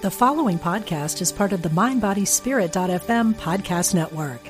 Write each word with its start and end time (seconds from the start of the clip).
The 0.00 0.12
following 0.12 0.60
podcast 0.60 1.20
is 1.20 1.32
part 1.32 1.52
of 1.52 1.62
the 1.62 1.70
MindBodySpirit.fm 1.70 3.34
podcast 3.34 3.94
network. 3.94 4.40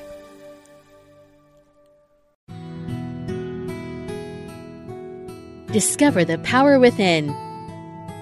Discover 5.73 6.25
the 6.25 6.37
power 6.43 6.77
within. 6.77 7.35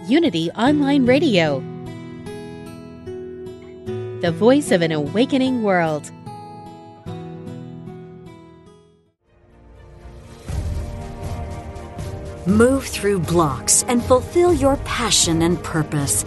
Unity 0.08 0.50
Online 0.52 1.06
Radio. 1.06 1.60
The 4.22 4.32
voice 4.32 4.72
of 4.72 4.82
an 4.82 4.94
awakening 4.94 5.64
world. 5.64 6.10
Move 12.48 12.86
through 12.86 13.20
blocks 13.20 13.84
and 13.90 14.02
fulfill 14.02 14.54
your 14.54 14.78
passion 14.86 15.42
and 15.42 15.62
purpose. 15.62 16.24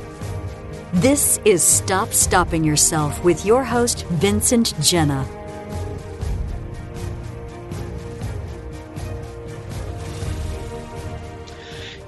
This 0.94 1.38
is 1.44 1.62
Stop 1.62 2.12
Stopping 2.12 2.64
Yourself 2.64 3.22
with 3.22 3.46
your 3.46 3.62
host, 3.62 4.04
Vincent 4.06 4.74
Genna. 4.80 5.39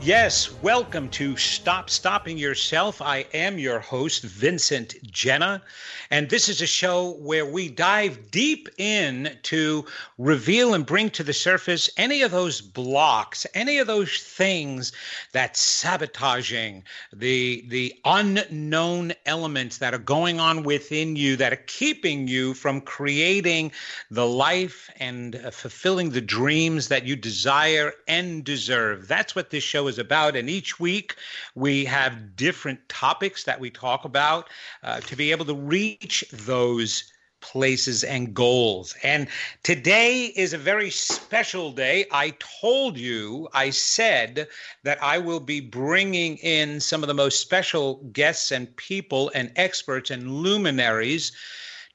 Yes, 0.04 0.52
welcome 0.62 1.08
to 1.10 1.36
Stop 1.36 1.88
Stopping 1.88 2.36
Yourself. 2.36 3.00
I 3.00 3.24
am 3.32 3.56
your 3.56 3.78
host, 3.78 4.24
Vincent 4.24 4.96
Genna, 5.12 5.62
and 6.10 6.28
this 6.28 6.48
is 6.48 6.60
a 6.60 6.66
show 6.66 7.12
where 7.20 7.46
we 7.46 7.68
dive 7.68 8.32
deep 8.32 8.68
in 8.78 9.38
to 9.44 9.86
reveal 10.18 10.74
and 10.74 10.84
bring 10.84 11.08
to 11.10 11.22
the 11.22 11.32
surface 11.32 11.88
any 11.96 12.22
of 12.22 12.32
those 12.32 12.60
blocks, 12.60 13.46
any 13.54 13.78
of 13.78 13.86
those 13.86 14.18
things 14.18 14.90
that 15.30 15.56
sabotaging 15.56 16.82
the 17.12 17.64
the 17.68 17.94
unknown 18.04 19.12
elements 19.24 19.78
that 19.78 19.94
are 19.94 19.98
going 19.98 20.40
on 20.40 20.64
within 20.64 21.14
you 21.14 21.36
that 21.36 21.52
are 21.52 21.64
keeping 21.68 22.26
you 22.26 22.54
from 22.54 22.80
creating 22.80 23.70
the 24.10 24.26
life 24.26 24.90
and 24.98 25.36
uh, 25.36 25.52
fulfilling 25.52 26.10
the 26.10 26.20
dreams 26.20 26.88
that 26.88 27.06
you 27.06 27.14
desire 27.14 27.92
and 28.08 28.42
deserve. 28.42 29.06
That's 29.06 29.36
what 29.36 29.50
this 29.50 29.62
show 29.62 29.86
is 29.86 29.91
is 29.92 29.98
about. 29.98 30.36
And 30.36 30.50
each 30.50 30.80
week 30.80 31.16
we 31.54 31.84
have 31.84 32.36
different 32.36 32.80
topics 32.88 33.44
that 33.44 33.60
we 33.60 33.70
talk 33.70 34.04
about 34.04 34.48
uh, 34.82 35.00
to 35.00 35.16
be 35.16 35.30
able 35.30 35.44
to 35.44 35.54
reach 35.54 36.24
those 36.32 37.12
places 37.42 38.04
and 38.04 38.32
goals. 38.32 38.96
And 39.02 39.28
today 39.62 40.32
is 40.36 40.52
a 40.52 40.58
very 40.58 40.90
special 40.90 41.72
day. 41.72 42.06
I 42.10 42.34
told 42.38 42.96
you, 42.96 43.48
I 43.52 43.70
said 43.70 44.48
that 44.84 45.02
I 45.02 45.18
will 45.18 45.40
be 45.40 45.60
bringing 45.60 46.36
in 46.38 46.80
some 46.80 47.02
of 47.02 47.08
the 47.08 47.14
most 47.14 47.40
special 47.40 47.96
guests 48.12 48.52
and 48.52 48.74
people 48.76 49.30
and 49.34 49.52
experts 49.56 50.10
and 50.10 50.30
luminaries 50.30 51.32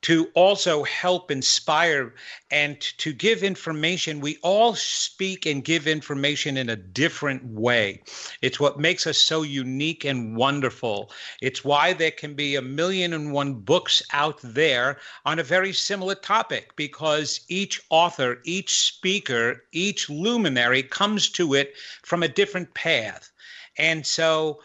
to 0.03 0.27
also 0.35 0.83
help 0.83 1.31
inspire 1.31 2.13
and 2.51 2.79
to 2.79 3.11
give 3.11 3.43
information. 3.43 4.19
We 4.19 4.37
all 4.43 4.75
speak 4.75 5.45
and 5.45 5.63
give 5.63 5.87
information 5.87 6.57
in 6.57 6.69
a 6.69 6.75
different 6.75 7.43
way. 7.45 8.03
It's 8.41 8.59
what 8.59 8.79
makes 8.79 9.07
us 9.07 9.17
so 9.17 9.41
unique 9.41 10.05
and 10.05 10.35
wonderful. 10.35 11.11
It's 11.41 11.65
why 11.65 11.93
there 11.93 12.11
can 12.11 12.35
be 12.35 12.55
a 12.55 12.61
million 12.61 13.13
and 13.13 13.33
one 13.33 13.55
books 13.55 14.03
out 14.13 14.39
there 14.43 14.97
on 15.25 15.39
a 15.39 15.43
very 15.43 15.73
similar 15.73 16.15
topic 16.15 16.75
because 16.75 17.41
each 17.49 17.81
author, 17.89 18.39
each 18.43 18.79
speaker, 18.79 19.63
each 19.71 20.09
luminary 20.09 20.83
comes 20.83 21.29
to 21.31 21.55
it 21.55 21.73
from 22.03 22.23
a 22.23 22.27
different 22.27 22.73
path. 22.73 23.31
And 23.77 24.05
so 24.05 24.59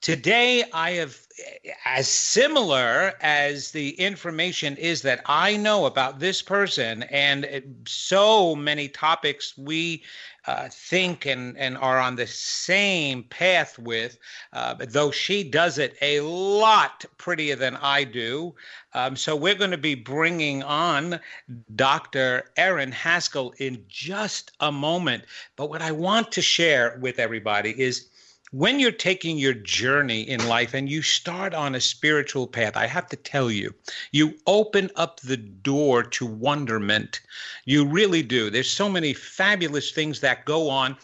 today 0.00 0.64
I 0.72 0.92
have 0.92 1.18
as 1.84 2.08
similar 2.08 3.14
as 3.20 3.70
the 3.70 3.90
information 3.90 4.76
is 4.76 5.02
that 5.02 5.22
I 5.26 5.56
know 5.56 5.86
about 5.86 6.18
this 6.18 6.42
person 6.42 7.04
and 7.04 7.46
so 7.86 8.54
many 8.54 8.88
topics 8.88 9.56
we 9.56 10.02
uh, 10.46 10.68
think 10.70 11.26
and, 11.26 11.56
and 11.58 11.76
are 11.76 11.98
on 11.98 12.16
the 12.16 12.26
same 12.26 13.22
path 13.24 13.78
with, 13.78 14.18
uh, 14.54 14.74
though 14.78 15.10
she 15.10 15.44
does 15.44 15.76
it 15.76 15.96
a 16.00 16.20
lot 16.20 17.04
prettier 17.18 17.54
than 17.54 17.76
I 17.76 18.04
do. 18.04 18.54
Um, 18.94 19.14
so 19.14 19.36
we're 19.36 19.54
going 19.54 19.72
to 19.72 19.76
be 19.76 19.94
bringing 19.94 20.62
on 20.62 21.20
Dr. 21.76 22.44
Erin 22.56 22.92
Haskell 22.92 23.52
in 23.58 23.84
just 23.88 24.52
a 24.60 24.72
moment. 24.72 25.24
But 25.56 25.68
what 25.68 25.82
I 25.82 25.92
want 25.92 26.32
to 26.32 26.42
share 26.42 26.98
with 27.00 27.18
everybody 27.18 27.78
is 27.78 28.08
when 28.50 28.80
you're 28.80 28.90
taking 28.90 29.38
your 29.38 29.54
journey 29.54 30.22
in 30.22 30.48
life 30.48 30.74
and 30.74 30.88
you 30.88 31.02
start 31.02 31.54
on 31.54 31.74
a 31.74 31.80
spiritual 31.80 32.46
path, 32.46 32.76
I 32.76 32.86
have 32.86 33.06
to 33.08 33.16
tell 33.16 33.50
you, 33.50 33.74
you 34.12 34.34
open 34.46 34.90
up 34.96 35.20
the 35.20 35.36
door 35.36 36.02
to 36.02 36.26
wonderment. 36.26 37.20
You 37.66 37.84
really 37.84 38.22
do. 38.22 38.48
There's 38.48 38.70
so 38.70 38.88
many 38.88 39.12
fabulous 39.12 39.92
things 39.92 40.20
that 40.20 40.46
go 40.46 40.70
on 40.70 40.96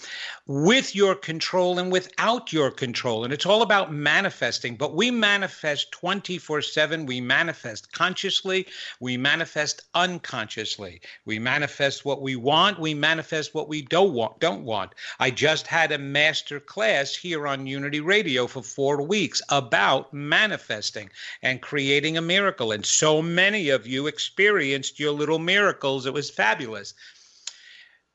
with 0.46 0.94
your 0.94 1.14
control 1.14 1.78
and 1.78 1.90
without 1.90 2.52
your 2.52 2.70
control. 2.70 3.24
And 3.24 3.32
it's 3.32 3.46
all 3.46 3.62
about 3.62 3.94
manifesting. 3.94 4.76
But 4.76 4.94
we 4.94 5.10
manifest 5.10 5.90
24 5.92 6.60
7. 6.60 7.06
We 7.06 7.20
manifest 7.20 7.90
consciously. 7.92 8.66
We 9.00 9.16
manifest 9.16 9.82
unconsciously. 9.94 11.00
We 11.24 11.38
manifest 11.38 12.04
what 12.04 12.20
we 12.20 12.36
want. 12.36 12.78
We 12.78 12.92
manifest 12.92 13.54
what 13.54 13.68
we 13.68 13.80
don't 13.80 14.12
want. 14.12 14.38
Don't 14.38 14.64
want. 14.64 14.94
I 15.18 15.30
just 15.30 15.66
had 15.66 15.92
a 15.92 15.98
master 15.98 16.60
class 16.60 17.14
here 17.14 17.46
on 17.46 17.66
Unity 17.66 18.00
Radio 18.00 18.46
for 18.46 18.62
four 18.62 19.00
weeks 19.00 19.40
about 19.48 20.12
manifesting 20.12 21.08
and 21.42 21.62
creating 21.62 22.18
a 22.18 22.22
miracle. 22.22 22.72
And 22.72 22.84
so 22.84 23.22
many 23.22 23.70
of 23.70 23.86
you 23.86 24.06
experienced 24.08 25.00
your 25.00 25.12
little 25.12 25.38
miracles. 25.38 26.04
It 26.04 26.12
was 26.12 26.30
fabulous. 26.30 26.92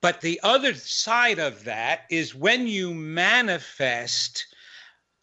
But 0.01 0.21
the 0.21 0.39
other 0.43 0.73
side 0.73 1.39
of 1.39 1.65
that 1.65 2.05
is 2.09 2.33
when 2.33 2.67
you 2.67 2.93
manifest 2.93 4.45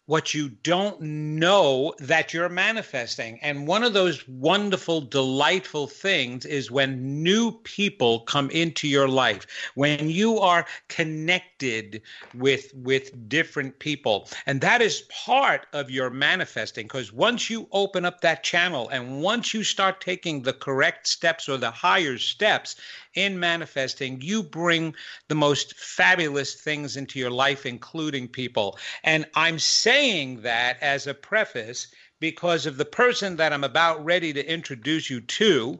what 0.07 0.33
you 0.33 0.49
don't 0.63 0.99
know 1.01 1.93
that 1.99 2.33
you're 2.33 2.49
manifesting. 2.49 3.37
And 3.41 3.67
one 3.67 3.83
of 3.83 3.93
those 3.93 4.27
wonderful, 4.27 5.01
delightful 5.01 5.85
things 5.85 6.45
is 6.45 6.71
when 6.71 7.21
new 7.21 7.51
people 7.51 8.21
come 8.21 8.49
into 8.49 8.87
your 8.87 9.09
life, 9.09 9.45
when 9.75 10.09
you 10.09 10.39
are 10.39 10.65
connected 10.87 12.01
with, 12.33 12.73
with 12.73 13.29
different 13.29 13.77
people. 13.79 14.29
And 14.45 14.61
that 14.61 14.81
is 14.81 15.03
part 15.25 15.67
of 15.73 15.91
your 15.91 16.09
manifesting 16.09 16.85
because 16.85 17.11
once 17.11 17.49
you 17.49 17.67
open 17.73 18.05
up 18.05 18.21
that 18.21 18.43
channel 18.43 18.87
and 18.89 19.21
once 19.21 19.53
you 19.53 19.63
start 19.63 19.99
taking 19.99 20.41
the 20.41 20.53
correct 20.53 21.07
steps 21.07 21.49
or 21.49 21.57
the 21.57 21.71
higher 21.71 22.17
steps, 22.17 22.77
in 23.17 23.39
manifesting, 23.39 24.21
you 24.21 24.43
bring 24.43 24.93
the 25.27 25.33
most 25.33 25.75
fabulous 25.75 26.53
things 26.53 26.95
into 26.95 27.17
your 27.17 27.31
life, 27.31 27.65
including 27.65 28.27
people. 28.27 28.77
And 29.03 29.25
I'm 29.33 29.57
saying 29.57 29.96
that 29.97 30.77
as 30.79 31.07
a 31.07 31.13
preface 31.13 31.87
because 32.19 32.67
of 32.67 32.77
the 32.77 32.85
person 32.85 33.35
that 33.37 33.51
I'm 33.51 33.63
about 33.63 34.05
ready 34.05 34.31
to 34.31 34.47
introduce 34.47 35.09
you 35.09 35.21
to 35.21 35.79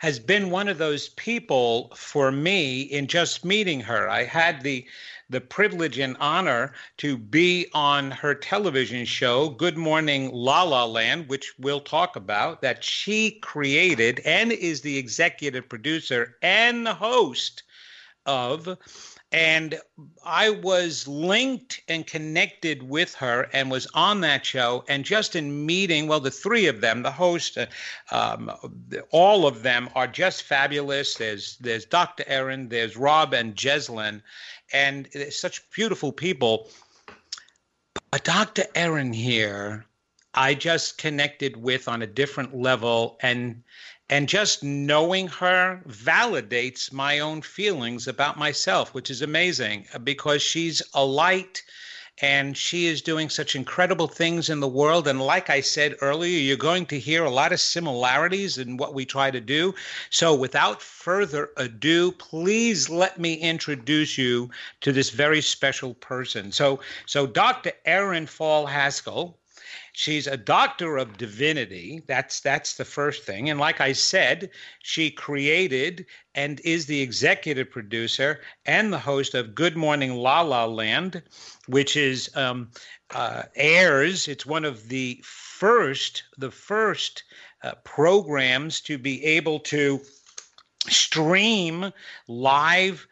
has 0.00 0.18
been 0.18 0.50
one 0.50 0.68
of 0.68 0.76
those 0.76 1.08
people 1.08 1.90
for 1.96 2.30
me 2.30 2.82
in 2.82 3.06
just 3.06 3.42
meeting 3.42 3.80
her. 3.80 4.06
I 4.10 4.24
had 4.24 4.62
the 4.62 4.86
the 5.30 5.40
privilege 5.40 5.98
and 5.98 6.14
honor 6.20 6.74
to 6.98 7.16
be 7.16 7.68
on 7.72 8.10
her 8.10 8.34
television 8.34 9.06
show, 9.06 9.48
Good 9.48 9.78
Morning 9.78 10.30
La 10.30 10.62
La 10.62 10.84
Land, 10.84 11.30
which 11.30 11.54
we'll 11.58 11.80
talk 11.80 12.16
about, 12.16 12.60
that 12.60 12.84
she 12.84 13.30
created 13.40 14.20
and 14.26 14.52
is 14.52 14.82
the 14.82 14.98
executive 14.98 15.70
producer 15.70 16.36
and 16.42 16.86
host 16.86 17.62
of. 18.26 18.76
And 19.34 19.80
I 20.24 20.50
was 20.50 21.08
linked 21.08 21.82
and 21.88 22.06
connected 22.06 22.84
with 22.84 23.14
her 23.14 23.48
and 23.52 23.68
was 23.68 23.88
on 23.92 24.20
that 24.20 24.46
show. 24.46 24.84
And 24.88 25.04
just 25.04 25.34
in 25.34 25.66
meeting, 25.66 26.06
well, 26.06 26.20
the 26.20 26.30
three 26.30 26.68
of 26.68 26.80
them, 26.80 27.02
the 27.02 27.10
host, 27.10 27.58
uh, 27.58 27.66
um, 28.12 28.48
all 29.10 29.48
of 29.48 29.64
them 29.64 29.90
are 29.96 30.06
just 30.06 30.44
fabulous. 30.44 31.16
There's 31.16 31.56
there's 31.56 31.84
Dr. 31.84 32.22
Erin, 32.28 32.68
there's 32.68 32.96
Rob 32.96 33.34
and 33.34 33.56
Jeslyn, 33.56 34.22
and 34.72 35.08
such 35.30 35.68
beautiful 35.70 36.12
people. 36.12 36.68
But 38.12 38.22
Dr. 38.22 38.66
Erin 38.76 39.12
here, 39.12 39.84
I 40.34 40.54
just 40.54 40.96
connected 40.96 41.56
with 41.56 41.88
on 41.88 42.02
a 42.02 42.06
different 42.06 42.56
level 42.56 43.18
and 43.20 43.64
and 44.10 44.28
just 44.28 44.62
knowing 44.62 45.28
her 45.28 45.80
validates 45.88 46.92
my 46.92 47.20
own 47.20 47.40
feelings 47.40 48.06
about 48.06 48.38
myself, 48.38 48.92
which 48.92 49.10
is 49.10 49.22
amazing 49.22 49.86
uh, 49.94 49.98
because 49.98 50.42
she's 50.42 50.82
a 50.94 51.04
light 51.04 51.62
and 52.22 52.56
she 52.56 52.86
is 52.86 53.02
doing 53.02 53.28
such 53.28 53.56
incredible 53.56 54.06
things 54.06 54.48
in 54.48 54.60
the 54.60 54.68
world. 54.68 55.08
And 55.08 55.20
like 55.20 55.50
I 55.50 55.60
said 55.60 55.96
earlier, 56.00 56.38
you're 56.38 56.56
going 56.56 56.86
to 56.86 56.98
hear 56.98 57.24
a 57.24 57.30
lot 57.30 57.52
of 57.52 57.58
similarities 57.58 58.58
in 58.58 58.76
what 58.76 58.94
we 58.94 59.04
try 59.04 59.32
to 59.32 59.40
do. 59.40 59.74
So 60.10 60.32
without 60.34 60.80
further 60.80 61.50
ado, 61.56 62.12
please 62.12 62.88
let 62.88 63.18
me 63.18 63.34
introduce 63.34 64.16
you 64.16 64.50
to 64.82 64.92
this 64.92 65.10
very 65.10 65.40
special 65.40 65.94
person. 65.94 66.52
So, 66.52 66.78
so 67.06 67.26
Dr. 67.26 67.72
Erin 67.84 68.26
Fall 68.26 68.66
Haskell 68.66 69.36
She's 69.96 70.26
a 70.26 70.36
doctor 70.36 70.98
of 70.98 71.18
divinity. 71.18 72.02
That's 72.08 72.40
that's 72.40 72.76
the 72.76 72.84
first 72.84 73.22
thing. 73.22 73.48
And 73.48 73.60
like 73.60 73.80
I 73.80 73.92
said, 73.92 74.50
she 74.82 75.08
created 75.08 76.04
and 76.34 76.60
is 76.64 76.86
the 76.86 77.00
executive 77.00 77.70
producer 77.70 78.40
and 78.66 78.92
the 78.92 78.98
host 78.98 79.34
of 79.34 79.54
Good 79.54 79.76
Morning 79.76 80.16
La 80.16 80.40
La 80.40 80.64
Land, 80.64 81.22
which 81.68 81.96
is 81.96 82.28
um, 82.34 82.70
uh, 83.14 83.44
airs. 83.54 84.26
It's 84.26 84.44
one 84.44 84.64
of 84.64 84.88
the 84.88 85.20
first 85.22 86.24
the 86.38 86.50
first 86.50 87.22
uh, 87.62 87.74
programs 87.84 88.80
to 88.80 88.98
be 88.98 89.24
able 89.24 89.60
to 89.60 90.00
stream 90.88 91.92
live 92.26 93.06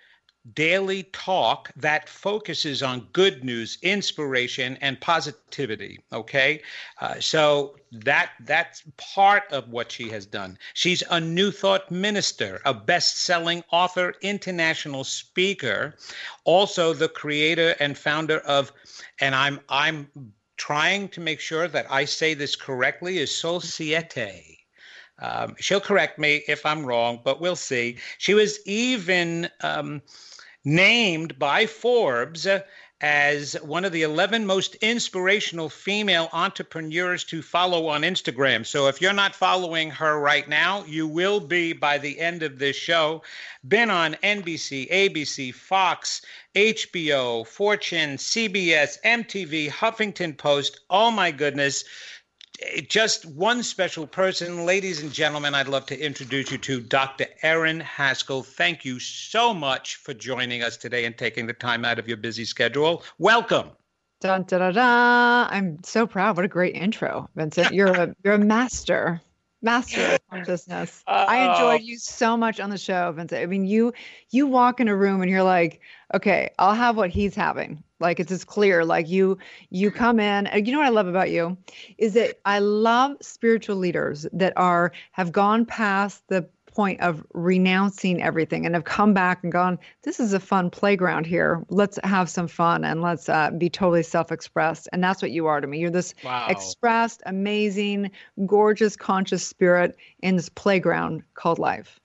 daily 0.55 1.05
talk 1.05 1.71
that 1.77 2.09
focuses 2.09 2.83
on 2.83 3.07
good 3.13 3.45
news, 3.45 3.79
inspiration, 3.83 4.77
and 4.81 5.01
positivity. 5.01 6.01
Okay, 6.13 6.63
uh, 7.01 7.21
so 7.21 7.77
that 7.93 8.31
that's 8.41 8.83
part 8.97 9.45
of 9.53 9.69
what 9.69 9.93
she 9.93 10.09
has 10.09 10.27
done. 10.27 10.59
She's 10.75 11.03
a 11.11 11.21
New 11.21 11.51
Thought 11.51 11.91
minister, 11.91 12.61
a 12.65 12.75
best-selling 12.75 13.63
author, 13.71 14.15
international 14.21 15.05
speaker, 15.05 15.95
also 16.45 16.93
the 16.93 17.09
creator 17.09 17.77
and 17.79 17.97
founder 17.97 18.39
of, 18.41 18.73
and 19.21 19.35
I'm 19.35 19.61
I'm 19.69 20.09
trying 20.57 21.09
to 21.09 21.21
make 21.21 21.41
sure 21.41 21.69
that 21.69 21.87
I 21.91 22.05
say 22.05 22.35
this 22.35 22.57
correctly, 22.57 23.19
is 23.19 23.35
Societe. 23.35 24.59
Um, 25.19 25.55
she'll 25.59 25.81
correct 25.81 26.19
me 26.19 26.43
if 26.49 26.67
I'm 26.67 26.85
wrong, 26.85 27.21
but 27.23 27.41
we'll 27.41 27.55
see. 27.55 27.99
She 28.19 28.35
was 28.35 28.59
even 28.67 29.49
um, 29.61 30.03
named 30.65 31.39
by 31.39 31.67
Forbes 31.67 32.47
as 33.03 33.55
one 33.63 33.85
of 33.85 33.91
the 33.91 34.03
11 34.03 34.47
most 34.47 34.77
inspirational 34.77 35.69
female 35.69 36.29
entrepreneurs 36.33 37.25
to 37.25 37.43
follow 37.43 37.89
on 37.89 38.03
Instagram. 38.03 38.65
So 38.65 38.87
if 38.87 39.01
you're 39.01 39.13
not 39.13 39.35
following 39.35 39.91
her 39.91 40.21
right 40.21 40.49
now, 40.49 40.85
you 40.85 41.09
will 41.09 41.41
be 41.41 41.73
by 41.73 41.99
the 41.99 42.21
end 42.21 42.45
of 42.45 42.61
this 42.61 42.77
show. 42.77 43.23
Been 43.67 43.91
on 43.91 44.15
NBC, 44.23 44.89
ABC, 44.89 45.53
Fox, 45.53 46.23
HBO, 46.55 47.45
Fortune, 47.45 48.19
CBS, 48.19 49.01
MTV, 49.05 49.69
Huffington 49.69 50.39
Post. 50.39 50.79
Oh 50.89 51.11
my 51.11 51.33
goodness 51.33 51.85
just 52.89 53.25
one 53.27 53.63
special 53.63 54.07
person. 54.07 54.65
Ladies 54.67 55.03
and 55.03 55.13
gentlemen, 55.13 55.55
I'd 55.55 55.69
love 55.69 55.87
to 55.87 55.99
introduce 55.99 56.51
you 56.51 56.59
to 56.59 56.81
Dr. 56.81 57.27
Erin 57.43 57.81
Haskell. 57.81 58.43
Thank 58.43 58.85
you 58.85 58.99
so 58.99 59.53
much 59.53 59.97
for 59.97 60.15
joining 60.15 60.63
us 60.63 60.77
today 60.77 61.05
and 61.05 61.17
taking 61.17 61.47
the 61.47 61.53
time 61.53 61.85
out 61.85 61.99
of 61.99 62.09
your 62.09 62.17
busy 62.17 62.45
schedule. 62.45 63.03
Welcome. 63.19 63.71
Dun, 64.21 64.45
da, 64.45 64.59
da, 64.59 64.71
da. 64.71 65.49
I'm 65.51 65.83
so 65.83 66.07
proud. 66.07 66.37
What 66.37 66.45
a 66.45 66.49
great 66.49 66.75
intro, 66.75 67.29
Vincent. 67.35 67.75
You're 67.75 67.89
a 67.89 68.15
you're 68.25 68.35
a 68.35 68.39
master 68.39 69.21
master 69.63 70.01
of 70.15 70.29
consciousness. 70.29 71.03
Uh, 71.07 71.25
I 71.29 71.51
enjoyed 71.51 71.83
you 71.83 71.99
so 71.99 72.37
much 72.37 72.61
on 72.61 72.71
the 72.71 72.79
show, 72.79 73.13
Vincent. 73.13 73.41
I 73.41 73.47
mean, 73.47 73.65
you 73.65 73.93
you 74.31 74.47
walk 74.47 74.81
in 74.81 74.89
a 74.89 74.97
room 74.97 75.23
and 75.23 75.31
you're 75.31 75.43
like, 75.43 75.81
okay, 76.15 76.51
I'll 76.59 76.75
have 76.75 76.97
what 76.97 77.11
he's 77.11 77.35
having. 77.35 77.83
Like 78.03 78.21
it's 78.21 78.29
just 78.29 78.47
clear. 78.47 78.85
Like 78.85 79.09
you 79.09 79.39
you 79.71 79.91
come 79.91 80.21
in. 80.21 80.49
You 80.53 80.73
know 80.73 80.79
what 80.79 80.87
I 80.87 80.91
love 80.91 81.07
about 81.07 81.31
you 81.31 81.57
is 81.97 82.13
that 82.15 82.41
I 82.45 82.59
love 82.59 83.17
spiritual 83.23 83.77
leaders 83.77 84.27
that 84.33 84.53
are 84.57 84.93
have 85.13 85.33
gone 85.33 85.65
past 85.65 86.23
the 86.29 86.47
point 86.75 87.01
of 87.01 87.25
renouncing 87.35 88.23
everything 88.23 88.67
and 88.67 88.75
have 88.75 88.85
come 88.85 89.15
back 89.15 89.43
and 89.43 89.53
gone, 89.53 89.79
this 90.03 90.19
is 90.19 90.33
a 90.33 90.41
fun 90.41 90.71
playground 90.71 91.27
here. 91.27 91.65
Let's 91.69 91.99
have 92.05 92.29
some 92.29 92.49
fun 92.49 92.85
and 92.85 93.03
let's 93.03 93.29
uh, 93.29 93.51
be 93.51 93.69
totally 93.71 94.03
self 94.03 94.33
expressed. 94.33 94.89
And 94.93 95.03
that's 95.03 95.23
what 95.23 95.31
you 95.31 95.47
are 95.47 95.61
to 95.61 95.67
me. 95.67 95.79
You're 95.79 95.91
this 95.91 96.15
wow. 96.25 96.47
expressed, 96.49 97.23
amazing, 97.27 98.11
gorgeous, 98.47 98.97
conscious 98.97 99.47
spirit 99.47 99.97
in 100.23 100.37
this 100.37 100.49
playground 100.49 101.23
called 101.35 101.59
life 101.59 102.01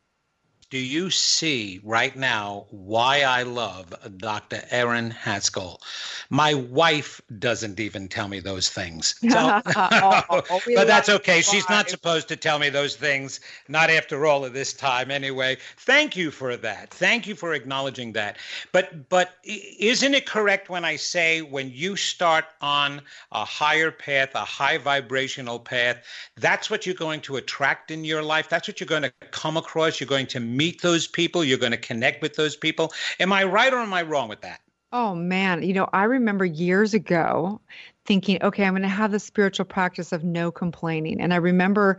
do 0.69 0.77
you 0.77 1.09
see 1.09 1.79
right 1.83 2.15
now 2.15 2.65
why 2.69 3.21
I 3.21 3.43
love 3.43 3.93
Dr. 4.17 4.61
Erin 4.69 5.11
Haskell? 5.11 5.81
My 6.29 6.53
wife 6.53 7.21
doesn't 7.39 7.79
even 7.79 8.09
tell 8.09 8.27
me 8.27 8.39
those 8.39 8.69
things. 8.69 9.15
So, 9.37 9.61
oh, 9.75 10.23
oh, 10.49 10.61
but 10.73 10.87
that's 10.87 11.09
okay. 11.09 11.41
She's 11.41 11.67
not 11.69 11.89
supposed 11.89 12.27
to 12.29 12.35
tell 12.35 12.59
me 12.59 12.69
those 12.69 12.95
things, 12.95 13.39
not 13.67 13.89
after 13.89 14.25
all 14.25 14.45
of 14.45 14.53
this 14.53 14.73
time 14.73 15.11
anyway. 15.11 15.57
Thank 15.77 16.15
you 16.15 16.31
for 16.31 16.55
that. 16.57 16.91
Thank 16.91 17.27
you 17.27 17.35
for 17.35 17.53
acknowledging 17.53 18.13
that. 18.13 18.37
But 18.71 19.09
but 19.09 19.35
isn't 19.43 20.13
it 20.13 20.25
correct 20.25 20.69
when 20.69 20.85
I 20.85 20.95
say 20.95 21.41
when 21.41 21.69
you 21.71 21.97
start 21.97 22.45
on 22.61 23.01
a 23.31 23.43
higher 23.43 23.91
path, 23.91 24.33
a 24.33 24.45
high 24.45 24.77
vibrational 24.77 25.59
path, 25.59 25.97
that's 26.37 26.69
what 26.69 26.85
you're 26.85 26.95
going 26.95 27.21
to 27.21 27.35
attract 27.35 27.91
in 27.91 28.05
your 28.05 28.23
life. 28.23 28.49
That's 28.49 28.67
what 28.67 28.79
you're 28.79 28.87
going 28.87 29.03
to 29.03 29.13
come 29.31 29.57
across. 29.57 29.99
You're 29.99 30.07
going 30.07 30.27
to 30.27 30.39
meet 30.57 30.81
those 30.81 31.07
people, 31.07 31.43
you're 31.43 31.57
going 31.57 31.71
to 31.71 31.77
connect 31.77 32.21
with 32.21 32.35
those 32.35 32.55
people. 32.55 32.91
Am 33.19 33.31
I 33.31 33.43
right 33.43 33.71
or 33.71 33.79
am 33.79 33.93
I 33.93 34.01
wrong 34.01 34.27
with 34.27 34.41
that? 34.41 34.59
Oh 34.91 35.13
man, 35.13 35.63
you 35.63 35.73
know, 35.73 35.87
I 35.93 36.05
remember 36.05 36.45
years 36.45 36.93
ago 36.93 37.61
thinking, 38.05 38.41
okay, 38.41 38.63
I'm 38.63 38.73
going 38.73 38.81
to 38.83 38.87
have 38.87 39.11
the 39.11 39.19
spiritual 39.19 39.65
practice 39.65 40.11
of 40.13 40.23
no 40.23 40.49
complaining. 40.49 41.19
And 41.21 41.33
I 41.33 41.37
remember 41.37 41.97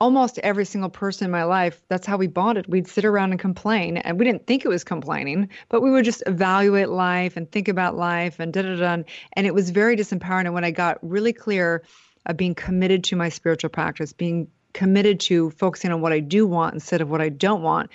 almost 0.00 0.38
every 0.40 0.64
single 0.64 0.90
person 0.90 1.26
in 1.26 1.30
my 1.30 1.44
life, 1.44 1.80
that's 1.88 2.06
how 2.06 2.16
we 2.16 2.26
bonded. 2.26 2.66
We'd 2.66 2.88
sit 2.88 3.04
around 3.04 3.30
and 3.30 3.40
complain, 3.40 3.96
and 3.98 4.18
we 4.18 4.24
didn't 4.24 4.46
think 4.46 4.64
it 4.64 4.68
was 4.68 4.82
complaining, 4.82 5.48
but 5.68 5.80
we 5.80 5.92
would 5.92 6.04
just 6.04 6.24
evaluate 6.26 6.88
life 6.88 7.36
and 7.36 7.50
think 7.50 7.68
about 7.68 7.96
life 7.96 8.40
and 8.40 8.52
da 8.52 8.62
da 8.62 8.76
da. 8.76 9.02
And 9.34 9.46
it 9.46 9.54
was 9.54 9.70
very 9.70 9.96
disempowering. 9.96 10.46
And 10.46 10.54
when 10.54 10.64
I 10.64 10.72
got 10.72 10.98
really 11.02 11.32
clear 11.32 11.84
of 12.26 12.36
being 12.36 12.56
committed 12.56 13.04
to 13.04 13.16
my 13.16 13.28
spiritual 13.28 13.70
practice, 13.70 14.12
being 14.12 14.48
committed 14.74 15.20
to 15.20 15.50
focusing 15.50 15.90
on 15.90 16.00
what 16.00 16.12
I 16.12 16.20
do 16.20 16.46
want 16.46 16.74
instead 16.74 17.00
of 17.00 17.08
what 17.08 17.20
I 17.20 17.30
don't 17.30 17.62
want 17.62 17.90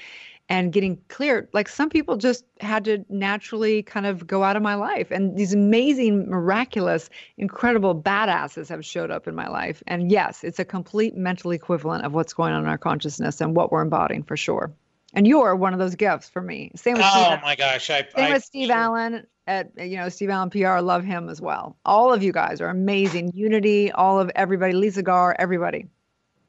and 0.49 0.73
getting 0.73 0.99
clear. 1.09 1.47
Like 1.53 1.67
some 1.67 1.89
people 1.89 2.17
just 2.17 2.43
had 2.59 2.83
to 2.85 3.05
naturally 3.07 3.83
kind 3.83 4.07
of 4.07 4.25
go 4.25 4.43
out 4.43 4.55
of 4.55 4.63
my 4.63 4.73
life. 4.73 5.11
And 5.11 5.37
these 5.37 5.53
amazing, 5.53 6.27
miraculous, 6.27 7.09
incredible 7.37 7.93
badasses 7.93 8.67
have 8.69 8.83
showed 8.83 9.11
up 9.11 9.27
in 9.27 9.35
my 9.35 9.47
life. 9.47 9.83
And 9.85 10.11
yes, 10.11 10.43
it's 10.43 10.57
a 10.57 10.65
complete 10.65 11.15
mental 11.15 11.51
equivalent 11.51 12.03
of 12.03 12.13
what's 12.13 12.33
going 12.33 12.53
on 12.53 12.63
in 12.63 12.67
our 12.67 12.79
consciousness 12.79 13.39
and 13.39 13.55
what 13.55 13.71
we're 13.71 13.83
embodying 13.83 14.23
for 14.23 14.35
sure. 14.35 14.71
And 15.13 15.27
you're 15.27 15.55
one 15.55 15.73
of 15.73 15.79
those 15.79 15.95
gifts 15.95 16.29
for 16.29 16.41
me. 16.41 16.71
Same 16.75 16.95
with 16.95 17.05
oh 17.05 17.25
Steve, 17.25 17.41
my 17.43 17.55
gosh, 17.55 17.89
I, 17.89 18.07
same 18.15 18.31
I, 18.31 18.33
with 18.33 18.43
Steve 18.43 18.69
Allen 18.69 19.25
at 19.47 19.71
you 19.75 19.97
know 19.97 20.07
Steve 20.07 20.29
Allen 20.29 20.51
PR. 20.51 20.79
Love 20.79 21.03
him 21.03 21.29
as 21.29 21.41
well. 21.41 21.75
All 21.83 22.13
of 22.13 22.21
you 22.21 22.31
guys 22.31 22.61
are 22.61 22.69
amazing. 22.69 23.31
Unity, 23.33 23.91
all 23.91 24.19
of 24.19 24.29
everybody, 24.35 24.73
Lisa 24.73 25.01
Garr, 25.01 25.35
everybody. 25.39 25.87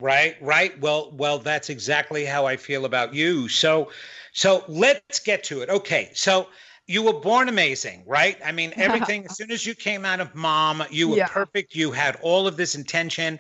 Right, 0.01 0.37
right. 0.41 0.79
Well, 0.81 1.13
well, 1.13 1.39
that's 1.39 1.71
exactly 1.71 2.25
how 2.25 2.47
I 2.47 2.57
feel 2.57 2.85
about 2.85 3.15
you. 3.15 3.49
So, 3.49 3.91
so 4.33 4.65
let's 4.69 5.19
get 5.21 5.45
to 5.45 5.61
it. 5.61 5.69
Okay, 5.69 6.11
so 6.15 6.49
you 6.87 7.03
were 7.03 7.21
born 7.21 7.49
amazing, 7.49 8.03
right? 8.07 8.39
I 8.45 8.53
mean, 8.53 8.73
everything. 8.77 9.27
as 9.27 9.37
soon 9.37 9.51
as 9.51 9.67
you 9.67 9.75
came 9.75 10.05
out 10.05 10.21
of 10.21 10.35
mom, 10.35 10.83
you 10.91 11.09
were 11.09 11.19
yeah. 11.19 11.29
perfect. 11.29 11.75
You 11.75 11.93
had 11.93 12.17
all 12.23 12.47
of 12.47 12.57
this 12.57 12.75
intention, 12.75 13.39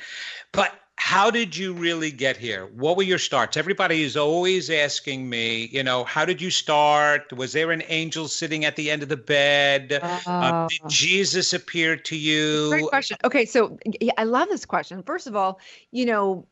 but 0.52 0.79
how 1.00 1.30
did 1.30 1.56
you 1.56 1.72
really 1.72 2.10
get 2.10 2.36
here? 2.36 2.66
What 2.66 2.94
were 2.98 3.02
your 3.02 3.18
starts? 3.18 3.56
Everybody 3.56 4.02
is 4.02 4.18
always 4.18 4.68
asking 4.68 5.28
me, 5.28 5.70
you 5.72 5.82
know, 5.82 6.04
how 6.04 6.26
did 6.26 6.42
you 6.42 6.50
start? 6.50 7.32
Was 7.32 7.54
there 7.54 7.72
an 7.72 7.82
angel 7.88 8.28
sitting 8.28 8.66
at 8.66 8.76
the 8.76 8.90
end 8.90 9.02
of 9.02 9.08
the 9.08 9.16
bed? 9.16 9.98
Uh, 10.02 10.20
uh, 10.26 10.68
did 10.68 10.80
Jesus 10.88 11.54
appear 11.54 11.96
to 11.96 12.14
you? 12.14 12.68
Great 12.68 12.86
question. 12.88 13.16
Okay, 13.24 13.46
so 13.46 13.78
yeah, 13.98 14.12
I 14.18 14.24
love 14.24 14.50
this 14.50 14.66
question. 14.66 15.02
First 15.02 15.26
of 15.26 15.34
all, 15.34 15.58
you 15.90 16.04
know, 16.04 16.46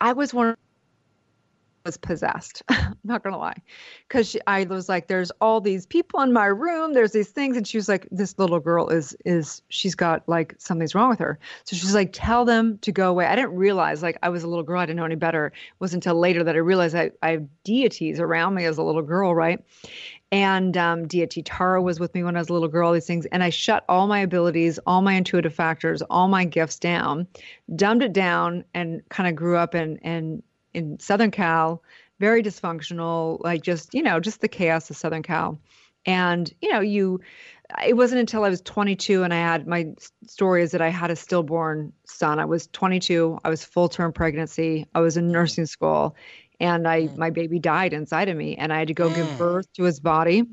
I 0.00 0.14
was 0.14 0.32
one 0.32 0.56
was 1.84 1.96
possessed. 1.96 2.62
I'm 2.68 2.96
not 3.04 3.22
gonna 3.22 3.38
lie, 3.38 3.56
because 4.08 4.36
I 4.46 4.64
was 4.64 4.88
like, 4.88 5.08
"There's 5.08 5.30
all 5.40 5.60
these 5.60 5.86
people 5.86 6.20
in 6.20 6.32
my 6.32 6.46
room. 6.46 6.92
There's 6.92 7.12
these 7.12 7.30
things," 7.30 7.56
and 7.56 7.66
she 7.66 7.78
was 7.78 7.88
like, 7.88 8.06
"This 8.10 8.38
little 8.38 8.60
girl 8.60 8.88
is 8.88 9.16
is 9.24 9.62
she's 9.68 9.94
got 9.94 10.28
like 10.28 10.54
something's 10.58 10.94
wrong 10.94 11.10
with 11.10 11.18
her." 11.18 11.38
So 11.64 11.76
she's 11.76 11.94
like, 11.94 12.10
"Tell 12.12 12.44
them 12.44 12.78
to 12.78 12.92
go 12.92 13.10
away." 13.10 13.26
I 13.26 13.36
didn't 13.36 13.54
realize 13.54 14.02
like 14.02 14.18
I 14.22 14.28
was 14.28 14.42
a 14.42 14.48
little 14.48 14.64
girl. 14.64 14.80
I 14.80 14.86
didn't 14.86 14.98
know 14.98 15.04
any 15.04 15.14
better. 15.14 15.46
It 15.46 15.52
wasn't 15.80 16.04
until 16.04 16.18
later 16.18 16.44
that 16.44 16.54
I 16.54 16.58
realized 16.58 16.94
I, 16.94 17.10
I 17.22 17.30
have 17.32 17.46
deities 17.64 18.20
around 18.20 18.54
me 18.54 18.64
as 18.64 18.78
a 18.78 18.82
little 18.82 19.02
girl, 19.02 19.34
right? 19.34 19.62
And 20.32 20.76
um, 20.76 21.08
deity 21.08 21.42
Tara 21.42 21.82
was 21.82 21.98
with 21.98 22.14
me 22.14 22.22
when 22.22 22.36
I 22.36 22.38
was 22.38 22.50
a 22.50 22.52
little 22.52 22.68
girl. 22.68 22.88
All 22.88 22.94
these 22.94 23.06
things, 23.06 23.26
and 23.26 23.42
I 23.42 23.50
shut 23.50 23.84
all 23.88 24.06
my 24.06 24.20
abilities, 24.20 24.78
all 24.86 25.02
my 25.02 25.14
intuitive 25.14 25.54
factors, 25.54 26.02
all 26.02 26.28
my 26.28 26.44
gifts 26.44 26.78
down, 26.78 27.26
dumbed 27.74 28.02
it 28.02 28.12
down, 28.12 28.64
and 28.74 29.02
kind 29.08 29.28
of 29.28 29.34
grew 29.34 29.56
up 29.56 29.74
and 29.74 29.98
in 30.02 30.42
in 30.74 30.98
Southern 30.98 31.30
Cal, 31.30 31.82
very 32.18 32.42
dysfunctional, 32.42 33.40
like 33.42 33.62
just, 33.62 33.94
you 33.94 34.02
know, 34.02 34.20
just 34.20 34.40
the 34.40 34.48
chaos 34.48 34.90
of 34.90 34.96
Southern 34.96 35.22
Cal. 35.22 35.58
And, 36.06 36.52
you 36.60 36.72
know, 36.72 36.80
you, 36.80 37.20
it 37.86 37.96
wasn't 37.96 38.20
until 38.20 38.44
I 38.44 38.48
was 38.48 38.60
22 38.62 39.22
and 39.22 39.32
I 39.32 39.38
had 39.38 39.66
my 39.66 39.94
story 40.26 40.62
is 40.62 40.72
that 40.72 40.80
I 40.80 40.88
had 40.88 41.10
a 41.10 41.16
stillborn 41.16 41.92
son. 42.04 42.38
I 42.38 42.44
was 42.44 42.66
22, 42.68 43.38
I 43.44 43.48
was 43.48 43.64
full 43.64 43.88
term 43.88 44.12
pregnancy, 44.12 44.86
I 44.94 45.00
was 45.00 45.16
in 45.16 45.30
nursing 45.30 45.66
school, 45.66 46.16
and 46.58 46.86
I, 46.86 47.02
mm. 47.02 47.16
my 47.16 47.30
baby 47.30 47.58
died 47.58 47.92
inside 47.92 48.28
of 48.28 48.36
me, 48.36 48.56
and 48.56 48.72
I 48.72 48.78
had 48.78 48.88
to 48.88 48.94
go 48.94 49.08
give 49.08 49.26
mm. 49.26 49.38
birth 49.38 49.72
to 49.74 49.84
his 49.84 50.00
body. 50.00 50.44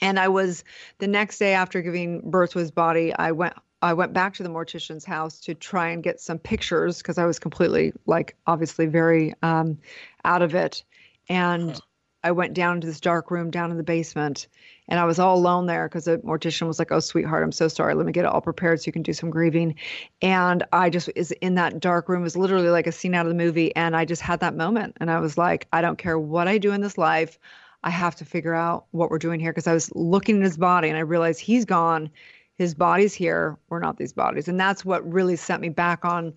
And 0.00 0.18
I 0.18 0.28
was 0.28 0.64
the 0.98 1.06
next 1.06 1.38
day 1.38 1.54
after 1.54 1.80
giving 1.80 2.30
birth 2.30 2.50
to 2.52 2.58
his 2.58 2.70
body, 2.70 3.14
I 3.14 3.32
went 3.32 3.54
I 3.84 3.92
went 3.92 4.14
back 4.14 4.34
to 4.34 4.42
the 4.42 4.48
mortician's 4.48 5.04
house 5.04 5.38
to 5.40 5.54
try 5.54 5.88
and 5.90 6.02
get 6.02 6.18
some 6.18 6.38
pictures 6.38 6.98
because 6.98 7.18
I 7.18 7.26
was 7.26 7.38
completely, 7.38 7.92
like, 8.06 8.34
obviously 8.46 8.86
very 8.86 9.34
um, 9.42 9.78
out 10.24 10.40
of 10.40 10.54
it. 10.54 10.82
And 11.28 11.78
I 12.22 12.32
went 12.32 12.54
down 12.54 12.80
to 12.80 12.86
this 12.86 13.00
dark 13.00 13.30
room 13.30 13.50
down 13.50 13.70
in 13.70 13.76
the 13.76 13.82
basement 13.82 14.48
and 14.88 14.98
I 14.98 15.04
was 15.04 15.18
all 15.18 15.36
alone 15.36 15.66
there 15.66 15.86
because 15.86 16.06
the 16.06 16.18
mortician 16.18 16.66
was 16.66 16.78
like, 16.78 16.92
Oh, 16.92 17.00
sweetheart, 17.00 17.42
I'm 17.42 17.52
so 17.52 17.68
sorry. 17.68 17.94
Let 17.94 18.06
me 18.06 18.12
get 18.12 18.24
it 18.24 18.30
all 18.30 18.40
prepared 18.40 18.80
so 18.80 18.86
you 18.88 18.92
can 18.92 19.02
do 19.02 19.12
some 19.12 19.28
grieving. 19.28 19.74
And 20.22 20.64
I 20.72 20.88
just 20.88 21.10
is 21.14 21.32
in 21.32 21.54
that 21.56 21.80
dark 21.80 22.08
room. 22.08 22.22
It 22.22 22.24
was 22.24 22.36
literally 22.36 22.70
like 22.70 22.86
a 22.86 22.92
scene 22.92 23.14
out 23.14 23.26
of 23.26 23.30
the 23.30 23.36
movie. 23.36 23.74
And 23.76 23.94
I 23.94 24.06
just 24.06 24.22
had 24.22 24.40
that 24.40 24.56
moment. 24.56 24.96
And 25.00 25.10
I 25.10 25.20
was 25.20 25.36
like, 25.36 25.68
I 25.72 25.82
don't 25.82 25.98
care 25.98 26.18
what 26.18 26.48
I 26.48 26.56
do 26.56 26.72
in 26.72 26.80
this 26.80 26.96
life. 26.96 27.38
I 27.82 27.90
have 27.90 28.16
to 28.16 28.24
figure 28.24 28.54
out 28.54 28.86
what 28.92 29.10
we're 29.10 29.18
doing 29.18 29.40
here 29.40 29.52
because 29.52 29.66
I 29.66 29.74
was 29.74 29.94
looking 29.94 30.38
at 30.38 30.42
his 30.42 30.56
body 30.56 30.88
and 30.88 30.96
I 30.96 31.02
realized 31.02 31.40
he's 31.40 31.66
gone. 31.66 32.10
His 32.56 32.74
body's 32.74 33.14
here. 33.14 33.58
We're 33.68 33.80
not 33.80 33.96
these 33.96 34.12
bodies. 34.12 34.48
And 34.48 34.58
that's 34.58 34.84
what 34.84 35.10
really 35.10 35.36
sent 35.36 35.60
me 35.60 35.68
back 35.68 36.04
on 36.04 36.32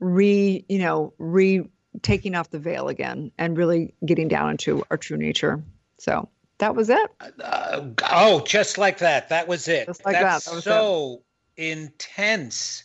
re, 0.00 0.64
you 0.68 0.78
know, 0.78 1.12
re 1.18 1.68
taking 2.02 2.34
off 2.34 2.50
the 2.50 2.58
veil 2.58 2.88
again 2.88 3.32
and 3.38 3.56
really 3.56 3.94
getting 4.04 4.28
down 4.28 4.50
into 4.50 4.84
our 4.90 4.96
true 4.96 5.16
nature. 5.16 5.62
So 5.98 6.28
that 6.58 6.74
was 6.74 6.90
it. 6.90 7.10
Uh, 7.42 7.86
oh, 8.10 8.40
just 8.46 8.78
like 8.78 8.98
that. 8.98 9.28
That 9.28 9.48
was 9.48 9.68
it. 9.68 9.86
Just 9.86 10.04
like 10.04 10.14
That's 10.14 10.44
that. 10.44 10.54
That 10.54 10.62
so 10.62 11.22
intense. 11.56 12.84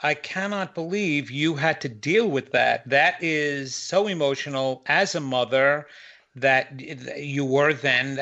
I 0.00 0.14
cannot 0.14 0.74
believe 0.74 1.30
you 1.30 1.54
had 1.54 1.80
to 1.80 1.88
deal 1.88 2.28
with 2.28 2.52
that. 2.52 2.88
That 2.88 3.22
is 3.22 3.74
so 3.74 4.06
emotional 4.06 4.82
as 4.86 5.14
a 5.14 5.20
mother 5.20 5.86
that 6.36 6.80
you 7.18 7.44
were 7.44 7.72
then. 7.72 8.18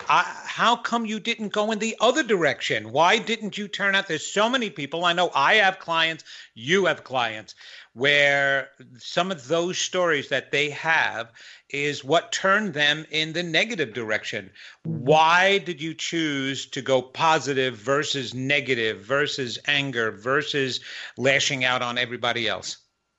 How 0.00 0.76
come 0.76 1.04
you 1.04 1.20
didn't 1.20 1.52
go 1.52 1.70
in 1.70 1.78
the 1.78 1.96
other 2.00 2.22
direction? 2.22 2.92
Why 2.92 3.18
didn't 3.18 3.58
you 3.58 3.68
turn 3.68 3.94
out? 3.94 4.08
There's 4.08 4.26
so 4.26 4.48
many 4.48 4.70
people. 4.70 5.04
I 5.04 5.12
know 5.12 5.30
I 5.34 5.54
have 5.54 5.78
clients, 5.78 6.24
you 6.54 6.86
have 6.86 7.04
clients, 7.04 7.54
where 7.92 8.70
some 8.96 9.30
of 9.30 9.48
those 9.48 9.76
stories 9.76 10.30
that 10.30 10.50
they 10.50 10.70
have 10.70 11.30
is 11.68 12.02
what 12.02 12.32
turned 12.32 12.72
them 12.72 13.04
in 13.10 13.34
the 13.34 13.42
negative 13.42 13.92
direction. 13.92 14.50
Why 14.84 15.58
did 15.58 15.82
you 15.82 15.92
choose 15.92 16.64
to 16.66 16.80
go 16.80 17.02
positive 17.02 17.76
versus 17.76 18.32
negative 18.32 19.04
versus 19.04 19.58
anger 19.66 20.10
versus 20.10 20.80
lashing 21.18 21.64
out 21.64 21.82
on 21.82 21.98
everybody 21.98 22.48
else? 22.48 22.78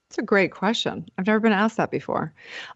That's 0.10 0.18
a 0.18 0.24
great 0.24 0.52
question. 0.52 1.06
I've 1.18 1.28
never 1.28 1.40
been 1.40 1.52
asked 1.52 1.78
that 1.78 1.92
before. 1.92 2.34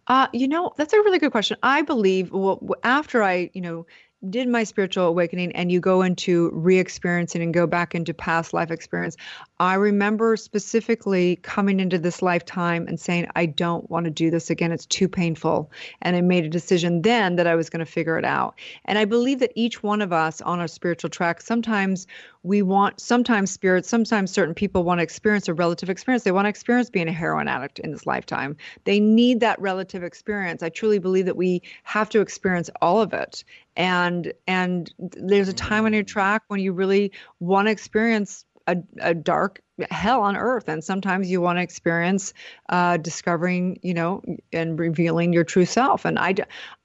Uh, 0.08 0.28
you 0.34 0.48
know, 0.48 0.72
that's 0.78 0.94
a 0.94 0.98
really 0.98 1.18
good 1.18 1.32
question. 1.32 1.58
I 1.63 1.82
believe, 1.82 2.32
well, 2.32 2.62
after 2.84 3.24
I, 3.24 3.50
you 3.54 3.62
know, 3.62 3.88
did 4.30 4.48
my 4.48 4.63
spiritual 4.63 5.06
awakening 5.06 5.51
and 5.53 5.72
you 5.72 5.80
go 5.80 6.01
into 6.01 6.50
re-experiencing 6.53 7.42
and 7.42 7.53
go 7.53 7.68
back 7.68 7.94
into 7.94 8.13
past 8.13 8.53
life 8.53 8.72
experience 8.72 9.18
i 9.60 9.74
remember 9.74 10.38
specifically 10.38 11.36
coming 11.38 11.80
into 11.80 11.98
this 11.98 12.22
lifetime 12.22 12.88
and 12.88 13.00
saying 13.00 13.27
i 13.36 13.46
don't 13.46 13.89
want 13.89 14.06
to 14.06 14.12
do 14.12 14.30
this 14.30 14.50
again. 14.50 14.72
It's 14.72 14.86
too 14.86 15.08
painful. 15.08 15.72
And 16.01 16.15
i 16.15 16.22
made 16.22 16.46
a 16.46 16.50
decision 16.50 17.01
then 17.01 17.36
that 17.36 17.48
i 17.48 17.56
was 17.56 17.70
going 17.70 17.86
to 17.86 17.92
figure 17.92 18.18
it 18.18 18.25
out. 18.25 18.56
And 18.86 18.98
i 18.98 19.06
believe 19.06 19.39
that 19.39 19.51
each 19.56 19.84
one 19.84 20.01
of 20.01 20.13
us 20.13 20.42
on 20.42 20.60
our 20.60 20.68
spiritual 20.68 21.10
track 21.10 21.42
sometimes 21.42 22.08
we 22.44 22.62
want 22.62 23.00
sometimes 23.00 23.51
spirits 23.51 23.88
sometimes 23.88 24.32
certain 24.32 24.53
people 24.53 24.84
want 24.84 25.00
to 25.00 25.03
experience 25.03 25.48
a 25.48 25.53
relative 25.53 25.89
experience. 25.89 26.24
They 26.24 26.32
want 26.32 26.46
to 26.46 26.50
experience 26.50 26.89
being 26.89 27.08
a 27.08 27.13
heroin 27.13 27.48
addict 27.48 27.80
in 27.80 27.92
this 27.92 28.06
lifetime. 28.06 28.58
They 28.84 29.00
need 29.00 29.39
that 29.39 29.60
relative 29.62 30.03
experience. 30.03 30.62
I 30.62 30.70
truly 30.70 31.00
believe 31.00 31.25
that 31.25 31.38
we 31.38 31.62
have 31.84 32.10
to 32.10 32.20
experience 32.22 32.70
all 32.82 33.01
of 33.01 33.13
it 33.13 33.44
and 33.75 34.34
and 34.48 34.94
there's 34.98 35.50
a 35.50 35.53
time 35.53 35.86
on 35.86 35.94
your 35.94 36.03
track 36.03 36.44
when 36.48 36.60
you 36.60 36.74
really 36.74 37.12
want 37.39 37.68
to 37.68 37.72
experience 37.72 38.46
a, 38.68 38.77
a 39.01 39.13
dark 39.13 39.62
hell 39.89 40.22
on 40.22 40.38
earth 40.38 40.70
and 40.70 40.84
sometimes 40.84 41.30
you 41.32 41.42
want 41.42 41.58
to 41.58 41.63
experience 41.63 42.34
uh, 42.70 42.96
discovering 42.98 43.80
you 43.82 43.94
know 43.94 44.22
and 44.51 44.80
revealing 44.80 45.34
your 45.34 45.44
true 45.44 45.65
self. 45.65 46.06
And 46.06 46.20
i 46.20 46.36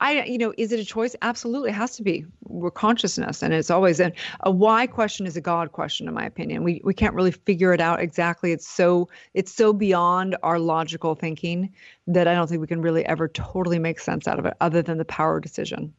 i 0.00 0.24
you 0.24 0.38
know 0.38 0.54
is 0.56 0.72
it 0.72 0.80
a 0.80 0.84
choice? 0.84 1.14
Absolutely 1.20 1.70
it 1.70 1.74
has 1.74 1.96
to 1.96 2.02
be. 2.02 2.24
We're 2.44 2.70
consciousness 2.70 3.42
and 3.42 3.52
it's 3.52 3.70
always 3.70 4.00
and 4.00 4.14
a 4.40 4.50
why 4.50 4.86
question 4.86 5.26
is 5.26 5.36
a 5.36 5.40
god 5.40 5.72
question 5.72 6.08
in 6.08 6.14
my 6.14 6.24
opinion. 6.24 6.64
We 6.64 6.80
we 6.82 6.94
can't 6.94 7.14
really 7.14 7.32
figure 7.32 7.74
it 7.74 7.80
out 7.80 8.00
exactly. 8.00 8.52
It's 8.52 8.66
so 8.66 9.08
it's 9.34 9.52
so 9.52 9.72
beyond 9.72 10.36
our 10.42 10.58
logical 10.58 11.14
thinking 11.14 11.72
that 12.06 12.26
i 12.26 12.34
don't 12.34 12.48
think 12.48 12.60
we 12.60 12.66
can 12.66 12.80
really 12.80 13.04
ever 13.04 13.28
totally 13.28 13.78
make 13.78 14.00
sense 14.00 14.26
out 14.26 14.38
of 14.38 14.46
it 14.46 14.54
other 14.60 14.82
than 14.82 14.96
the 14.98 15.04
power 15.04 15.40
decision 15.40 15.92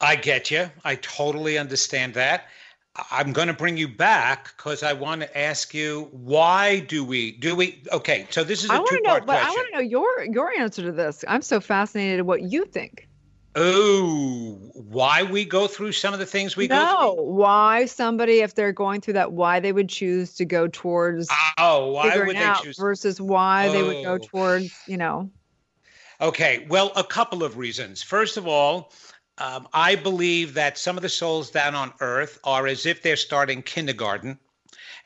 I 0.00 0.16
get 0.16 0.50
you. 0.50 0.70
I 0.84 0.94
totally 0.96 1.58
understand 1.58 2.14
that. 2.14 2.46
I'm 3.10 3.32
going 3.32 3.48
to 3.48 3.54
bring 3.54 3.76
you 3.76 3.86
back 3.88 4.56
because 4.56 4.82
I 4.82 4.92
want 4.92 5.20
to 5.20 5.38
ask 5.38 5.72
you 5.72 6.08
why 6.10 6.80
do 6.80 7.04
we 7.04 7.32
do 7.32 7.54
we 7.54 7.82
okay 7.92 8.26
so 8.30 8.42
this 8.42 8.64
is 8.64 8.70
a 8.70 8.72
I 8.72 8.78
want 8.78 8.88
to 8.88 9.08
know 9.08 9.14
two-part 9.14 9.26
but 9.26 9.36
I 9.36 9.50
want 9.50 9.68
to 9.72 9.78
know 9.78 9.82
your 9.82 10.24
your 10.24 10.50
answer 10.58 10.82
to 10.82 10.90
this 10.92 11.24
I'm 11.28 11.42
so 11.42 11.60
fascinated 11.60 12.26
what 12.26 12.42
you 12.42 12.64
think 12.64 13.06
Oh, 13.54 14.70
why 14.74 15.22
we 15.22 15.44
go 15.44 15.66
through 15.66 15.92
some 15.92 16.12
of 16.12 16.20
the 16.20 16.26
things 16.26 16.56
we 16.56 16.66
go 16.66 16.74
no 16.74 17.14
why 17.14 17.84
somebody 17.86 18.40
if 18.40 18.54
they're 18.54 18.72
going 18.72 19.00
through 19.00 19.14
that 19.14 19.32
why 19.32 19.60
they 19.60 19.72
would 19.72 19.88
choose 19.88 20.34
to 20.34 20.44
go 20.44 20.66
towards 20.66 21.28
through? 21.28 21.36
Oh, 21.58 21.92
why 21.92 22.18
would 22.18 22.36
they 22.36 22.44
out 22.44 22.64
choose? 22.64 22.76
versus 22.78 23.20
why 23.20 23.68
they 23.68 23.82
would 23.84 24.02
go 24.02 24.14
Oh. 24.14 24.18
towards 24.18 24.82
you 24.86 24.96
know 24.96 25.30
Okay, 26.20 26.66
well, 26.68 26.90
a 26.96 27.04
couple 27.04 27.44
of 27.44 27.58
reasons. 27.58 28.02
First 28.02 28.36
of 28.36 28.48
all, 28.48 28.92
um, 29.38 29.68
I 29.72 29.94
believe 29.94 30.54
that 30.54 30.78
some 30.78 30.96
of 30.96 31.02
the 31.02 31.08
souls 31.08 31.50
down 31.50 31.74
on 31.74 31.92
Earth 32.00 32.38
are 32.44 32.66
as 32.66 32.86
if 32.86 33.02
they're 33.02 33.16
starting 33.16 33.62
kindergarten, 33.62 34.38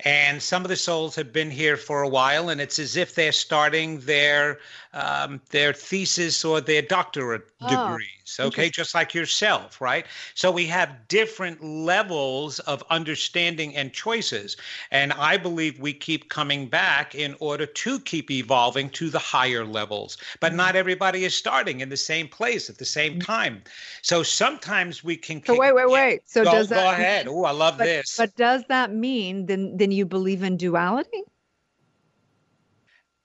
and 0.01 0.43
some 0.43 0.65
of 0.65 0.69
the 0.69 0.77
souls 0.77 1.15
have 1.17 1.33
been 1.33 1.51
here 1.51 1.77
for 1.77 2.03
a 2.03 2.09
while, 2.09 2.49
and 2.49 2.61
it's 2.61 2.79
as 2.79 2.97
if 2.97 3.15
they're 3.15 3.33
starting 3.33 4.01
their 4.01 4.59
um, 4.93 5.41
their 5.51 5.73
thesis 5.73 6.45
or 6.45 6.61
their 6.61 6.83
doctorate 6.83 7.47
Oh, 7.61 7.69
degrees. 7.69 8.22
Okay, 8.39 8.71
just 8.71 8.95
like 8.95 9.15
yourself, 9.15 9.81
right? 9.81 10.07
So 10.35 10.51
we 10.51 10.67
have 10.67 11.09
different 11.09 11.63
levels 11.63 12.59
of 12.61 12.83
understanding 12.91 13.77
and 13.77 13.93
choices, 13.93 14.57
and 14.91 15.13
I 15.13 15.37
believe 15.37 15.81
we 15.81 15.93
keep 15.93 16.29
coming 16.29 16.67
back 16.69 17.15
in 17.15 17.37
order 17.41 17.67
to 17.67 18.01
keep 18.01 18.31
evolving 18.31 18.91
to 18.91 19.11
the 19.11 19.19
higher 19.19 19.65
levels. 19.65 20.19
But 20.41 20.49
mm-hmm. 20.49 20.57
not 20.59 20.77
everybody 20.77 21.25
is 21.25 21.35
starting 21.35 21.81
in 21.81 21.89
the 21.89 21.97
same 21.97 22.29
place 22.29 22.71
at 22.71 22.79
the 22.79 22.85
same 22.85 23.13
mm-hmm. 23.13 23.33
time. 23.33 23.63
So 24.03 24.23
sometimes 24.23 25.05
we 25.05 25.17
can. 25.17 25.45
so 25.45 25.55
keep- 25.55 25.61
wait 25.61 25.75
wait 25.75 25.91
wait 25.91 26.21
so 26.25 26.45
go, 26.45 26.53
does 26.53 26.69
go 26.69 26.91
ahead. 26.91 27.27
Oh, 27.29 27.45
I 27.45 27.53
love 27.53 27.79
but, 27.79 27.85
this. 27.85 28.17
but 28.17 28.35
does 28.37 28.65
that 28.69 28.93
mean 28.93 29.47
then 29.47 29.77
then 29.77 29.91
you 29.91 30.07
believe 30.07 30.43
in 30.43 30.57
duality 30.57 31.23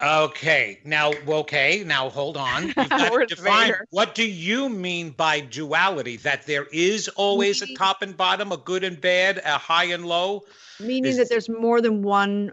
Okay, 0.01 0.79
now, 0.85 1.11
okay, 1.27 1.83
now 1.83 2.09
hold 2.09 2.37
on. 2.37 2.63
You've 2.67 2.75
got 2.75 2.89
to 2.89 3.09
Lord 3.09 3.27
define 3.29 3.73
what 3.89 4.13
do 4.13 4.29
you 4.29 4.69
mean 4.69 5.09
by 5.09 5.39
duality? 5.39 6.17
That 6.17 6.45
there 6.45 6.67
is 6.71 7.07
always 7.09 7.63
a 7.63 7.73
top 7.73 8.03
and 8.03 8.15
bottom, 8.15 8.51
a 8.51 8.57
good 8.57 8.83
and 8.83 9.01
bad, 9.01 9.41
a 9.43 9.57
high 9.57 9.85
and 9.85 10.05
low. 10.05 10.43
meaning 10.79 11.05
Is- 11.05 11.17
that 11.17 11.29
there's 11.29 11.49
more 11.49 11.81
than 11.81 12.03
one 12.03 12.51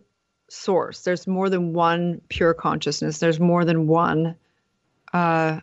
source 0.49 1.01
there's 1.03 1.27
more 1.27 1.49
than 1.49 1.73
one 1.73 2.21
pure 2.29 2.53
consciousness 2.55 3.19
there's 3.19 3.41
more 3.41 3.65
than 3.65 3.87
one 3.87 4.37
uh 5.13 5.59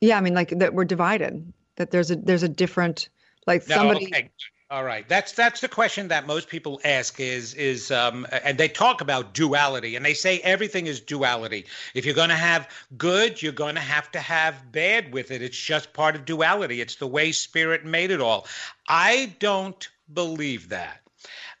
yeah 0.00 0.18
i 0.18 0.20
mean 0.20 0.34
like 0.34 0.50
that 0.58 0.74
we're 0.74 0.84
divided 0.84 1.52
that 1.76 1.92
there's 1.92 2.10
a 2.10 2.16
there's 2.16 2.42
a 2.42 2.48
different 2.48 3.08
like 3.46 3.66
No, 3.68 3.76
somebody 3.76 4.06
okay. 4.06 4.28
All 4.68 4.82
right. 4.82 5.08
That's 5.08 5.30
that's 5.30 5.60
the 5.60 5.68
question 5.68 6.08
that 6.08 6.26
most 6.26 6.48
people 6.48 6.80
ask 6.84 7.20
is 7.20 7.54
is 7.54 7.92
um 7.92 8.26
and 8.32 8.58
they 8.58 8.66
talk 8.66 9.00
about 9.00 9.32
duality 9.32 9.94
and 9.94 10.04
they 10.04 10.14
say 10.14 10.40
everything 10.40 10.88
is 10.88 11.00
duality. 11.00 11.66
If 11.94 12.04
you're 12.04 12.16
going 12.16 12.30
to 12.30 12.34
have 12.34 12.68
good, 12.98 13.40
you're 13.40 13.52
going 13.52 13.76
to 13.76 13.80
have 13.80 14.10
to 14.10 14.18
have 14.18 14.72
bad 14.72 15.12
with 15.12 15.30
it. 15.30 15.40
It's 15.40 15.56
just 15.56 15.92
part 15.92 16.16
of 16.16 16.24
duality. 16.24 16.80
It's 16.80 16.96
the 16.96 17.06
way 17.06 17.30
spirit 17.30 17.84
made 17.84 18.10
it 18.10 18.20
all. 18.20 18.48
I 18.88 19.36
don't 19.38 19.88
believe 20.12 20.68
that. 20.70 21.05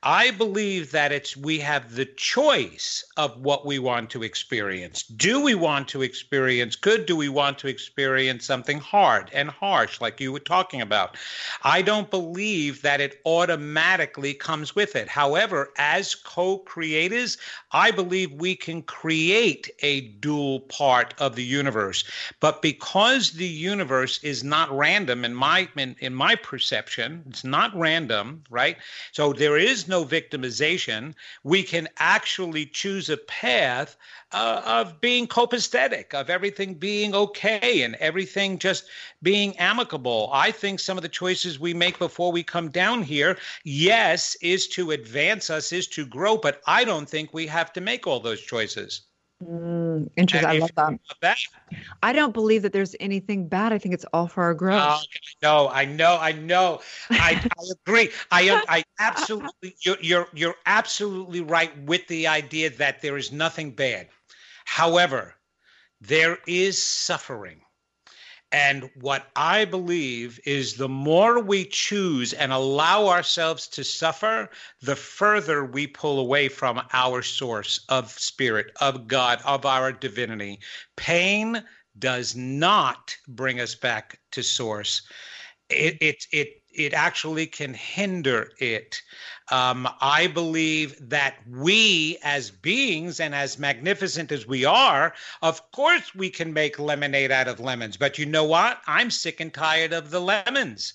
I 0.02 0.30
believe 0.30 0.92
that 0.92 1.10
it's 1.10 1.36
we 1.36 1.58
have 1.60 1.94
the 1.94 2.04
choice 2.04 3.02
of 3.16 3.40
what 3.40 3.64
we 3.64 3.78
want 3.78 4.10
to 4.10 4.22
experience. 4.22 5.02
Do 5.02 5.40
we 5.40 5.54
want 5.54 5.88
to 5.88 6.02
experience 6.02 6.76
good? 6.76 7.06
Do 7.06 7.16
we 7.16 7.28
want 7.28 7.58
to 7.60 7.68
experience 7.68 8.44
something 8.44 8.78
hard 8.78 9.30
and 9.32 9.48
harsh, 9.48 10.00
like 10.00 10.20
you 10.20 10.32
were 10.32 10.38
talking 10.38 10.82
about? 10.82 11.16
I 11.64 11.82
don't 11.82 12.10
believe 12.10 12.82
that 12.82 13.00
it 13.00 13.20
automatically 13.24 14.34
comes 14.34 14.74
with 14.76 14.94
it. 14.94 15.08
However, 15.08 15.72
as 15.78 16.14
co 16.14 16.58
creators, 16.58 17.38
I 17.72 17.90
believe 17.90 18.32
we 18.32 18.54
can 18.54 18.82
create 18.82 19.70
a 19.80 20.02
dual 20.20 20.60
part 20.60 21.14
of 21.18 21.36
the 21.36 21.44
universe. 21.44 22.04
But 22.40 22.60
because 22.60 23.32
the 23.32 23.46
universe 23.46 24.22
is 24.22 24.44
not 24.44 24.70
random 24.76 25.24
in 25.24 25.34
my 25.34 25.68
in, 25.76 25.96
in 26.00 26.14
my 26.14 26.34
perception, 26.34 27.24
it's 27.28 27.44
not 27.44 27.74
random, 27.74 28.44
right? 28.50 28.76
So 29.12 29.32
there 29.32 29.56
is 29.56 29.88
no 29.88 29.95
no 29.96 30.04
victimization. 30.04 31.14
We 31.42 31.62
can 31.62 31.88
actually 31.98 32.66
choose 32.66 33.08
a 33.08 33.16
path 33.16 33.96
uh, 34.32 34.60
of 34.66 35.00
being 35.00 35.26
copacetic, 35.26 36.12
of 36.12 36.28
everything 36.28 36.74
being 36.74 37.14
okay 37.14 37.82
and 37.82 37.94
everything 37.94 38.58
just 38.58 38.84
being 39.22 39.56
amicable. 39.56 40.28
I 40.32 40.50
think 40.50 40.80
some 40.80 40.98
of 40.98 41.02
the 41.02 41.08
choices 41.08 41.58
we 41.58 41.72
make 41.72 41.98
before 41.98 42.30
we 42.30 42.42
come 42.42 42.68
down 42.68 43.02
here, 43.02 43.38
yes, 43.64 44.36
is 44.42 44.68
to 44.76 44.90
advance 44.90 45.48
us, 45.48 45.72
is 45.72 45.86
to 45.88 46.04
grow, 46.04 46.36
but 46.36 46.60
I 46.66 46.84
don't 46.84 47.08
think 47.08 47.32
we 47.32 47.46
have 47.46 47.72
to 47.72 47.80
make 47.80 48.06
all 48.06 48.20
those 48.20 48.42
choices. 48.42 49.02
Mm, 49.44 50.08
interesting. 50.16 50.48
I 50.48 50.58
love 50.58 50.70
that. 50.76 50.98
that. 51.20 51.38
I 52.02 52.14
don't 52.14 52.32
believe 52.32 52.62
that 52.62 52.72
there's 52.72 52.96
anything 53.00 53.48
bad. 53.48 53.70
I 53.70 53.78
think 53.78 53.92
it's 53.94 54.06
all 54.14 54.28
for 54.28 54.42
our 54.42 54.54
growth. 54.54 54.82
Oh, 54.82 55.00
no, 55.42 55.68
I 55.68 55.84
know, 55.84 56.16
I 56.18 56.32
know. 56.32 56.80
I, 57.10 57.34
know. 57.34 57.40
I 57.58 57.72
agree. 57.86 58.10
I. 58.30 58.62
I 58.68 58.84
absolutely. 58.98 59.76
You're, 59.80 59.98
you're 60.00 60.28
you're 60.32 60.54
absolutely 60.64 61.42
right 61.42 61.76
with 61.82 62.06
the 62.08 62.26
idea 62.26 62.70
that 62.70 63.02
there 63.02 63.18
is 63.18 63.30
nothing 63.30 63.72
bad. 63.72 64.08
However, 64.64 65.34
there 66.00 66.38
is 66.46 66.82
suffering. 66.82 67.60
And 68.52 68.90
what 69.00 69.26
I 69.34 69.64
believe 69.64 70.38
is 70.46 70.74
the 70.74 70.88
more 70.88 71.40
we 71.40 71.64
choose 71.64 72.32
and 72.32 72.52
allow 72.52 73.08
ourselves 73.08 73.66
to 73.68 73.82
suffer, 73.82 74.48
the 74.80 74.96
further 74.96 75.64
we 75.64 75.86
pull 75.86 76.20
away 76.20 76.48
from 76.48 76.80
our 76.92 77.22
source 77.22 77.84
of 77.88 78.10
spirit, 78.10 78.70
of 78.80 79.08
God, 79.08 79.40
of 79.44 79.66
our 79.66 79.90
divinity. 79.90 80.60
Pain 80.94 81.64
does 81.98 82.36
not 82.36 83.16
bring 83.26 83.60
us 83.60 83.74
back 83.74 84.20
to 84.30 84.42
source. 84.42 85.02
It, 85.68 85.98
it, 86.00 86.26
it, 86.30 86.62
it 86.76 86.92
actually 86.92 87.46
can 87.46 87.74
hinder 87.74 88.50
it. 88.58 89.00
Um, 89.50 89.88
I 90.00 90.26
believe 90.26 90.96
that 91.08 91.36
we, 91.48 92.18
as 92.22 92.50
beings 92.50 93.20
and 93.20 93.34
as 93.34 93.58
magnificent 93.58 94.32
as 94.32 94.46
we 94.46 94.64
are, 94.64 95.14
of 95.42 95.70
course 95.72 96.14
we 96.14 96.30
can 96.30 96.52
make 96.52 96.78
lemonade 96.78 97.30
out 97.30 97.48
of 97.48 97.60
lemons. 97.60 97.96
But 97.96 98.18
you 98.18 98.26
know 98.26 98.44
what? 98.44 98.80
I'm 98.86 99.10
sick 99.10 99.40
and 99.40 99.52
tired 99.52 99.92
of 99.92 100.10
the 100.10 100.20
lemons. 100.20 100.94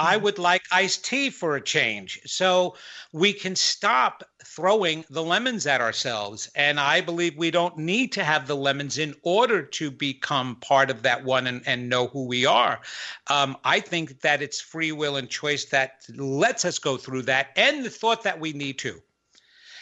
I 0.00 0.16
would 0.16 0.38
like 0.38 0.62
iced 0.72 1.04
tea 1.04 1.28
for 1.28 1.56
a 1.56 1.60
change. 1.60 2.20
So 2.24 2.74
we 3.12 3.34
can 3.34 3.54
stop 3.54 4.24
throwing 4.46 5.04
the 5.10 5.22
lemons 5.22 5.66
at 5.66 5.82
ourselves. 5.82 6.50
And 6.54 6.80
I 6.80 7.02
believe 7.02 7.36
we 7.36 7.50
don't 7.50 7.76
need 7.76 8.10
to 8.12 8.24
have 8.24 8.46
the 8.46 8.56
lemons 8.56 8.96
in 8.96 9.14
order 9.22 9.62
to 9.62 9.90
become 9.90 10.56
part 10.56 10.88
of 10.90 11.02
that 11.02 11.22
one 11.22 11.46
and, 11.46 11.62
and 11.66 11.90
know 11.90 12.06
who 12.06 12.24
we 12.24 12.46
are. 12.46 12.80
Um, 13.28 13.58
I 13.62 13.80
think 13.80 14.22
that 14.22 14.40
it's 14.40 14.58
free 14.58 14.90
will 14.90 15.16
and 15.16 15.28
choice 15.28 15.66
that 15.66 16.06
lets 16.16 16.64
us 16.64 16.78
go 16.78 16.96
through 16.96 17.22
that 17.22 17.48
and 17.56 17.84
the 17.84 17.90
thought 17.90 18.22
that 18.22 18.40
we 18.40 18.54
need 18.54 18.78
to. 18.78 19.02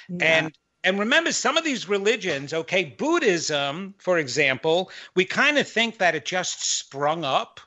Yeah. 0.09 0.17
And 0.25 0.53
and 0.85 0.99
remember, 0.99 1.33
some 1.33 1.57
of 1.57 1.65
these 1.65 1.89
religions, 1.89 2.55
okay, 2.55 2.85
Buddhism, 2.85 3.95
for 3.99 4.19
example, 4.19 4.91
we 5.17 5.25
kind 5.25 5.59
of 5.59 5.69
think 5.69 5.99
that 5.99 6.15
it 6.15 6.25
just 6.25 6.79
sprung 6.79 7.25
up 7.25 7.61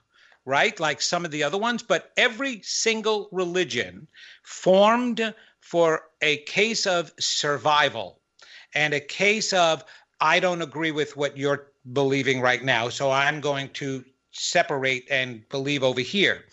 right? 0.46 0.80
Like 0.80 1.02
some 1.02 1.26
of 1.26 1.32
the 1.32 1.44
other 1.44 1.58
ones, 1.58 1.84
but 1.84 2.12
every 2.18 2.62
single 2.64 3.30
religion 3.32 4.08
formed 4.44 5.34
for 5.60 6.04
a 6.22 6.38
case 6.38 6.86
of 6.86 7.12
survival 7.20 8.20
and 8.74 8.94
a 8.94 9.00
case 9.00 9.54
of, 9.54 9.84
I 10.20 10.40
don't 10.40 10.62
agree 10.62 10.92
with 10.92 11.18
what 11.18 11.38
you're 11.38 11.68
believing 11.94 12.42
right 12.42 12.64
now, 12.64 12.90
so 12.90 13.12
I'm 13.12 13.42
going 13.42 13.70
to 13.70 14.04
separate 14.32 15.08
and 15.12 15.48
believe 15.50 15.84
over 15.84 16.02
here 16.02 16.46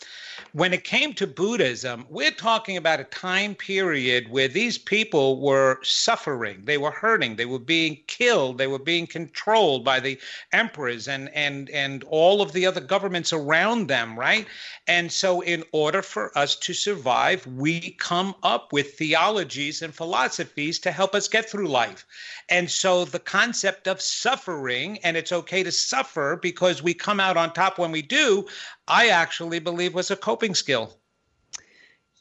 when 0.52 0.73
it 0.73 0.85
came 0.85 1.12
to 1.14 1.26
Buddhism, 1.26 2.07
we're 2.09 2.30
talking 2.30 2.76
about 2.76 3.00
a 3.00 3.04
time 3.04 3.54
period 3.54 4.30
where 4.30 4.49
these 4.49 4.78
people 4.78 5.40
were 5.40 5.78
suffering, 5.83 6.62
they 6.64 6.78
were 6.78 6.90
hurting, 6.90 7.37
they 7.37 7.47
were 7.47 7.59
being 7.59 7.99
killed, 8.07 8.59
they 8.59 8.66
were 8.66 8.78
being 8.78 9.07
controlled 9.07 9.85
by 9.85 10.00
the 10.00 10.18
emperors 10.52 11.09
and 11.09 11.28
and 11.35 11.71
and 11.71 12.04
all 12.04 12.40
of 12.40 12.52
the 12.52 12.66
other 12.66 12.80
governments 12.80 13.33
around 13.33 13.88
them, 13.88 14.18
right? 14.18 14.47
And 14.87 15.11
so 15.12 15.40
in 15.40 15.64
order 15.73 16.02
for 16.02 16.37
us 16.37 16.57
to 16.57 16.75
survive, 16.75 17.47
we 17.47 17.90
come 17.99 18.35
up 18.42 18.73
with 18.73 18.95
theologies 18.95 19.83
and 19.83 19.95
philosophies 19.95 20.78
to 20.80 20.92
help 20.92 21.14
us 21.14 21.28
get 21.28 21.49
through 21.49 21.68
life. 21.68 22.07
And 22.49 22.71
so 22.71 23.04
the 23.04 23.18
concept 23.18 23.87
of 23.87 24.00
suffering, 24.00 24.99
and 25.04 25.17
it's 25.17 25.32
okay 25.32 25.63
to 25.63 25.73
suffer 25.73 26.39
because 26.41 26.82
we 26.82 26.95
come 26.95 27.21
out 27.21 27.36
on 27.36 27.52
top 27.52 27.78
when 27.78 27.93
we 27.93 28.02
do, 28.02 28.47
I 28.89 29.09
actually 29.09 29.59
believe 29.59 29.95
was 29.95 30.11
a 30.11 30.17
coping 30.17 30.55
skill. 30.55 30.97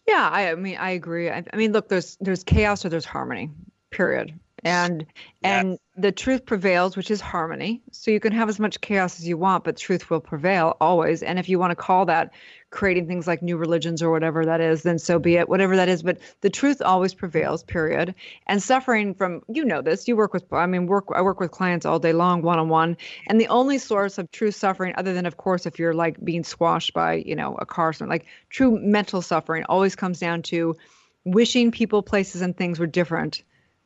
Yeah, 0.08 0.30
I, 0.32 0.52
I 0.52 0.56
mean, 0.56 0.78
I 0.78 0.92
agree. 0.92 1.30
I, 1.30 1.44
I, 1.52 1.56
mean, 1.58 1.74
look, 1.74 1.90
there's 1.90 2.18
there's 2.22 2.44
chaos 2.44 2.86
or 2.86 2.90
there's 2.90 3.06
harmony. 3.06 3.50
Period. 3.90 4.38
And 4.64 5.06
and 5.44 5.78
the 5.96 6.12
truth 6.12 6.46
prevails, 6.46 6.98
which 6.98 7.12
is 7.12 7.22
harmony. 7.22 7.82
So 7.92 8.12
you 8.12 8.20
can 8.20 8.34
have 8.34 8.50
as 8.50 8.60
much 8.60 8.82
chaos 8.82 9.20
as 9.20 9.28
you 9.28 9.38
want, 9.38 9.64
but 9.64 9.78
truth 9.78 10.10
will 10.10 10.20
prevail 10.20 10.76
always. 10.82 11.24
And 11.24 11.40
if 11.40 11.48
you 11.48 11.60
want 11.60 11.72
to 11.72 11.76
call 11.76 12.06
that 12.06 12.34
creating 12.78 13.08
things 13.08 13.26
like 13.26 13.42
new 13.42 13.58
religions 13.58 14.04
or 14.04 14.12
whatever 14.12 14.46
that 14.46 14.62
is, 14.62 14.84
then 14.84 15.00
so 15.00 15.18
be 15.18 15.32
mm-hmm. 15.32 15.42
it, 15.42 15.50
whatever 15.50 15.76
that 15.76 15.90
is. 15.90 16.04
But 16.04 16.20
the 16.42 16.50
truth 16.52 16.80
always 16.80 17.12
prevails, 17.12 17.64
period. 17.64 18.14
And 18.46 18.62
suffering 18.62 19.16
from, 19.16 19.42
you 19.48 19.66
know, 19.66 19.82
this, 19.82 20.08
you 20.08 20.16
work 20.16 20.32
with, 20.32 20.46
I 20.54 20.68
mean, 20.68 20.86
work, 20.86 21.06
I 21.16 21.24
work 21.24 21.40
with 21.40 21.50
clients 21.50 21.88
all 21.88 21.98
day 21.98 22.14
long, 22.14 22.44
one 22.44 22.60
on 22.60 22.70
one. 22.70 22.96
And 23.26 23.42
the 23.42 23.48
only 23.48 23.80
source 23.80 24.20
of 24.20 24.30
true 24.30 24.52
suffering, 24.52 24.94
other 24.96 25.16
than, 25.16 25.26
of 25.26 25.38
course, 25.38 25.66
if 25.66 25.80
you're 25.80 25.96
like 25.96 26.24
being 26.24 26.44
squashed 26.44 26.94
by, 26.94 27.16
you 27.16 27.36
know, 27.36 27.56
a 27.56 27.66
car, 27.66 27.94
something 27.94 28.12
like 28.12 28.28
true 28.52 28.80
mental 28.80 29.24
suffering 29.24 29.64
always 29.68 29.96
comes 29.96 30.20
down 30.20 30.44
to 30.44 30.76
wishing 31.26 31.72
people, 31.72 32.04
places, 32.04 32.44
and 32.44 32.56
things 32.56 32.80
were 32.80 32.86
different 32.86 33.42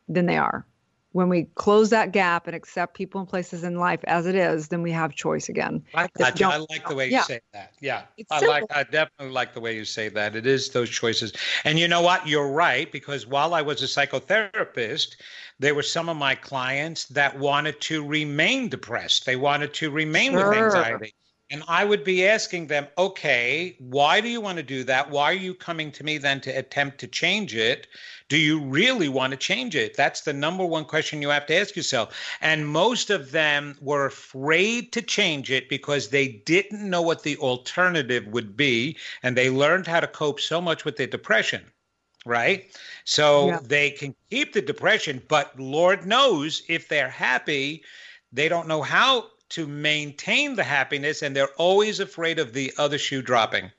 than 0.10 0.26
they 0.26 0.38
are 0.38 0.66
when 1.14 1.28
we 1.28 1.44
close 1.56 1.90
that 1.90 2.12
gap 2.12 2.48
and 2.48 2.56
accept 2.56 2.94
people 2.94 3.20
and 3.20 3.30
places 3.30 3.64
in 3.64 3.76
life 3.76 4.00
as 4.06 4.26
it 4.26 4.36
is, 4.36 4.70
then 4.70 4.82
we 4.82 4.92
have 4.92 5.14
choice 5.14 5.50
again. 5.50 5.84
I, 5.94 6.08
I, 6.20 6.32
I 6.42 6.58
like 6.70 6.88
the 6.88 6.96
way 6.96 7.08
you 7.08 7.14
yeah. 7.14 7.24
say 7.24 7.40
that. 7.54 7.74
Yeah, 7.82 8.04
it's 8.18 8.32
I 8.32 8.40
simple. 8.40 8.54
like. 8.54 8.64
I 8.72 8.84
definitely 8.84 9.34
like 9.34 9.54
the 9.54 9.60
way 9.60 9.76
you 9.76 9.84
say 9.84 10.08
that. 10.10 10.36
It 10.36 10.46
is 10.46 10.70
those 10.70 10.90
choices, 10.90 11.34
and 11.66 11.78
you 11.78 11.88
know 11.88 12.02
what? 12.02 12.28
You're 12.28 12.50
right 12.50 12.92
because 12.92 13.28
while 13.28 13.54
I 13.54 13.62
was 13.62 13.82
a 13.84 13.86
psychotherapist, 13.86 15.18
there 15.60 15.76
were 15.76 15.84
some 15.84 16.08
of 16.08 16.16
my 16.16 16.36
clients 16.36 17.06
that 17.06 17.38
wanted 17.38 17.82
to 17.82 18.06
remain 18.06 18.70
depressed. 18.70 19.26
They 19.26 19.36
wanted 19.36 19.74
to 19.76 19.92
remain 19.92 20.32
sure. 20.32 20.50
with 20.50 20.58
anxiety. 20.58 21.14
And 21.52 21.64
I 21.68 21.84
would 21.84 22.06
be 22.06 22.26
asking 22.26 22.68
them, 22.68 22.88
okay, 22.98 23.76
why 23.78 24.22
do 24.22 24.30
you 24.30 24.40
want 24.40 24.56
to 24.56 24.64
do 24.64 24.86
that? 24.86 25.10
Why 25.10 25.26
are 25.26 25.34
you 25.34 25.54
coming 25.54 25.92
to 25.92 26.04
me 26.04 26.18
then 26.18 26.40
to 26.42 26.50
attempt 26.50 26.98
to 27.00 27.08
change 27.08 27.54
it? 27.54 27.88
Do 28.30 28.38
you 28.38 28.62
really 28.62 29.10
want 29.10 29.32
to 29.32 29.38
change 29.38 29.76
it? 29.76 29.98
That's 29.98 30.22
the 30.22 30.32
number 30.32 30.66
one 30.66 30.86
question 30.86 31.22
you 31.22 31.28
have 31.28 31.46
to 31.48 31.56
ask 31.56 31.76
yourself. 31.76 32.18
And 32.40 32.70
most 32.70 33.10
of 33.10 33.32
them 33.32 33.78
were 33.82 34.06
afraid 34.06 34.94
to 34.94 35.02
change 35.02 35.52
it 35.52 35.68
because 35.68 36.08
they 36.08 36.30
didn't 36.30 36.90
know 36.90 37.02
what 37.02 37.24
the 37.24 37.36
alternative 37.38 38.26
would 38.28 38.56
be. 38.56 38.98
And 39.22 39.36
they 39.36 39.50
learned 39.50 39.88
how 39.88 40.00
to 40.00 40.08
cope 40.08 40.40
so 40.40 40.62
much 40.62 40.86
with 40.86 40.96
their 40.96 41.08
depression 41.08 41.64
right? 42.24 42.78
So 43.04 43.48
yeah. 43.48 43.60
they 43.64 43.90
can 43.90 44.14
keep 44.30 44.54
the 44.54 44.62
depression, 44.62 45.24
but 45.28 45.60
Lord 45.60 46.06
knows 46.06 46.62
if 46.70 46.88
they're 46.88 47.10
happy, 47.10 47.84
they 48.32 48.48
don't 48.48 48.68
know 48.68 48.84
how 48.84 49.31
to 49.52 49.68
maintain 49.68 50.56
the 50.56 50.64
happiness 50.64 51.22
and 51.22 51.36
they're 51.36 51.54
always 51.58 52.00
afraid 52.00 52.40
of 52.40 52.54
the 52.54 52.74
other 52.78 52.98
shoe 52.98 53.22
dropping. 53.22 53.72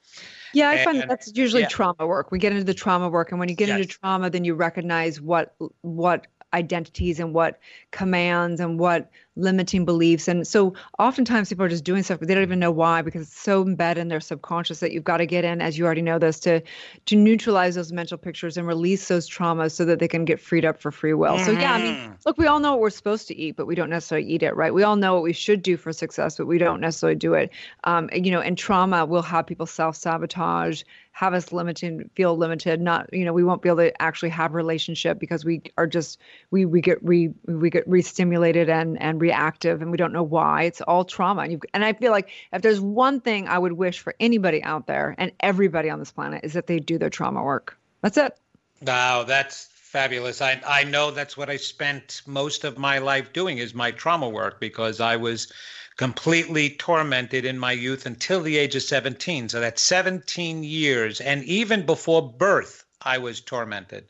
Yeah, 0.54 0.68
I 0.68 0.74
and, 0.74 0.85
find 0.85 1.11
that's 1.11 1.32
usually 1.35 1.62
yeah. 1.62 1.68
trauma 1.68 2.06
work. 2.06 2.30
We 2.30 2.38
get 2.38 2.52
into 2.52 2.64
the 2.64 2.74
trauma 2.74 3.08
work, 3.08 3.30
and 3.30 3.40
when 3.40 3.48
you 3.48 3.54
get 3.54 3.68
yes. 3.68 3.80
into 3.80 3.88
trauma, 3.88 4.28
then 4.28 4.44
you 4.44 4.54
recognize 4.54 5.20
what 5.20 5.54
what 5.80 6.26
identities 6.52 7.18
and 7.18 7.32
what 7.32 7.58
commands 7.90 8.61
and 8.61 8.78
what 8.78 9.11
limiting 9.37 9.85
beliefs. 9.85 10.29
And 10.29 10.47
so 10.47 10.75
oftentimes 10.99 11.49
people 11.49 11.64
are 11.64 11.68
just 11.68 11.85
doing 11.85 12.03
stuff, 12.03 12.18
but 12.18 12.29
they 12.29 12.35
don't 12.35 12.42
even 12.42 12.59
know 12.59 12.71
why 12.71 13.03
because 13.03 13.23
it's 13.23 13.38
so 13.38 13.62
embedded 13.62 14.03
in 14.03 14.09
their 14.09 14.21
subconscious 14.21 14.81
that 14.81 14.92
you've 14.92 15.05
got 15.05 15.18
to 15.18 15.27
get 15.27 15.45
in, 15.45 15.62
as 15.62 15.79
you 15.79 15.87
already 15.87 16.03
know 16.03 16.18
this, 16.18 16.38
to 16.40 16.61
to 17.07 17.16
neutralize 17.16 17.75
those 17.75 17.92
mental 17.92 18.18
pictures 18.18 18.57
and 18.57 18.66
release 18.66 19.09
those 19.09 19.29
traumas 19.29 19.73
so 19.73 19.85
that 19.85 19.99
they 19.99 20.09
can 20.09 20.25
get 20.25 20.40
freed 20.40 20.64
up 20.64 20.81
for 20.81 20.90
free 20.90 21.14
will. 21.14 21.35
Mm-hmm. 21.35 21.45
So 21.45 21.53
yeah, 21.53 21.73
I 21.73 21.83
mean, 21.83 21.95
mm-hmm. 21.95 22.12
look, 22.27 22.37
we 22.37 22.47
all 22.47 22.61
know 22.61 22.73
what 22.73 22.81
we're 22.81 22.90
supposed 22.90 23.29
to 23.29 23.37
eat, 23.37 23.57
but 23.57 23.66
we 23.66 23.75
don't 23.75 23.90
necessarily 23.90 24.29
eat 24.29 24.42
it, 24.42 24.55
right? 24.55 24.75
We 24.75 24.83
all 24.83 24.97
know 24.97 25.14
what 25.14 25.23
we 25.23 25.33
should 25.33 25.62
do 25.62 25.77
for 25.77 25.92
success, 25.92 26.37
but 26.37 26.47
we 26.47 26.59
don't 26.59 26.81
necessarily 26.81 27.16
do 27.16 27.35
it. 27.35 27.51
Um, 27.85 28.11
you 28.12 28.31
know, 28.31 28.40
and 28.40 28.59
trauma 28.59 29.07
will 29.07 29.23
have 29.23 29.47
people 29.47 29.66
self-sabotage 29.66 30.83
have 31.12 31.35
us 31.35 31.53
limited, 31.53 32.11
feel 32.14 32.37
limited. 32.37 32.81
Not, 32.81 33.12
you 33.12 33.25
know, 33.25 33.33
we 33.33 33.44
won't 33.44 33.62
be 33.62 33.68
able 33.68 33.79
to 33.79 34.03
actually 34.03 34.31
have 34.31 34.55
relationship 34.55 35.18
because 35.18 35.44
we 35.44 35.62
are 35.77 35.87
just 35.87 36.18
we 36.51 36.64
we 36.64 36.81
get 36.81 36.98
re 37.05 37.33
we 37.46 37.70
get 37.70 37.87
re-stimulated 37.87 38.68
and 38.68 39.01
and 39.01 39.20
reactive, 39.20 39.83
and 39.83 39.90
we 39.90 39.96
don't 39.96 40.12
know 40.12 40.22
why. 40.22 40.64
It's 40.64 40.81
all 40.81 41.05
trauma, 41.05 41.42
and 41.42 41.53
you 41.53 41.61
and 41.75 41.85
I 41.85 41.92
feel 41.92 42.12
like 42.12 42.31
if 42.53 42.62
there's 42.62 42.81
one 42.81 43.20
thing 43.20 43.46
I 43.46 43.59
would 43.59 43.72
wish 43.72 44.01
for 44.01 44.14
anybody 44.18 44.62
out 44.62 44.87
there 44.87 45.14
and 45.18 45.33
everybody 45.40 45.90
on 45.90 45.98
this 45.98 46.12
planet 46.12 46.44
is 46.44 46.55
that 46.55 46.66
they 46.66 46.79
do 46.79 46.98
their 46.98 47.11
trauma 47.11 47.42
work. 47.42 47.79
That's 48.01 48.16
it. 48.16 48.37
Wow, 48.85 49.25
that's 49.25 49.68
fabulous. 49.92 50.40
I 50.40 50.61
I 50.66 50.85
know 50.85 51.11
that's 51.12 51.37
what 51.37 51.50
I 51.50 51.59
spent 51.59 52.22
most 52.26 52.64
of 52.64 52.78
my 52.78 52.98
life 52.98 53.33
doing 53.33 53.59
is 53.59 53.74
my 53.74 53.90
trauma 53.92 54.28
work 54.28 54.61
because 54.61 55.00
I 55.00 55.16
was 55.16 55.52
completely 55.96 56.70
tormented 56.70 57.44
in 57.44 57.59
my 57.59 57.72
youth 57.72 58.07
until 58.07 58.42
the 58.42 58.57
age 58.59 58.74
of 58.76 58.83
17. 58.83 59.48
So 59.50 59.61
that's 59.61 59.83
17 59.83 60.64
years. 60.64 61.20
And 61.20 61.44
even 61.44 61.87
before 61.87 62.22
birth, 62.33 62.85
I 63.02 63.18
was 63.18 63.40
tormented. 63.40 64.05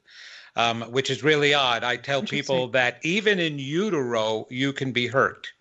um, 0.57 0.83
which 0.93 1.11
is 1.11 1.23
really 1.23 1.55
odd. 1.55 1.85
I 1.85 1.97
tell 1.97 2.23
people 2.23 2.69
that 2.69 2.99
even 3.03 3.39
in 3.39 3.59
utero, 3.59 4.47
you 4.51 4.73
can 4.73 4.93
be 4.93 5.07
hurt. 5.07 5.53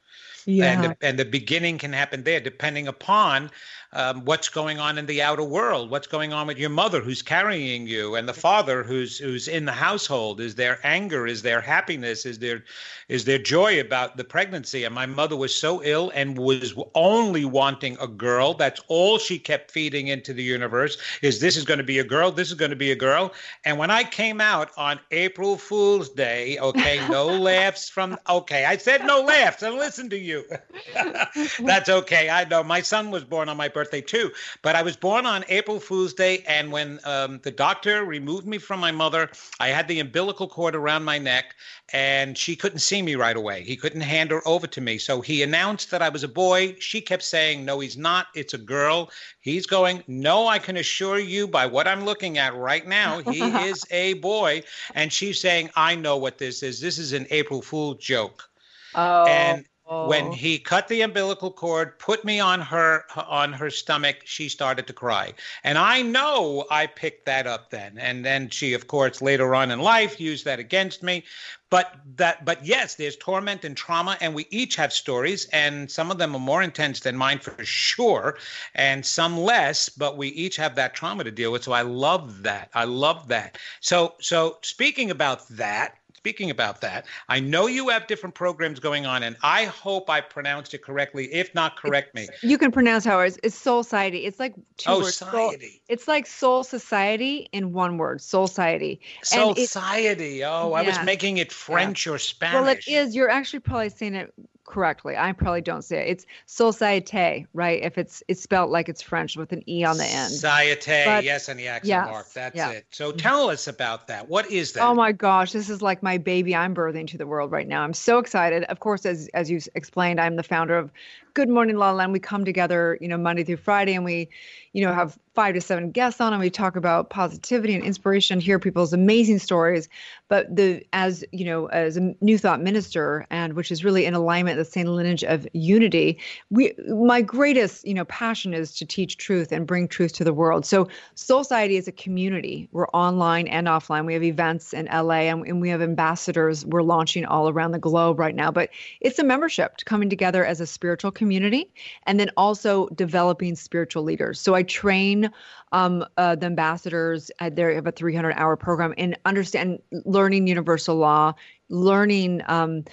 Yeah. 0.45 0.65
And 0.65 0.83
the, 0.83 0.97
and 1.01 1.19
the 1.19 1.25
beginning 1.25 1.77
can 1.77 1.93
happen 1.93 2.23
there, 2.23 2.39
depending 2.39 2.87
upon 2.87 3.51
um, 3.93 4.23
what's 4.23 4.47
going 4.47 4.79
on 4.79 4.97
in 4.97 5.05
the 5.05 5.21
outer 5.21 5.43
world, 5.43 5.89
what's 5.89 6.07
going 6.07 6.31
on 6.31 6.47
with 6.47 6.57
your 6.57 6.69
mother 6.69 7.01
who's 7.01 7.21
carrying 7.21 7.87
you, 7.87 8.15
and 8.15 8.27
the 8.27 8.33
father 8.33 8.83
who's 8.83 9.17
who's 9.17 9.47
in 9.49 9.65
the 9.65 9.71
household. 9.73 10.39
Is 10.39 10.55
there 10.55 10.79
anger? 10.83 11.27
Is 11.27 11.41
there 11.41 11.59
happiness? 11.59 12.25
Is 12.25 12.39
there 12.39 12.63
is 13.09 13.25
there 13.25 13.37
joy 13.37 13.81
about 13.81 14.15
the 14.15 14.23
pregnancy? 14.23 14.85
And 14.85 14.95
my 14.95 15.05
mother 15.05 15.35
was 15.35 15.53
so 15.53 15.83
ill 15.83 16.09
and 16.15 16.37
was 16.37 16.73
only 16.95 17.43
wanting 17.43 17.97
a 17.99 18.07
girl. 18.07 18.53
That's 18.53 18.79
all 18.87 19.17
she 19.17 19.37
kept 19.37 19.71
feeding 19.71 20.07
into 20.07 20.33
the 20.33 20.43
universe. 20.43 20.97
Is 21.21 21.41
this 21.41 21.57
is 21.57 21.65
going 21.65 21.79
to 21.79 21.83
be 21.83 21.99
a 21.99 22.05
girl? 22.05 22.31
This 22.31 22.47
is 22.47 22.53
going 22.53 22.71
to 22.71 22.77
be 22.77 22.91
a 22.91 22.95
girl. 22.95 23.33
And 23.65 23.77
when 23.77 23.91
I 23.91 24.05
came 24.05 24.39
out 24.39 24.71
on 24.77 25.01
April 25.11 25.57
Fool's 25.57 26.09
Day, 26.09 26.57
okay, 26.59 27.05
no 27.09 27.25
laughs 27.27 27.89
from. 27.89 28.17
Okay, 28.29 28.63
I 28.63 28.77
said 28.77 29.05
no 29.05 29.19
laughs. 29.19 29.63
And 29.63 29.75
listen 29.75 30.09
to 30.11 30.17
you. 30.17 30.30
That's 31.59 31.89
okay. 31.89 32.29
I 32.29 32.45
know 32.45 32.63
my 32.63 32.81
son 32.81 33.11
was 33.11 33.23
born 33.23 33.49
on 33.49 33.57
my 33.57 33.67
birthday 33.67 33.81
birthday 33.81 34.01
too. 34.01 34.31
But 34.61 34.75
I 34.75 34.81
was 34.81 34.95
born 34.95 35.25
on 35.25 35.43
April 35.49 35.79
Fool's 35.79 36.13
Day, 36.13 36.43
and 36.47 36.71
when 36.71 36.99
um, 37.03 37.39
the 37.43 37.51
doctor 37.51 38.05
removed 38.05 38.45
me 38.45 38.57
from 38.57 38.79
my 38.79 38.91
mother, 38.91 39.29
I 39.59 39.69
had 39.69 39.87
the 39.87 39.99
umbilical 39.99 40.47
cord 40.47 40.75
around 40.75 41.03
my 41.03 41.17
neck, 41.17 41.55
and 41.93 42.37
she 42.37 42.55
couldn't 42.55 42.79
see 42.79 43.01
me 43.01 43.15
right 43.15 43.35
away. 43.35 43.63
He 43.63 43.75
couldn't 43.75 44.01
hand 44.01 44.31
her 44.31 44.47
over 44.47 44.67
to 44.67 44.81
me, 44.81 44.97
so 44.97 45.21
he 45.21 45.43
announced 45.43 45.91
that 45.91 46.01
I 46.01 46.09
was 46.09 46.23
a 46.23 46.27
boy. 46.27 46.75
She 46.79 47.01
kept 47.01 47.23
saying, 47.23 47.65
"No, 47.65 47.79
he's 47.79 47.97
not. 47.97 48.27
It's 48.35 48.53
a 48.53 48.59
girl." 48.59 49.09
He's 49.39 49.65
going, 49.65 50.03
"No, 50.07 50.47
I 50.47 50.59
can 50.59 50.77
assure 50.77 51.19
you 51.19 51.47
by 51.47 51.65
what 51.65 51.87
I'm 51.87 52.05
looking 52.05 52.37
at 52.37 52.55
right 52.55 52.87
now, 52.87 53.19
he 53.19 53.41
is 53.69 53.83
a 53.91 54.13
boy." 54.15 54.63
And 54.93 55.11
she's 55.11 55.39
saying, 55.39 55.71
"I 55.75 55.95
know 55.95 56.17
what 56.17 56.37
this 56.37 56.63
is. 56.63 56.79
This 56.79 56.97
is 56.97 57.13
an 57.13 57.25
April 57.29 57.61
Fool 57.61 57.95
joke." 57.95 58.47
Oh. 58.93 59.25
And 59.25 59.65
when 59.91 60.27
oh. 60.27 60.31
he 60.31 60.57
cut 60.57 60.87
the 60.87 61.01
umbilical 61.01 61.51
cord, 61.51 61.99
put 61.99 62.23
me 62.23 62.39
on 62.39 62.61
her 62.61 63.03
on 63.27 63.51
her 63.51 63.69
stomach, 63.69 64.21
she 64.23 64.47
started 64.47 64.87
to 64.87 64.93
cry. 64.93 65.33
And 65.65 65.77
I 65.77 66.01
know 66.01 66.65
I 66.71 66.87
picked 66.87 67.25
that 67.25 67.45
up 67.45 67.71
then. 67.71 67.97
And 67.97 68.23
then 68.23 68.49
she 68.49 68.73
of 68.73 68.87
course 68.87 69.21
later 69.21 69.53
on 69.53 69.69
in 69.69 69.79
life 69.79 70.17
used 70.17 70.45
that 70.45 70.59
against 70.59 71.03
me. 71.03 71.25
But 71.69 71.95
that 72.15 72.45
but 72.45 72.65
yes, 72.65 72.95
there's 72.95 73.17
torment 73.17 73.65
and 73.65 73.75
trauma 73.75 74.17
and 74.21 74.33
we 74.33 74.47
each 74.49 74.77
have 74.77 74.93
stories 74.93 75.45
and 75.51 75.91
some 75.91 76.09
of 76.09 76.17
them 76.17 76.35
are 76.35 76.39
more 76.39 76.61
intense 76.61 77.01
than 77.01 77.17
mine 77.17 77.39
for 77.39 77.63
sure 77.65 78.37
and 78.75 79.05
some 79.05 79.37
less, 79.37 79.89
but 79.89 80.15
we 80.15 80.29
each 80.29 80.55
have 80.55 80.75
that 80.75 80.93
trauma 80.93 81.25
to 81.25 81.31
deal 81.31 81.51
with. 81.51 81.65
So 81.65 81.73
I 81.73 81.81
love 81.81 82.43
that. 82.43 82.69
I 82.73 82.85
love 82.85 83.27
that. 83.27 83.57
So 83.81 84.15
so 84.21 84.57
speaking 84.61 85.11
about 85.11 85.45
that, 85.49 85.97
speaking 86.21 86.51
about 86.51 86.81
that, 86.81 87.07
I 87.29 87.39
know 87.39 87.65
you 87.65 87.89
have 87.89 88.05
different 88.05 88.35
programs 88.35 88.79
going 88.79 89.07
on, 89.07 89.23
and 89.23 89.35
I 89.41 89.65
hope 89.65 90.07
I 90.07 90.21
pronounced 90.21 90.75
it 90.75 90.83
correctly. 90.83 91.25
If 91.33 91.55
not, 91.55 91.77
correct 91.77 92.13
me. 92.13 92.27
You 92.43 92.59
can 92.59 92.71
pronounce 92.71 93.05
how 93.05 93.21
it's, 93.21 93.39
it's 93.41 93.55
Soul 93.55 93.81
Society. 93.81 94.25
It's 94.25 94.39
like 94.39 94.53
two 94.77 94.91
oh, 94.91 94.99
words. 94.99 95.15
Society. 95.15 95.69
Soul, 95.69 95.79
it's 95.89 96.07
like 96.07 96.27
Soul 96.27 96.63
Society 96.63 97.49
in 97.51 97.73
one 97.73 97.97
word. 97.97 98.21
Soul 98.21 98.45
Society. 98.45 99.01
Soul 99.23 99.55
Society. 99.55 100.43
Oh, 100.43 100.73
I 100.73 100.83
was 100.83 101.03
making 101.03 101.37
it 101.37 101.51
French 101.51 102.05
yeah. 102.05 102.13
or 102.13 102.19
Spanish. 102.19 102.53
Well, 102.53 102.67
it 102.67 102.87
is. 102.87 103.15
You're 103.15 103.31
actually 103.31 103.61
probably 103.61 103.89
saying 103.89 104.13
it 104.13 104.31
correctly. 104.71 105.15
I 105.17 105.31
probably 105.33 105.61
don't 105.61 105.83
say 105.83 106.01
it. 106.01 106.09
It's 106.09 106.25
société, 106.47 107.45
right? 107.53 107.83
If 107.83 107.97
it's 107.97 108.23
it's 108.27 108.41
spelled 108.41 108.71
like 108.71 108.89
it's 108.89 109.01
French 109.01 109.35
with 109.35 109.51
an 109.51 109.67
e 109.69 109.83
on 109.83 109.97
the 109.97 110.05
end. 110.05 110.33
Société, 110.33 111.21
yes, 111.21 111.49
and 111.49 111.59
the 111.59 111.67
accent 111.67 111.89
yes, 111.89 112.07
mark. 112.07 112.33
That's 112.33 112.55
yeah. 112.55 112.71
it. 112.71 112.85
So 112.89 113.11
tell 113.11 113.49
us 113.49 113.67
about 113.67 114.07
that. 114.07 114.29
What 114.29 114.49
is 114.49 114.73
that? 114.73 114.83
Oh 114.83 114.95
my 114.95 115.11
gosh, 115.11 115.51
this 115.51 115.69
is 115.69 115.81
like 115.81 116.01
my 116.01 116.17
baby 116.17 116.55
I'm 116.55 116.73
birthing 116.73 117.07
to 117.07 117.17
the 117.17 117.27
world 117.27 117.51
right 117.51 117.67
now. 117.67 117.83
I'm 117.83 117.93
so 117.93 118.17
excited. 118.17 118.63
Of 118.63 118.79
course, 118.79 119.05
as 119.05 119.29
as 119.33 119.51
you 119.51 119.59
explained, 119.75 120.19
I'm 120.19 120.37
the 120.37 120.43
founder 120.43 120.77
of 120.77 120.91
Good 121.33 121.49
Morning 121.49 121.77
La 121.77 121.91
Land. 121.91 122.11
We 122.11 122.19
come 122.19 122.43
together, 122.43 122.97
you 122.99 123.07
know, 123.07 123.17
Monday 123.17 123.43
through 123.43 123.57
Friday, 123.57 123.93
and 123.93 124.03
we, 124.03 124.29
you 124.73 124.85
know, 124.85 124.93
have 124.93 125.17
five 125.33 125.53
to 125.53 125.61
seven 125.61 125.91
guests 125.91 126.19
on, 126.19 126.33
and 126.33 126.41
we 126.41 126.49
talk 126.49 126.75
about 126.75 127.09
positivity 127.09 127.73
and 127.73 127.83
inspiration, 127.83 128.41
hear 128.41 128.59
people's 128.59 128.91
amazing 128.91 129.39
stories. 129.39 129.87
But 130.27 130.53
the 130.53 130.85
as 130.91 131.23
you 131.31 131.45
know, 131.45 131.67
as 131.67 131.95
a 131.95 132.13
New 132.19 132.37
Thought 132.37 132.61
minister, 132.61 133.25
and 133.29 133.53
which 133.53 133.71
is 133.71 133.83
really 133.83 134.05
in 134.05 134.13
alignment 134.13 134.57
with 134.57 134.67
the 134.67 134.71
same 134.71 134.87
lineage 134.87 135.23
of 135.23 135.47
unity, 135.53 136.19
we 136.49 136.73
my 136.89 137.21
greatest, 137.21 137.87
you 137.87 137.93
know, 137.93 138.05
passion 138.05 138.53
is 138.53 138.75
to 138.75 138.85
teach 138.85 139.17
truth 139.17 139.51
and 139.51 139.65
bring 139.65 139.87
truth 139.87 140.13
to 140.13 140.23
the 140.23 140.33
world. 140.33 140.65
So 140.65 140.89
Soul 141.15 141.43
Society 141.43 141.77
is 141.77 141.87
a 141.87 141.93
community. 141.93 142.67
We're 142.71 142.87
online 142.89 143.47
and 143.47 143.67
offline. 143.67 144.05
We 144.05 144.13
have 144.13 144.23
events 144.23 144.73
in 144.73 144.85
LA, 144.85 145.29
and, 145.29 145.45
and 145.47 145.61
we 145.61 145.69
have 145.69 145.81
ambassadors. 145.81 146.65
We're 146.65 146.81
launching 146.81 147.25
all 147.25 147.47
around 147.47 147.71
the 147.71 147.79
globe 147.79 148.19
right 148.19 148.35
now. 148.35 148.51
But 148.51 148.69
it's 148.99 149.19
a 149.19 149.23
membership 149.23 149.77
coming 149.85 150.09
together 150.09 150.45
as 150.45 150.59
a 150.59 150.67
spiritual 150.67 151.11
community 151.21 151.71
and 152.07 152.19
then 152.19 152.31
also 152.35 152.87
developing 152.95 153.55
spiritual 153.55 154.01
leaders. 154.01 154.41
So 154.41 154.55
I 154.55 154.63
train 154.63 155.29
um, 155.71 156.03
uh, 156.17 156.33
the 156.35 156.47
ambassadors. 156.47 157.29
Uh, 157.37 157.51
they 157.51 157.75
have 157.75 157.85
a 157.85 157.91
300 157.91 158.31
hour 158.31 158.55
program 158.57 158.95
in 158.97 159.15
understand 159.23 159.77
learning 159.91 160.47
universal 160.47 160.95
law, 160.95 161.33
learning 161.69 162.41
um, 162.47 162.83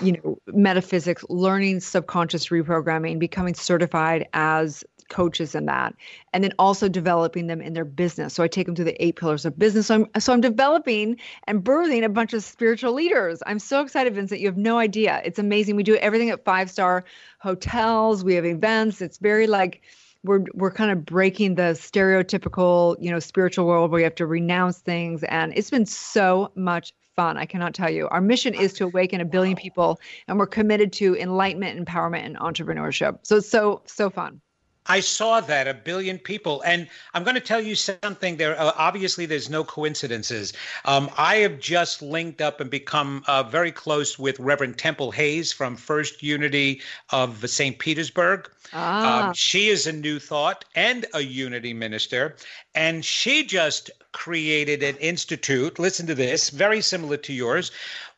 you 0.00 0.12
know 0.12 0.38
metaphysics 0.46 1.24
learning 1.28 1.80
subconscious 1.80 2.48
reprogramming 2.48 3.18
becoming 3.18 3.54
certified 3.54 4.28
as 4.32 4.84
coaches 5.12 5.54
in 5.54 5.66
that 5.66 5.94
and 6.32 6.42
then 6.42 6.52
also 6.58 6.88
developing 6.88 7.46
them 7.46 7.60
in 7.60 7.74
their 7.74 7.84
business. 7.84 8.34
So 8.34 8.42
i 8.42 8.48
take 8.48 8.66
them 8.66 8.74
through 8.74 8.86
the 8.86 9.04
eight 9.04 9.16
pillars 9.16 9.44
of 9.44 9.58
business. 9.58 9.86
So 9.86 9.94
i'm 9.94 10.20
so 10.20 10.32
i'm 10.32 10.40
developing 10.40 11.18
and 11.46 11.62
birthing 11.62 12.04
a 12.04 12.08
bunch 12.08 12.32
of 12.32 12.42
spiritual 12.42 12.92
leaders. 12.94 13.42
I'm 13.46 13.58
so 13.58 13.82
excited 13.82 14.14
vincent. 14.14 14.40
You 14.40 14.48
have 14.48 14.56
no 14.56 14.78
idea. 14.78 15.20
It's 15.24 15.38
amazing. 15.38 15.76
We 15.76 15.82
do 15.82 15.96
everything 15.96 16.30
at 16.30 16.44
five 16.44 16.70
star 16.70 17.04
hotels. 17.38 18.24
We 18.24 18.34
have 18.34 18.46
events. 18.46 19.00
It's 19.02 19.18
very 19.18 19.46
like 19.46 19.82
we're 20.24 20.44
we're 20.54 20.72
kind 20.72 20.90
of 20.90 21.04
breaking 21.04 21.56
the 21.56 21.74
stereotypical 21.74 22.96
you 23.00 23.10
know 23.10 23.18
spiritual 23.18 23.66
world 23.66 23.90
where 23.90 24.00
you 24.00 24.04
have 24.04 24.14
to 24.16 24.26
renounce 24.26 24.78
things. 24.78 25.22
And 25.24 25.52
it's 25.54 25.70
been 25.70 25.86
so 25.86 26.52
much 26.54 26.92
fun 27.14 27.36
i 27.36 27.44
cannot 27.44 27.74
tell 27.74 27.90
you. 27.90 28.08
Our 28.08 28.20
mission 28.22 28.54
is 28.54 28.72
to 28.74 28.84
awaken 28.84 29.20
a 29.20 29.24
billion 29.24 29.56
people 29.56 30.00
and 30.28 30.38
we're 30.38 30.46
committed 30.46 30.92
to 30.94 31.14
enlightenment 31.16 31.84
empowerment 31.84 32.24
and 32.24 32.36
entrepreneurship. 32.38 33.18
So 33.22 33.36
it's 33.36 33.48
so 33.48 33.82
so 33.84 34.08
fun 34.08 34.40
I 34.86 35.00
saw 35.00 35.40
that 35.40 35.68
a 35.68 35.74
billion 35.74 36.18
people, 36.18 36.62
and 36.62 36.88
I'm 37.14 37.22
going 37.22 37.36
to 37.36 37.40
tell 37.40 37.60
you 37.60 37.74
something. 37.76 38.36
There, 38.36 38.58
uh, 38.58 38.72
obviously, 38.76 39.26
there's 39.26 39.48
no 39.48 39.62
coincidences. 39.62 40.52
Um, 40.84 41.08
I 41.16 41.36
have 41.36 41.60
just 41.60 42.02
linked 42.02 42.40
up 42.40 42.60
and 42.60 42.70
become 42.70 43.22
uh, 43.28 43.44
very 43.44 43.70
close 43.70 44.18
with 44.18 44.38
Reverend 44.40 44.78
Temple 44.78 45.12
Hayes 45.12 45.52
from 45.52 45.76
First 45.76 46.22
Unity 46.22 46.80
of 47.10 47.48
St. 47.48 47.78
Petersburg. 47.78 48.50
Ah. 48.72 49.28
Um, 49.28 49.34
she 49.34 49.68
is 49.68 49.86
a 49.86 49.92
New 49.92 50.18
Thought 50.18 50.64
and 50.74 51.06
a 51.14 51.20
Unity 51.20 51.74
minister, 51.74 52.36
and 52.74 53.04
she 53.04 53.44
just 53.44 53.90
created 54.12 54.82
an 54.82 54.96
institute. 54.96 55.78
Listen 55.78 56.06
to 56.06 56.14
this, 56.14 56.50
very 56.50 56.80
similar 56.80 57.16
to 57.18 57.32
yours, 57.32 57.70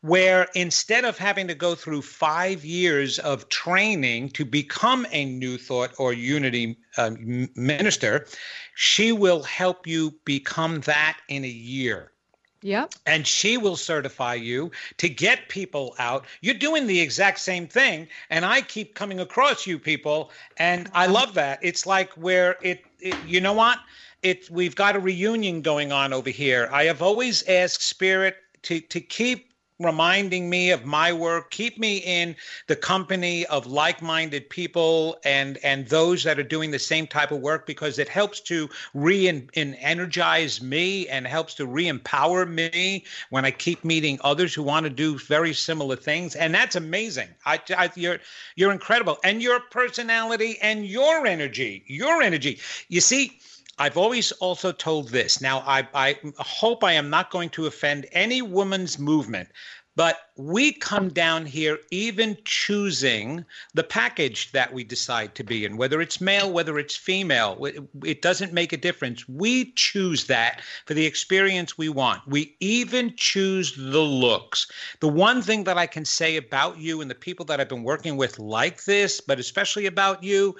where 0.02 0.48
instead 0.54 1.04
of 1.04 1.16
having 1.16 1.48
to 1.48 1.54
go 1.54 1.74
through 1.74 2.02
five 2.02 2.64
years 2.64 3.18
of 3.20 3.48
training 3.48 4.28
to 4.30 4.44
become 4.44 5.06
a 5.10 5.24
New 5.24 5.56
Thought 5.56 5.92
or 5.98 6.12
Unity 6.12 6.76
um, 6.98 7.48
minister, 7.56 8.26
she 8.74 9.12
will 9.12 9.42
help 9.42 9.86
you 9.86 10.14
become 10.24 10.80
that 10.82 11.18
in 11.28 11.44
a 11.44 11.48
year. 11.48 12.12
Yeah. 12.60 12.86
And 13.04 13.26
she 13.26 13.58
will 13.58 13.76
certify 13.76 14.34
you 14.34 14.70
to 14.96 15.08
get 15.08 15.50
people 15.50 15.94
out. 15.98 16.24
You're 16.40 16.54
doing 16.54 16.86
the 16.86 16.98
exact 16.98 17.40
same 17.40 17.66
thing. 17.66 18.08
And 18.30 18.42
I 18.44 18.62
keep 18.62 18.94
coming 18.94 19.20
across 19.20 19.66
you 19.66 19.78
people. 19.78 20.30
And 20.56 20.90
I 20.94 21.06
love 21.06 21.34
that. 21.34 21.58
It's 21.60 21.84
like 21.84 22.10
where 22.14 22.56
it, 22.62 22.82
it 23.00 23.16
you 23.26 23.42
know 23.42 23.52
what? 23.52 23.80
It, 24.24 24.50
we've 24.50 24.74
got 24.74 24.96
a 24.96 25.00
reunion 25.00 25.60
going 25.60 25.92
on 25.92 26.12
over 26.12 26.30
here. 26.30 26.68
I 26.72 26.84
have 26.84 27.02
always 27.02 27.46
asked 27.46 27.82
Spirit 27.82 28.36
to, 28.62 28.80
to 28.80 29.00
keep 29.00 29.54
reminding 29.80 30.48
me 30.48 30.70
of 30.70 30.84
my 30.84 31.12
work 31.12 31.50
keep 31.50 31.80
me 31.80 31.96
in 31.98 32.36
the 32.68 32.76
company 32.76 33.44
of 33.46 33.66
like-minded 33.66 34.48
people 34.48 35.18
and 35.24 35.58
and 35.64 35.88
those 35.88 36.22
that 36.22 36.38
are 36.38 36.44
doing 36.44 36.70
the 36.70 36.78
same 36.78 37.08
type 37.08 37.32
of 37.32 37.40
work 37.40 37.66
because 37.66 37.98
it 37.98 38.08
helps 38.08 38.38
to 38.38 38.68
re-energize 38.94 40.62
me 40.62 41.08
and 41.08 41.26
helps 41.26 41.54
to 41.54 41.66
re-empower 41.66 42.46
me 42.46 43.04
when 43.30 43.44
i 43.44 43.50
keep 43.50 43.84
meeting 43.84 44.16
others 44.22 44.54
who 44.54 44.62
want 44.62 44.84
to 44.84 44.90
do 44.90 45.18
very 45.18 45.52
similar 45.52 45.96
things. 45.96 46.36
And 46.36 46.54
that's 46.54 46.76
amazing. 46.76 47.28
I, 47.44 47.60
I 47.76 47.90
you're 47.96 48.20
you're 48.54 48.72
incredible. 48.72 49.18
And 49.24 49.42
your 49.42 49.58
personality 49.58 50.56
and 50.62 50.86
your 50.86 51.26
energy 51.26 51.82
your 51.86 52.22
energy. 52.22 52.60
You 52.88 53.00
see 53.00 53.40
I've 53.78 53.96
always 53.96 54.32
also 54.32 54.72
told 54.72 55.08
this. 55.08 55.40
Now, 55.40 55.60
I, 55.66 55.86
I 55.94 56.16
hope 56.38 56.84
I 56.84 56.92
am 56.92 57.10
not 57.10 57.30
going 57.30 57.50
to 57.50 57.66
offend 57.66 58.06
any 58.12 58.40
woman's 58.42 58.98
movement, 58.98 59.48
But 59.96 60.30
we 60.36 60.72
come 60.72 61.10
down 61.10 61.46
here 61.46 61.78
even 61.92 62.36
choosing 62.44 63.44
the 63.74 63.84
package 63.84 64.50
that 64.50 64.72
we 64.72 64.82
decide 64.82 65.36
to 65.36 65.44
be 65.44 65.64
in, 65.64 65.76
whether 65.76 66.00
it's 66.00 66.20
male, 66.20 66.50
whether 66.50 66.80
it's 66.80 66.96
female, 66.96 67.64
it 68.04 68.20
doesn't 68.20 68.52
make 68.52 68.72
a 68.72 68.76
difference. 68.76 69.28
We 69.28 69.72
choose 69.72 70.24
that 70.24 70.62
for 70.86 70.94
the 70.94 71.06
experience 71.06 71.78
we 71.78 71.88
want. 71.88 72.26
We 72.26 72.56
even 72.58 73.14
choose 73.16 73.76
the 73.76 74.00
looks. 74.00 74.68
The 74.98 75.08
one 75.08 75.42
thing 75.42 75.62
that 75.64 75.78
I 75.78 75.86
can 75.86 76.04
say 76.04 76.36
about 76.36 76.78
you 76.78 77.00
and 77.00 77.08
the 77.08 77.14
people 77.14 77.44
that 77.46 77.60
I've 77.60 77.68
been 77.68 77.84
working 77.84 78.16
with 78.16 78.40
like 78.40 78.84
this, 78.84 79.20
but 79.20 79.38
especially 79.38 79.86
about 79.86 80.24
you, 80.24 80.56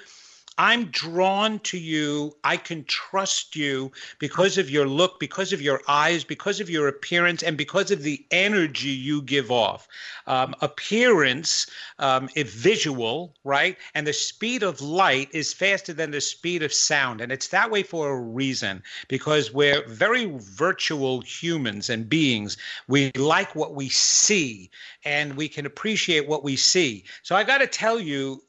I'm 0.57 0.85
drawn 0.85 1.59
to 1.59 1.77
you. 1.77 2.35
I 2.43 2.55
can 2.55 2.85
trust 2.85 3.55
you 3.55 3.91
because 4.19 4.57
of 4.57 4.69
your 4.69 4.87
look, 4.87 5.19
because 5.19 5.51
of 5.51 5.61
your 5.61 5.81
eyes, 5.87 6.23
because 6.23 6.61
of 6.61 6.69
your 6.69 6.87
appearance, 6.87 7.43
and 7.43 7.57
because 7.57 7.91
of 7.91 8.03
the 8.03 8.25
energy 8.31 8.89
you 8.89 9.21
give 9.21 9.51
off. 9.51 9.87
Um, 10.27 10.55
appearance 10.61 11.67
um, 11.99 12.29
is 12.35 12.53
visual, 12.53 13.33
right? 13.43 13.77
And 13.95 14.07
the 14.07 14.13
speed 14.13 14.63
of 14.63 14.79
light 14.81 15.29
is 15.33 15.53
faster 15.53 15.91
than 15.91 16.11
the 16.11 16.21
speed 16.21 16.63
of 16.63 16.73
sound. 16.73 17.19
And 17.19 17.31
it's 17.31 17.49
that 17.49 17.69
way 17.69 17.83
for 17.83 18.11
a 18.11 18.19
reason 18.19 18.81
because 19.09 19.53
we're 19.53 19.85
very 19.87 20.31
virtual 20.37 21.19
humans 21.21 21.89
and 21.89 22.07
beings. 22.07 22.55
We 22.87 23.11
like 23.17 23.55
what 23.55 23.75
we 23.75 23.89
see 23.89 24.69
and 25.03 25.35
we 25.35 25.49
can 25.49 25.65
appreciate 25.65 26.27
what 26.27 26.43
we 26.43 26.55
see. 26.55 27.03
So 27.23 27.35
I 27.35 27.43
got 27.43 27.59
to 27.59 27.67
tell 27.67 27.99
you, 27.99 28.41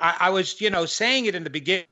I, 0.00 0.16
I 0.20 0.30
was, 0.30 0.60
you 0.60 0.70
know, 0.70 0.86
saying 0.86 1.26
it 1.26 1.34
in 1.34 1.47
the 1.48 1.60
beginning 1.60 1.86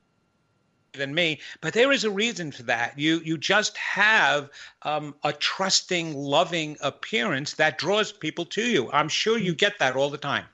than 0.93 1.13
me 1.13 1.39
but 1.61 1.73
there 1.73 1.91
is 1.91 2.03
a 2.03 2.09
reason 2.09 2.51
for 2.51 2.63
that. 2.63 2.97
You 2.97 3.21
you 3.23 3.37
just 3.37 3.77
have 3.77 4.49
um, 4.83 5.15
a 5.23 5.33
trusting 5.33 6.15
loving 6.15 6.77
appearance 6.81 7.53
that 7.55 7.77
draws 7.77 8.11
people 8.11 8.45
to 8.45 8.63
you. 8.63 8.89
I'm 8.91 9.09
sure 9.09 9.37
you 9.37 9.53
get 9.53 9.79
that 9.79 9.95
all 9.95 10.09
the 10.09 10.17
time. 10.17 10.45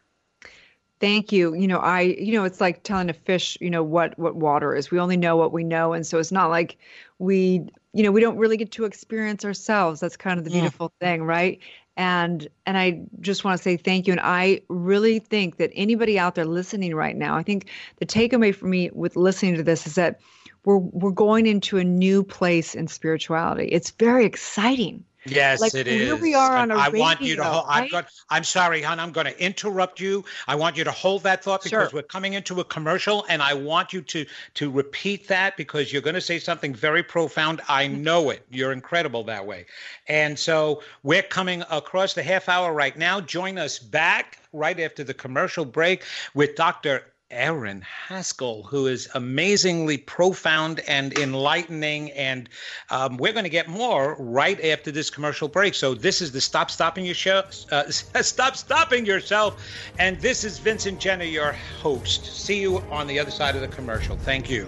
Thank 1.00 1.32
you. 1.32 1.54
You 1.54 1.68
know 1.68 1.80
i 1.80 2.02
you 2.02 2.34
know 2.34 2.44
it's 2.44 2.62
like 2.62 2.84
telling 2.84 3.10
a 3.10 3.13
fish 3.13 3.58
you 3.62 3.70
know 3.70 3.84
what 3.84 4.18
what 4.20 4.36
water 4.36 4.76
is. 4.76 4.92
We 4.92 5.00
only 5.00 5.18
know 5.18 5.38
what 5.38 5.54
we 5.54 5.63
know 5.63 5.94
and 5.94 6.06
so 6.06 6.20
it's 6.20 6.32
not 6.32 6.50
like 6.50 6.78
we 7.20 7.66
you 7.94 8.04
know 8.04 8.12
we 8.12 8.22
don't 8.22 8.38
really 8.38 8.58
get 8.58 8.72
to 8.74 8.86
experience 8.86 9.46
ourselves. 9.46 10.00
That's 10.00 10.18
kind 10.18 10.39
of 10.39 10.46
the 10.46 10.52
beautiful 10.52 10.92
yeah. 11.00 11.08
thing 11.08 11.24
right 11.24 11.60
and 11.95 12.47
and 12.65 12.77
i 12.77 13.01
just 13.19 13.43
want 13.43 13.58
to 13.58 13.63
say 13.63 13.77
thank 13.77 14.08
you. 14.08 14.13
And 14.13 14.21
i 14.23 14.62
really 14.69 15.19
think 15.19 15.58
that 15.58 15.71
anybody 15.73 16.17
out 16.17 16.36
there 16.36 16.45
listening 16.45 16.95
right 16.95 17.15
now 17.15 17.36
i 17.36 17.43
think 17.43 17.69
the 17.97 18.06
takeaway 18.06 18.53
for 18.53 18.67
me 18.67 18.89
with 18.93 19.15
listening 19.15 19.56
to 19.56 19.63
this 19.63 19.86
is 19.86 19.95
that 19.95 20.19
we're 20.65 20.77
we're 20.77 21.12
going 21.12 21.45
into 21.45 21.77
a 21.77 21.84
new 21.84 22.23
place 22.23 22.75
in 22.75 22.88
spirituality. 22.88 23.67
It's 23.67 23.91
very 23.91 24.25
exciting 24.25 25.03
Yes, 25.26 25.62
like, 25.62 25.74
it 25.74 25.88
here 25.88 26.16
is. 26.16 26.22
we 26.22 26.36
are 26.36 26.58
on 26.58 26.72
a 26.72 26.76
I 26.76 26.88
radio, 26.88 27.00
want 27.00 27.22
you 27.22 27.36
to. 27.38 27.44
Hold, 27.44 27.68
right? 27.68 27.84
I've 27.84 27.92
got. 27.92 28.08
I'm 28.30 28.44
sorry, 28.44 28.82
hon. 28.82 29.00
I'm 29.00 29.12
going 29.12 29.26
to 29.26 29.44
interrupt 29.44 30.00
you. 30.00 30.26
I 30.48 30.56
want 30.56 30.76
you 30.76 30.84
to 30.84 30.92
hold 30.92 31.24
that 31.24 31.44
thought 31.44 31.64
because 31.64 31.90
Sure. 31.90 31.90
we're 31.94 32.04
coming 32.04 32.34
into 32.34 32.60
a 32.60 32.64
commercial, 32.64 33.26
and 33.30 33.42
I 33.42 33.54
want 33.54 33.94
you 33.94 34.02
to 34.02 34.26
to 34.56 34.72
repeat 34.72 35.28
that 35.30 35.56
because 35.56 35.94
you're 35.94 36.02
going 36.02 36.16
to 36.16 36.22
say 36.22 36.40
something 36.40 36.74
very 36.76 37.04
profound. 37.04 37.62
I 37.70 37.88
know 38.08 38.30
it. 38.32 38.46
You're 38.50 38.72
incredible 38.74 39.24
that 39.26 39.46
way. 39.46 39.66
And 40.08 40.38
so 40.38 40.82
we're 41.04 41.22
coming 41.24 41.64
across 41.72 42.14
the 42.14 42.24
half 42.24 42.50
hour 42.50 42.74
right 42.74 42.98
now. 42.98 43.22
Join 43.22 43.58
us 43.58 43.80
back 43.80 44.40
right 44.52 44.80
after 44.80 45.04
the 45.04 45.14
commercial 45.14 45.66
break 45.66 46.04
with 46.34 46.56
Dr. 46.56 47.04
Erin 47.34 47.82
Haskell, 47.82 48.63
who 48.63 48.88
is 48.88 49.10
amazingly 49.13 49.98
profound 49.98 50.80
and 50.82 51.17
enlightening. 51.17 52.12
And 52.12 52.50
um, 52.89 53.17
we're 53.17 53.34
going 53.34 53.43
to 53.43 53.50
get 53.50 53.67
more 53.67 54.15
right 54.19 54.63
after 54.63 54.91
this 54.91 55.10
commercial 55.10 55.48
break. 55.48 55.74
So 55.76 55.93
this 55.93 56.22
is 56.22 56.32
the 56.32 56.41
Stop 56.41 56.72
Stopping 56.72 57.06
Your 57.06 57.15
Show. 57.15 57.43
Uh, 57.72 57.89
Stop 57.89 58.56
Stopping 58.56 59.06
Yourself. 59.06 59.62
And 60.00 60.19
this 60.22 60.43
is 60.43 60.60
Vincent 60.60 61.00
Genna, 61.00 61.30
your 61.30 61.54
host. 61.82 62.26
See 62.26 62.60
you 62.62 62.78
on 62.91 63.08
the 63.08 63.19
other 63.19 63.32
side 63.32 63.56
of 63.56 63.62
the 63.62 63.67
commercial. 63.67 64.15
Thank 64.17 64.50
you. 64.50 64.67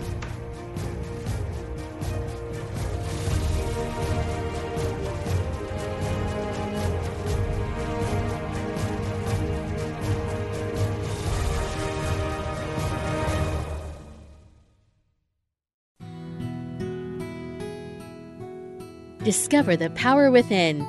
Discover 19.26 19.78
the 19.78 19.90
power 19.90 20.30
within. 20.30 20.88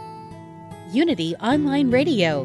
Unity 0.92 1.34
Online 1.36 1.90
Radio. 1.90 2.44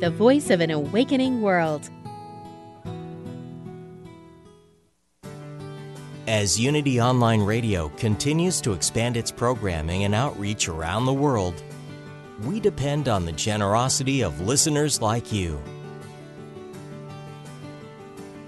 The 0.00 0.10
voice 0.10 0.50
of 0.50 0.60
an 0.60 0.72
awakening 0.72 1.40
world. 1.40 1.88
As 6.26 6.58
Unity 6.58 7.00
Online 7.00 7.40
Radio 7.40 7.90
continues 7.90 8.60
to 8.62 8.72
expand 8.72 9.16
its 9.16 9.30
programming 9.30 10.02
and 10.02 10.12
outreach 10.12 10.68
around 10.68 11.06
the 11.06 11.12
world, 11.12 11.62
we 12.42 12.58
depend 12.58 13.06
on 13.06 13.24
the 13.24 13.32
generosity 13.32 14.24
of 14.24 14.40
listeners 14.40 15.00
like 15.00 15.32
you. 15.32 15.62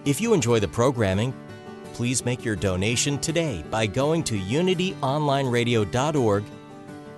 If 0.04 0.20
you 0.20 0.34
enjoy 0.34 0.58
the 0.58 0.66
programming, 0.66 1.32
please 1.92 2.24
make 2.24 2.44
your 2.44 2.56
donation 2.56 3.18
today 3.18 3.64
by 3.70 3.86
going 3.86 4.24
to 4.24 4.38
unityonlineradio.org 4.38 6.44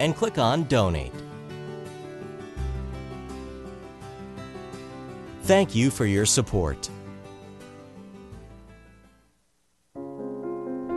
and 0.00 0.16
click 0.16 0.38
on 0.38 0.64
Donate. 0.64 1.12
Thank 5.42 5.74
you 5.74 5.90
for 5.90 6.06
your 6.06 6.26
support. 6.26 6.90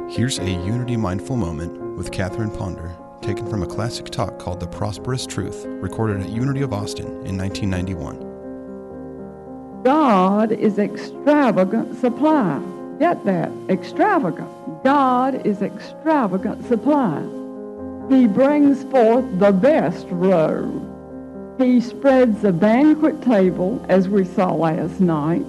Here's 0.10 0.40
a 0.40 0.50
Unity 0.50 0.96
Mindful 0.96 1.36
Moment 1.36 1.98
with 1.98 2.12
Catherine 2.12 2.50
Ponder, 2.50 2.96
taken 3.22 3.46
from 3.46 3.62
a 3.62 3.68
classic 3.68 4.10
talk 4.10 4.40
called 4.40 4.62
The 4.62 4.68
Prosperous 4.68 5.28
Truth, 5.28 5.66
recorded 5.68 6.22
at 6.22 6.30
Unity 6.30 6.62
of 6.62 6.72
Austin 6.72 7.08
in 7.26 7.38
1991. 7.38 9.84
God 9.84 10.54
is 10.54 10.80
extravagant 10.80 12.00
supply. 12.00 12.62
Get 13.00 13.26
that? 13.26 13.52
Extravagant. 13.70 14.50
God 14.84 15.46
is 15.46 15.62
extravagant 15.62 16.68
supply. 16.68 17.22
He 18.10 18.26
brings 18.26 18.84
forth 18.86 19.26
the 19.40 19.52
best 19.52 20.08
robe. 20.10 20.84
He 21.60 21.80
spreads 21.82 22.44
a 22.44 22.52
banquet 22.52 23.22
table, 23.22 23.86
as 23.90 24.10
we 24.10 24.26
saw 24.26 24.54
last 24.54 25.00
night, 25.00 25.46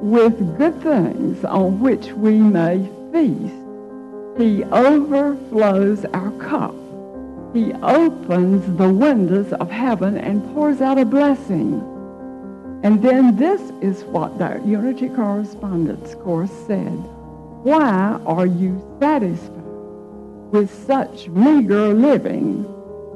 with 0.00 0.58
good 0.58 0.80
things 0.82 1.44
on 1.44 1.80
which 1.80 2.12
we 2.12 2.38
may 2.38 2.88
feast. 3.12 3.54
He 4.38 4.64
overflows 4.64 6.04
our 6.06 6.30
cup. 6.32 6.74
He 7.52 7.72
opens 7.82 8.78
the 8.78 8.92
windows 8.92 9.52
of 9.52 9.70
heaven 9.70 10.16
and 10.16 10.42
pours 10.54 10.80
out 10.80 10.98
a 10.98 11.04
blessing. 11.04 11.91
And 12.82 13.00
then 13.00 13.36
this 13.36 13.60
is 13.80 14.02
what 14.04 14.38
that 14.38 14.66
Unity 14.66 15.08
Correspondence 15.08 16.14
Course 16.16 16.50
said. 16.66 16.98
Why 17.62 18.20
are 18.26 18.46
you 18.46 18.82
satisfied 18.98 19.62
with 20.50 20.68
such 20.86 21.28
meager 21.28 21.94
living 21.94 22.64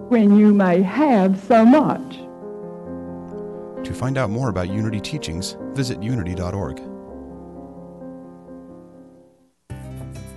when 0.09 0.38
you 0.38 0.55
may 0.55 0.83
have 0.83 1.42
so 1.48 1.64
much? 1.64 2.18
To 3.85 3.92
find 3.92 4.16
out 4.16 4.31
more 4.31 4.50
about 4.50 4.68
Unity 4.68 5.00
teachings, 5.00 5.57
visit 5.72 6.00
unity.org. 6.00 6.95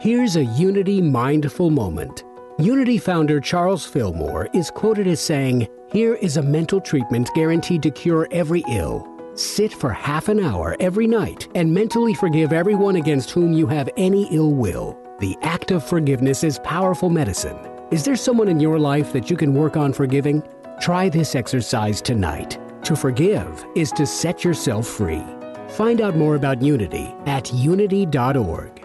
Here's 0.00 0.36
a 0.36 0.44
Unity 0.44 1.02
mindful 1.02 1.70
moment. 1.70 2.22
Unity 2.60 2.98
founder 2.98 3.40
Charles 3.40 3.84
Fillmore 3.84 4.48
is 4.54 4.70
quoted 4.70 5.08
as 5.08 5.20
saying, 5.20 5.66
Here 5.90 6.14
is 6.14 6.36
a 6.36 6.42
mental 6.42 6.80
treatment 6.80 7.28
guaranteed 7.34 7.82
to 7.82 7.90
cure 7.90 8.28
every 8.30 8.62
ill. 8.70 9.08
Sit 9.34 9.72
for 9.72 9.90
half 9.90 10.28
an 10.28 10.38
hour 10.38 10.76
every 10.78 11.08
night 11.08 11.48
and 11.56 11.74
mentally 11.74 12.14
forgive 12.14 12.52
everyone 12.52 12.94
against 12.94 13.32
whom 13.32 13.52
you 13.52 13.66
have 13.66 13.90
any 13.96 14.28
ill 14.32 14.54
will. 14.54 14.96
The 15.18 15.36
act 15.42 15.72
of 15.72 15.82
forgiveness 15.82 16.44
is 16.44 16.60
powerful 16.60 17.10
medicine. 17.10 17.58
Is 17.90 18.04
there 18.04 18.14
someone 18.14 18.48
in 18.48 18.60
your 18.60 18.78
life 18.78 19.12
that 19.12 19.28
you 19.28 19.36
can 19.36 19.52
work 19.52 19.76
on 19.76 19.92
forgiving? 19.92 20.44
Try 20.80 21.08
this 21.08 21.34
exercise 21.34 22.00
tonight. 22.00 22.56
To 22.84 22.94
forgive 22.94 23.66
is 23.74 23.90
to 23.92 24.06
set 24.06 24.44
yourself 24.44 24.86
free. 24.86 25.24
Find 25.70 26.00
out 26.00 26.14
more 26.14 26.36
about 26.36 26.62
Unity 26.62 27.12
at 27.26 27.52
unity.org. 27.52 28.77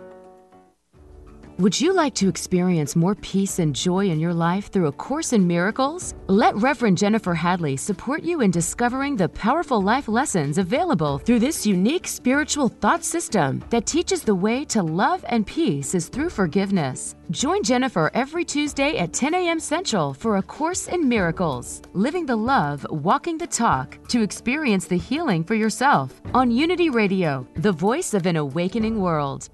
Would 1.64 1.80
you 1.80 1.94
like 1.94 2.14
to 2.16 2.28
experience 2.28 2.94
more 2.94 3.16
peace 3.16 3.60
and 3.60 3.74
joy 3.74 4.10
in 4.10 4.20
your 4.20 4.34
life 4.34 4.70
through 4.70 4.88
A 4.88 4.92
Course 4.92 5.32
in 5.32 5.48
Miracles? 5.48 6.14
Let 6.28 6.58
Reverend 6.58 6.98
Jennifer 6.98 7.34
Hadley 7.34 7.78
support 7.78 8.22
you 8.22 8.42
in 8.42 8.52
discovering 8.52 9.16
the 9.16 9.30
powerful 9.30 9.82
life 9.82 10.10
lessons 10.10 10.58
available 10.58 11.20
through 11.20 11.40
this 11.40 11.66
unique 11.66 12.06
spiritual 12.06 12.68
thought 12.68 13.06
system 13.06 13.64
that 13.70 13.86
teaches 13.86 14.24
the 14.24 14.36
way 14.36 14.66
to 14.66 14.84
love 14.84 15.24
and 15.30 15.48
peace 15.48 15.96
is 15.96 16.10
through 16.10 16.32
forgiveness. 16.32 17.16
Join 17.32 17.64
Jennifer 17.64 18.12
every 18.14 18.44
Tuesday 18.44 18.98
at 18.98 19.14
10 19.14 19.34
a.m. 19.34 19.58
Central 19.62 20.14
for 20.14 20.36
A 20.36 20.44
Course 20.44 20.90
in 20.90 21.08
Miracles, 21.08 21.82
living 21.94 22.26
the 22.26 22.36
love, 22.36 22.86
walking 22.90 23.38
the 23.38 23.48
talk 23.48 23.98
to 24.10 24.22
experience 24.22 24.86
the 24.86 24.98
healing 24.98 25.46
for 25.46 25.56
yourself 25.56 26.22
on 26.34 26.52
Unity 26.52 26.90
Radio, 26.90 27.48
the 27.56 27.72
voice 27.72 28.14
of 28.14 28.26
an 28.26 28.36
awakening 28.36 29.00
world. 29.00 29.48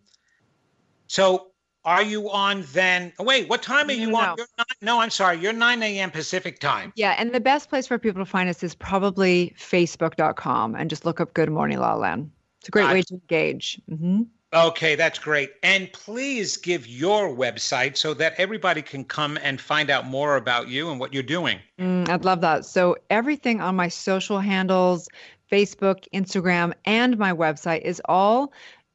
So 1.08 1.48
are 1.84 2.02
you 2.02 2.30
on 2.30 2.64
then? 2.72 3.12
Oh, 3.18 3.24
wait, 3.24 3.48
what 3.48 3.62
time 3.62 3.88
are 3.88 3.92
you 3.92 4.10
No, 4.10 4.18
on? 4.18 4.36
no. 4.36 4.46
Nine, 4.58 4.66
no, 4.82 5.00
I'm 5.00 5.10
sorry. 5.10 5.38
You're 5.38 5.52
9 5.52 5.82
a.m. 5.82 6.10
Pacific 6.10 6.60
time. 6.60 6.92
Yeah, 6.96 7.14
and 7.18 7.32
the 7.32 7.40
best 7.40 7.68
place 7.68 7.86
for 7.86 7.98
people 7.98 8.22
to 8.24 8.30
find 8.30 8.48
us 8.48 8.62
is 8.62 8.74
probably 8.74 9.54
facebook.com 9.58 10.74
and 10.74 10.90
just 10.90 11.04
look 11.04 11.20
up 11.20 11.34
Good 11.34 11.50
Morning 11.50 11.78
La 11.78 11.94
Land. 11.94 12.30
It's 12.60 12.68
a 12.68 12.70
great 12.72 12.90
way 12.90 13.02
to 13.02 13.14
engage. 13.14 13.80
hmm 13.88 14.22
Okay, 14.54 14.94
that's 14.94 15.18
great. 15.18 15.50
And 15.62 15.92
please 15.92 16.56
give 16.56 16.86
your 16.86 17.28
website 17.28 17.98
so 17.98 18.14
that 18.14 18.32
everybody 18.38 18.80
can 18.80 19.04
come 19.04 19.38
and 19.42 19.60
find 19.60 19.90
out 19.90 20.06
more 20.06 20.36
about 20.36 20.68
you 20.68 20.90
and 20.90 20.98
what 20.98 21.12
you're 21.12 21.22
doing. 21.22 21.58
Mm, 21.78 22.08
I'd 22.08 22.24
love 22.24 22.40
that. 22.40 22.64
So 22.64 22.96
everything 23.10 23.60
on 23.60 23.76
my 23.76 23.88
social 23.88 24.40
handles, 24.40 25.06
Facebook, 25.50 26.06
Instagram, 26.12 26.72
and 26.84 27.18
my 27.18 27.32
website 27.32 27.82
is 27.82 28.02
all 28.04 28.52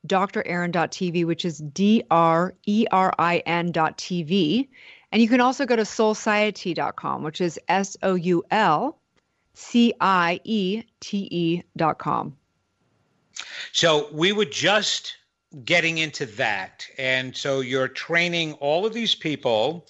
drerin.tv, 0.07 1.25
which 1.25 1.45
is 1.45 1.57
D 1.59 2.03
R 2.11 2.53
E 2.65 2.85
R 2.91 3.13
I 3.17 3.37
N 3.45 3.71
dot 3.71 3.97
TV. 3.97 4.67
And 5.11 5.21
you 5.21 5.29
can 5.29 5.41
also 5.41 5.65
go 5.65 5.75
to 5.75 5.83
soulciety.com, 5.83 7.23
which 7.23 7.41
is 7.41 7.59
S 7.67 7.97
O 8.03 8.15
U 8.15 8.43
L 8.51 8.97
C 9.53 9.93
I 9.99 10.39
E 10.43 10.83
T 10.99 11.27
E 11.31 11.63
dot 11.77 11.99
com. 11.99 12.35
So 13.71 14.09
we 14.11 14.31
were 14.31 14.45
just 14.45 15.17
getting 15.65 15.99
into 15.99 16.25
that. 16.25 16.87
And 16.97 17.35
so 17.35 17.59
you're 17.59 17.87
training 17.87 18.53
all 18.53 18.85
of 18.85 18.93
these 18.93 19.15
people, 19.15 19.87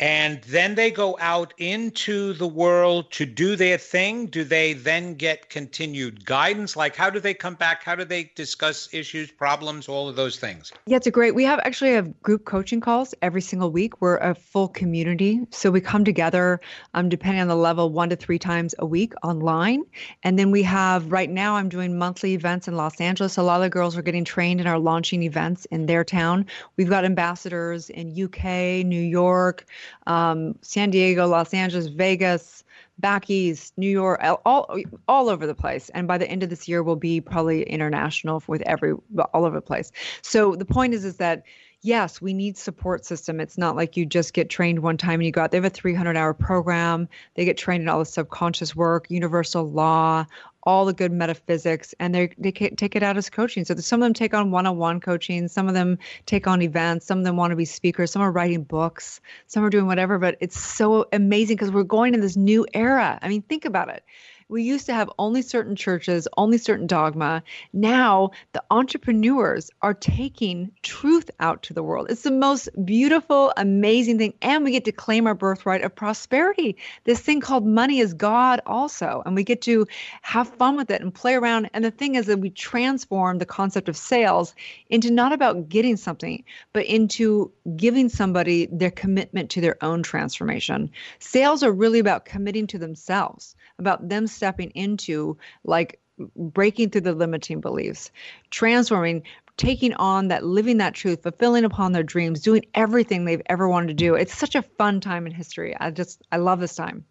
and 0.00 0.40
then 0.44 0.76
they 0.76 0.92
go 0.92 1.16
out 1.20 1.52
into 1.58 2.32
the 2.34 2.46
world 2.46 3.10
to 3.10 3.26
do 3.26 3.56
their 3.56 3.78
thing. 3.78 4.26
Do 4.26 4.44
they 4.44 4.72
then 4.72 5.14
get 5.14 5.50
continued 5.50 6.24
guidance? 6.24 6.76
Like, 6.76 6.94
how 6.94 7.10
do 7.10 7.18
they 7.18 7.34
come 7.34 7.54
back? 7.54 7.82
How 7.82 7.96
do 7.96 8.04
they 8.04 8.30
discuss 8.36 8.88
issues, 8.92 9.32
problems, 9.32 9.88
all 9.88 10.08
of 10.08 10.14
those 10.14 10.36
things? 10.36 10.72
Yeah, 10.86 10.98
it's 10.98 11.08
a 11.08 11.10
great. 11.10 11.34
We 11.34 11.42
have 11.44 11.58
actually 11.64 11.92
have 11.92 12.22
group 12.22 12.44
coaching 12.44 12.80
calls 12.80 13.12
every 13.22 13.40
single 13.40 13.72
week. 13.72 14.00
We're 14.00 14.18
a 14.18 14.36
full 14.36 14.68
community, 14.68 15.40
so 15.50 15.70
we 15.70 15.80
come 15.80 16.04
together, 16.04 16.60
um, 16.94 17.08
depending 17.08 17.40
on 17.40 17.48
the 17.48 17.56
level, 17.56 17.90
one 17.90 18.10
to 18.10 18.16
three 18.16 18.38
times 18.38 18.76
a 18.78 18.86
week 18.86 19.14
online. 19.24 19.82
And 20.22 20.38
then 20.38 20.52
we 20.52 20.62
have 20.62 21.10
right 21.10 21.30
now, 21.30 21.56
I'm 21.56 21.68
doing 21.68 21.98
monthly 21.98 22.34
events 22.34 22.68
in 22.68 22.76
Los 22.76 23.00
Angeles. 23.00 23.36
A 23.36 23.42
lot 23.42 23.56
of 23.56 23.62
the 23.62 23.70
girls 23.70 23.96
are 23.96 24.02
getting 24.02 24.24
trained 24.24 24.60
and 24.60 24.68
are 24.68 24.78
launching 24.78 25.24
events 25.24 25.64
in 25.66 25.86
their 25.86 26.04
town. 26.04 26.46
We've 26.76 26.88
got 26.88 27.04
ambassadors 27.04 27.90
in 27.90 28.10
UK, 28.10 28.86
New 28.86 29.02
York, 29.02 29.66
um, 30.06 30.54
San 30.62 30.90
Diego, 30.90 31.26
Los 31.26 31.52
Angeles, 31.54 31.86
Vegas 31.86 32.64
back 32.98 33.30
east, 33.30 33.72
New 33.76 33.88
York, 33.88 34.20
all 34.44 34.76
all 35.06 35.28
over 35.28 35.46
the 35.46 35.54
place. 35.54 35.88
And 35.90 36.08
by 36.08 36.18
the 36.18 36.28
end 36.28 36.42
of 36.42 36.50
this 36.50 36.68
year, 36.68 36.82
we'll 36.82 36.96
be 36.96 37.20
probably 37.20 37.62
international 37.62 38.42
with 38.46 38.62
every 38.62 38.94
all 39.32 39.44
over 39.44 39.54
the 39.56 39.62
place. 39.62 39.92
So 40.22 40.56
the 40.56 40.64
point 40.64 40.94
is, 40.94 41.04
is 41.04 41.16
that 41.16 41.44
yes, 41.82 42.20
we 42.20 42.32
need 42.32 42.56
support 42.56 43.04
system. 43.04 43.40
It's 43.40 43.58
not 43.58 43.76
like 43.76 43.96
you 43.96 44.04
just 44.04 44.32
get 44.32 44.50
trained 44.50 44.80
one 44.80 44.96
time 44.96 45.14
and 45.14 45.24
you 45.24 45.32
go 45.32 45.42
out. 45.42 45.50
They 45.50 45.56
have 45.56 45.64
a 45.64 45.70
300 45.70 46.16
hour 46.16 46.34
program. 46.34 47.08
They 47.34 47.44
get 47.44 47.56
trained 47.56 47.82
in 47.82 47.88
all 47.88 47.98
the 47.98 48.04
subconscious 48.04 48.74
work, 48.74 49.10
universal 49.10 49.70
law, 49.70 50.26
all 50.64 50.84
the 50.84 50.92
good 50.92 51.12
metaphysics, 51.12 51.94
and 52.00 52.14
they 52.14 52.30
they 52.36 52.52
take 52.52 52.96
it 52.96 53.02
out 53.02 53.16
as 53.16 53.30
coaching. 53.30 53.64
So 53.64 53.74
some 53.76 54.02
of 54.02 54.06
them 54.06 54.14
take 54.14 54.34
on 54.34 54.50
one-on-one 54.50 55.00
coaching. 55.00 55.48
Some 55.48 55.68
of 55.68 55.74
them 55.74 55.98
take 56.26 56.46
on 56.46 56.60
events. 56.62 57.06
Some 57.06 57.18
of 57.18 57.24
them 57.24 57.36
want 57.36 57.52
to 57.52 57.56
be 57.56 57.64
speakers. 57.64 58.10
Some 58.10 58.22
are 58.22 58.32
writing 58.32 58.64
books. 58.64 59.20
Some 59.46 59.64
are 59.64 59.70
doing 59.70 59.86
whatever. 59.86 60.18
But 60.18 60.36
it's 60.40 60.58
so 60.58 61.06
amazing 61.12 61.56
because 61.56 61.70
we're 61.70 61.84
going 61.84 62.14
in 62.14 62.20
this 62.20 62.36
new 62.36 62.66
era. 62.74 63.18
I 63.22 63.28
mean, 63.28 63.42
think 63.42 63.64
about 63.64 63.88
it. 63.88 64.04
We 64.50 64.62
used 64.62 64.86
to 64.86 64.94
have 64.94 65.10
only 65.18 65.42
certain 65.42 65.76
churches, 65.76 66.26
only 66.38 66.56
certain 66.56 66.86
dogma. 66.86 67.42
Now 67.74 68.30
the 68.52 68.64
entrepreneurs 68.70 69.70
are 69.82 69.92
taking 69.92 70.72
truth 70.82 71.30
out 71.38 71.62
to 71.64 71.74
the 71.74 71.82
world. 71.82 72.06
It's 72.08 72.22
the 72.22 72.30
most 72.30 72.70
beautiful, 72.82 73.52
amazing 73.58 74.16
thing. 74.16 74.32
And 74.40 74.64
we 74.64 74.70
get 74.70 74.86
to 74.86 74.92
claim 74.92 75.26
our 75.26 75.34
birthright 75.34 75.82
of 75.82 75.94
prosperity. 75.94 76.78
This 77.04 77.20
thing 77.20 77.40
called 77.40 77.66
money 77.66 77.98
is 77.98 78.14
God 78.14 78.62
also. 78.64 79.22
And 79.26 79.34
we 79.34 79.44
get 79.44 79.60
to 79.62 79.86
have 80.22 80.48
fun 80.48 80.76
with 80.76 80.90
it 80.90 81.02
and 81.02 81.12
play 81.12 81.34
around. 81.34 81.68
And 81.74 81.84
the 81.84 81.90
thing 81.90 82.14
is 82.14 82.24
that 82.26 82.40
we 82.40 82.48
transform 82.48 83.36
the 83.36 83.44
concept 83.44 83.88
of 83.90 83.98
sales 83.98 84.54
into 84.88 85.10
not 85.10 85.34
about 85.34 85.68
getting 85.68 85.98
something, 85.98 86.42
but 86.72 86.86
into 86.86 87.52
giving 87.76 88.08
somebody 88.08 88.66
their 88.72 88.90
commitment 88.90 89.50
to 89.50 89.60
their 89.60 89.76
own 89.84 90.02
transformation. 90.02 90.90
Sales 91.18 91.62
are 91.62 91.72
really 91.72 91.98
about 91.98 92.24
committing 92.24 92.66
to 92.68 92.78
themselves, 92.78 93.54
about 93.78 94.08
them 94.08 94.26
stepping 94.38 94.70
into 94.70 95.36
like 95.64 96.00
breaking 96.36 96.90
through 96.90 97.02
the 97.02 97.12
limiting 97.12 97.60
beliefs, 97.60 98.10
transforming, 98.50 99.22
taking 99.56 99.92
on 99.94 100.28
that, 100.28 100.44
living 100.44 100.78
that 100.78 100.94
truth, 100.94 101.22
fulfilling 101.22 101.64
upon 101.64 101.92
their 101.92 102.02
dreams, 102.02 102.40
doing 102.40 102.64
everything 102.74 103.24
they've 103.24 103.42
ever 103.46 103.68
wanted 103.68 103.88
to 103.88 103.94
do. 103.94 104.14
It's 104.14 104.34
such 104.34 104.54
a 104.54 104.62
fun 104.62 105.00
time 105.00 105.26
in 105.26 105.32
history. 105.32 105.76
I 105.78 105.90
just, 105.90 106.22
I 106.32 106.38
love 106.38 106.60
this 106.60 106.74
time. 106.74 107.04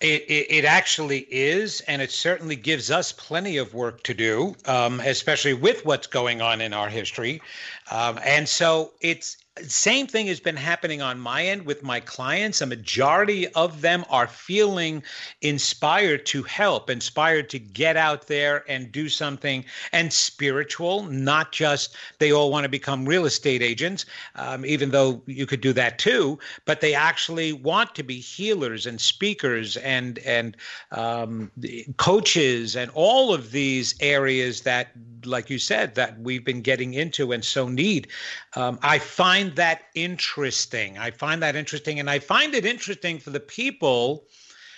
It, 0.00 0.22
it, 0.22 0.46
it 0.50 0.64
actually 0.64 1.26
is, 1.30 1.80
and 1.82 2.02
it 2.02 2.10
certainly 2.10 2.56
gives 2.56 2.90
us 2.90 3.12
plenty 3.12 3.58
of 3.58 3.74
work 3.74 4.02
to 4.04 4.14
do, 4.14 4.54
um, 4.66 5.00
especially 5.00 5.54
with 5.54 5.84
what's 5.86 6.06
going 6.06 6.42
on 6.42 6.60
in 6.60 6.72
our 6.72 6.88
history. 6.88 7.40
Um, 7.90 8.18
and 8.24 8.48
so 8.48 8.92
it's 9.00 9.36
same 9.62 10.08
thing 10.08 10.26
has 10.26 10.40
been 10.40 10.56
happening 10.56 11.00
on 11.00 11.20
my 11.20 11.44
end 11.44 11.64
with 11.64 11.84
my 11.84 12.00
clients. 12.00 12.60
A 12.60 12.66
majority 12.66 13.46
of 13.48 13.82
them 13.82 14.04
are 14.10 14.26
feeling 14.26 15.02
inspired 15.42 16.26
to 16.26 16.42
help, 16.42 16.90
inspired 16.90 17.48
to 17.50 17.60
get 17.60 17.96
out 17.96 18.26
there 18.26 18.64
and 18.68 18.90
do 18.90 19.08
something 19.08 19.64
and 19.92 20.12
spiritual, 20.12 21.04
not 21.04 21.52
just 21.52 21.94
they 22.18 22.32
all 22.32 22.50
want 22.50 22.64
to 22.64 22.68
become 22.68 23.04
real 23.04 23.26
estate 23.26 23.62
agents, 23.62 24.06
um, 24.34 24.66
even 24.66 24.90
though 24.90 25.22
you 25.26 25.46
could 25.46 25.60
do 25.60 25.72
that 25.72 26.00
too, 26.00 26.36
but 26.64 26.80
they 26.80 26.94
actually 26.94 27.52
want 27.52 27.94
to 27.94 28.02
be 28.02 28.18
healers 28.18 28.86
and 28.86 29.00
speakers 29.00 29.76
and, 29.78 30.18
and 30.20 30.56
um, 30.90 31.52
coaches 31.96 32.74
and 32.74 32.90
all 32.94 33.32
of 33.32 33.52
these 33.52 33.94
areas 34.00 34.62
that, 34.62 34.88
like 35.24 35.48
you 35.48 35.60
said, 35.60 35.94
that 35.94 36.18
we've 36.18 36.44
been 36.44 36.60
getting 36.60 36.94
into 36.94 37.30
and 37.30 37.44
so 37.44 37.68
need. 37.68 38.08
Um, 38.56 38.78
I 38.82 38.98
find 38.98 39.43
that 39.52 39.82
interesting. 39.94 40.98
I 40.98 41.10
find 41.10 41.42
that 41.42 41.56
interesting. 41.56 42.00
And 42.00 42.10
I 42.10 42.18
find 42.18 42.54
it 42.54 42.64
interesting 42.64 43.18
for 43.18 43.30
the 43.30 43.40
people 43.40 44.24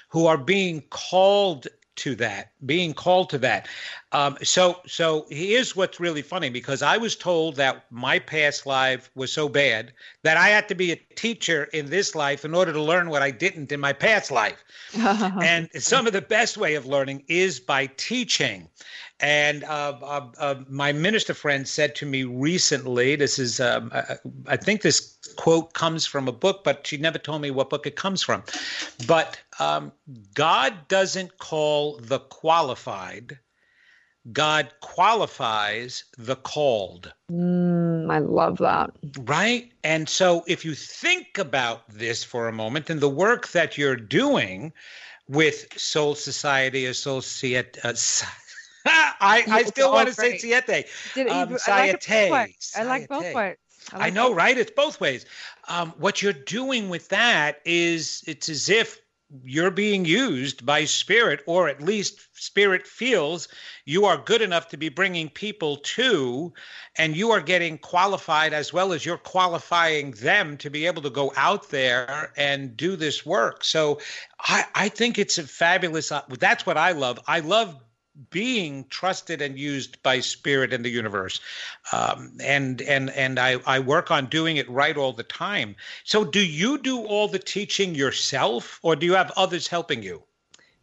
who 0.08 0.26
are 0.26 0.38
being 0.38 0.82
called 0.90 1.66
to 1.96 2.14
that, 2.14 2.52
being 2.64 2.92
called 2.92 3.30
to 3.30 3.38
that. 3.38 3.68
Um, 4.12 4.36
so, 4.42 4.80
so 4.86 5.26
here's 5.30 5.74
what's 5.74 5.98
really 5.98 6.22
funny 6.22 6.50
because 6.50 6.82
I 6.82 6.98
was 6.98 7.16
told 7.16 7.56
that 7.56 7.86
my 7.90 8.18
past 8.18 8.66
life 8.66 9.10
was 9.14 9.32
so 9.32 9.48
bad 9.48 9.92
that 10.22 10.36
I 10.36 10.48
had 10.48 10.68
to 10.68 10.74
be 10.74 10.92
a 10.92 10.96
teacher 11.16 11.64
in 11.72 11.86
this 11.86 12.14
life 12.14 12.44
in 12.44 12.54
order 12.54 12.72
to 12.72 12.82
learn 12.82 13.08
what 13.08 13.22
I 13.22 13.30
didn't 13.30 13.72
in 13.72 13.80
my 13.80 13.92
past 13.92 14.30
life. 14.30 14.62
and 14.94 15.68
some 15.74 16.06
of 16.06 16.12
the 16.12 16.22
best 16.22 16.56
way 16.56 16.74
of 16.74 16.86
learning 16.86 17.24
is 17.28 17.60
by 17.60 17.86
teaching. 17.96 18.68
And 19.20 19.64
uh, 19.64 19.96
uh, 20.02 20.26
uh, 20.38 20.54
my 20.68 20.92
minister 20.92 21.32
friend 21.32 21.66
said 21.66 21.94
to 21.96 22.06
me 22.06 22.24
recently, 22.24 23.16
this 23.16 23.38
is, 23.38 23.60
um, 23.60 23.90
I, 23.94 24.16
I, 24.46 24.56
think 24.56 24.82
this 24.82 25.16
quote 25.36 25.72
comes 25.72 26.04
from 26.04 26.28
a 26.28 26.32
book, 26.32 26.64
but 26.64 26.86
she 26.86 26.98
never 26.98 27.16
told 27.16 27.40
me 27.40 27.50
what 27.50 27.70
book 27.70 27.86
it 27.86 27.96
comes 27.96 28.22
from. 28.22 28.42
But 29.06 29.40
um, 29.58 29.92
God 30.34 30.74
doesn't 30.88 31.38
call 31.38 31.96
the 31.96 32.18
qualified, 32.18 33.38
God 34.32 34.72
qualifies 34.80 36.04
the 36.18 36.36
called. 36.36 37.12
Mm, 37.30 38.10
I 38.10 38.18
love 38.18 38.58
that. 38.58 38.90
Right. 39.20 39.72
And 39.84 40.08
so 40.08 40.44
if 40.46 40.64
you 40.64 40.74
think 40.74 41.38
about 41.38 41.88
this 41.88 42.24
for 42.24 42.48
a 42.48 42.52
moment 42.52 42.90
and 42.90 43.00
the 43.00 43.08
work 43.08 43.48
that 43.48 43.78
you're 43.78 43.96
doing 43.96 44.72
with 45.28 45.66
Soul 45.78 46.14
Society 46.14 46.86
or 46.86 46.92
Soul 46.92 47.18
uh, 47.18 47.92
I, 49.20 49.45
I 49.49 49.62
still 49.64 49.93
want 49.93 50.09
to 50.09 50.14
say 50.14 50.39
Siete. 50.39 50.87
Did, 51.14 51.28
um, 51.28 51.51
you, 51.51 51.59
I 51.66 51.93
like, 51.93 52.11
I 52.76 52.82
like 52.82 53.09
both 53.09 53.34
ways. 53.34 53.59
I, 53.93 53.97
like 53.99 54.07
I 54.07 54.11
know, 54.11 54.28
both. 54.28 54.37
right? 54.37 54.59
It's 54.59 54.70
both 54.70 55.01
ways. 55.01 55.26
Um, 55.68 55.93
what 55.99 56.22
you're 56.22 56.32
doing 56.32 56.89
with 56.89 57.09
that 57.09 57.61
is 57.64 58.22
it's 58.26 58.49
as 58.49 58.68
if 58.68 59.01
you're 59.45 59.72
being 59.72 60.05
used 60.05 60.64
by 60.64 60.84
spirit 60.84 61.41
or 61.47 61.68
at 61.68 61.82
least 61.82 62.20
spirit 62.32 62.87
feels 62.87 63.49
you 63.84 64.05
are 64.05 64.18
good 64.18 64.41
enough 64.41 64.68
to 64.68 64.76
be 64.76 64.89
bringing 64.89 65.28
people 65.28 65.78
to 65.78 66.53
and 66.97 67.16
you 67.16 67.32
are 67.32 67.41
getting 67.41 67.76
qualified 67.76 68.53
as 68.53 68.72
well 68.72 68.93
as 68.93 69.05
you're 69.05 69.18
qualifying 69.18 70.12
them 70.12 70.57
to 70.57 70.70
be 70.70 70.87
able 70.87 71.03
to 71.03 71.11
go 71.11 71.32
out 71.37 71.70
there 71.70 72.32
and 72.37 72.76
do 72.76 72.95
this 72.95 73.26
work 73.26 73.64
so 73.64 73.99
i, 74.43 74.64
I 74.76 74.89
think 74.89 75.18
it's 75.18 75.39
a 75.39 75.43
fabulous 75.43 76.12
uh, 76.12 76.22
that's 76.39 76.64
what 76.64 76.76
i 76.76 76.93
love 76.93 77.18
i 77.26 77.41
love 77.41 77.74
being 78.30 78.86
trusted 78.88 79.42
and 79.42 79.58
used 79.58 80.02
by 80.02 80.20
spirit 80.20 80.72
in 80.72 80.82
the 80.82 80.90
universe. 80.90 81.40
Um, 81.92 82.32
and 82.40 82.82
and 82.82 83.10
and 83.10 83.38
I, 83.38 83.60
I 83.66 83.78
work 83.78 84.10
on 84.10 84.26
doing 84.26 84.56
it 84.56 84.68
right 84.70 84.96
all 84.96 85.12
the 85.12 85.22
time. 85.22 85.76
So 86.04 86.24
do 86.24 86.44
you 86.44 86.78
do 86.78 87.04
all 87.04 87.28
the 87.28 87.38
teaching 87.38 87.94
yourself 87.94 88.80
or 88.82 88.96
do 88.96 89.06
you 89.06 89.14
have 89.14 89.32
others 89.36 89.68
helping 89.68 90.02
you 90.02 90.22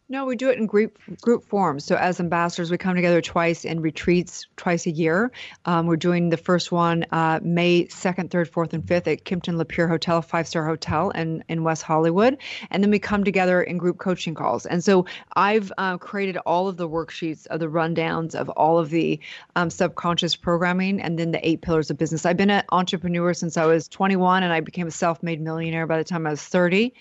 no, 0.06 0.26
we 0.26 0.36
do 0.36 0.50
it 0.50 0.58
in 0.58 0.66
group 0.66 0.98
group 1.22 1.46
forms. 1.46 1.82
So 1.82 1.96
as 1.96 2.20
ambassadors, 2.20 2.70
we 2.70 2.76
come 2.76 2.94
together 2.94 3.22
twice 3.22 3.64
in 3.64 3.80
retreats, 3.80 4.46
twice 4.54 4.84
a 4.84 4.90
year. 4.90 5.32
Um, 5.64 5.86
we're 5.86 5.96
doing 5.96 6.28
the 6.28 6.36
first 6.36 6.70
one 6.70 7.06
uh, 7.10 7.40
May 7.42 7.88
second, 7.88 8.30
third, 8.30 8.50
fourth, 8.50 8.74
and 8.74 8.86
fifth 8.86 9.08
at 9.08 9.24
Kimpton 9.24 9.56
La 9.56 9.64
Peer 9.64 9.88
Hotel, 9.88 10.20
five 10.20 10.46
star 10.46 10.66
hotel 10.66 11.08
in 11.10 11.42
in 11.48 11.64
West 11.64 11.82
Hollywood, 11.82 12.36
and 12.70 12.82
then 12.82 12.90
we 12.90 12.98
come 12.98 13.24
together 13.24 13.62
in 13.62 13.78
group 13.78 13.96
coaching 13.96 14.34
calls. 14.34 14.66
And 14.66 14.84
so 14.84 15.06
I've 15.36 15.72
uh, 15.78 15.96
created 15.96 16.36
all 16.36 16.68
of 16.68 16.76
the 16.76 16.88
worksheets 16.88 17.46
of 17.46 17.60
the 17.60 17.68
rundowns 17.68 18.34
of 18.34 18.50
all 18.50 18.78
of 18.78 18.90
the 18.90 19.18
um, 19.56 19.70
subconscious 19.70 20.36
programming, 20.36 21.00
and 21.00 21.18
then 21.18 21.30
the 21.30 21.48
eight 21.48 21.62
pillars 21.62 21.90
of 21.90 21.96
business. 21.96 22.26
I've 22.26 22.36
been 22.36 22.50
an 22.50 22.64
entrepreneur 22.72 23.32
since 23.32 23.56
I 23.56 23.64
was 23.64 23.88
21, 23.88 24.42
and 24.42 24.52
I 24.52 24.60
became 24.60 24.86
a 24.86 24.90
self 24.90 25.22
made 25.22 25.40
millionaire 25.40 25.86
by 25.86 25.96
the 25.96 26.04
time 26.04 26.26
I 26.26 26.30
was 26.30 26.42
30 26.42 26.92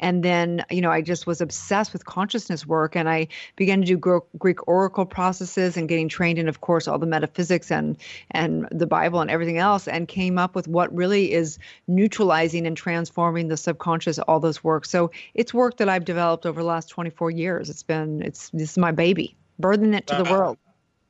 and 0.00 0.22
then 0.22 0.64
you 0.70 0.80
know 0.80 0.90
i 0.90 1.00
just 1.00 1.26
was 1.26 1.40
obsessed 1.40 1.92
with 1.92 2.04
consciousness 2.04 2.66
work 2.66 2.96
and 2.96 3.08
i 3.08 3.26
began 3.56 3.80
to 3.80 3.86
do 3.86 4.22
greek 4.38 4.66
oracle 4.68 5.06
processes 5.06 5.76
and 5.76 5.88
getting 5.88 6.08
trained 6.08 6.38
in 6.38 6.48
of 6.48 6.60
course 6.60 6.86
all 6.88 6.98
the 6.98 7.06
metaphysics 7.06 7.70
and 7.70 7.96
and 8.30 8.68
the 8.70 8.86
bible 8.86 9.20
and 9.20 9.30
everything 9.30 9.58
else 9.58 9.88
and 9.88 10.08
came 10.08 10.38
up 10.38 10.54
with 10.54 10.68
what 10.68 10.94
really 10.94 11.32
is 11.32 11.58
neutralizing 11.86 12.66
and 12.66 12.76
transforming 12.76 13.48
the 13.48 13.56
subconscious 13.56 14.18
all 14.20 14.40
those 14.40 14.62
works. 14.62 14.90
So 14.90 15.10
it's 15.34 15.52
work 15.52 15.78
that 15.78 15.88
i've 15.88 16.04
developed 16.04 16.46
over 16.46 16.60
the 16.60 16.66
last 16.66 16.88
24 16.88 17.30
years. 17.30 17.70
It's 17.70 17.82
been 17.82 18.22
it's 18.22 18.50
this 18.50 18.72
is 18.72 18.78
my 18.78 18.92
baby 18.92 19.36
birthing 19.60 19.94
it 19.94 20.06
to 20.06 20.16
the 20.16 20.30
world 20.30 20.58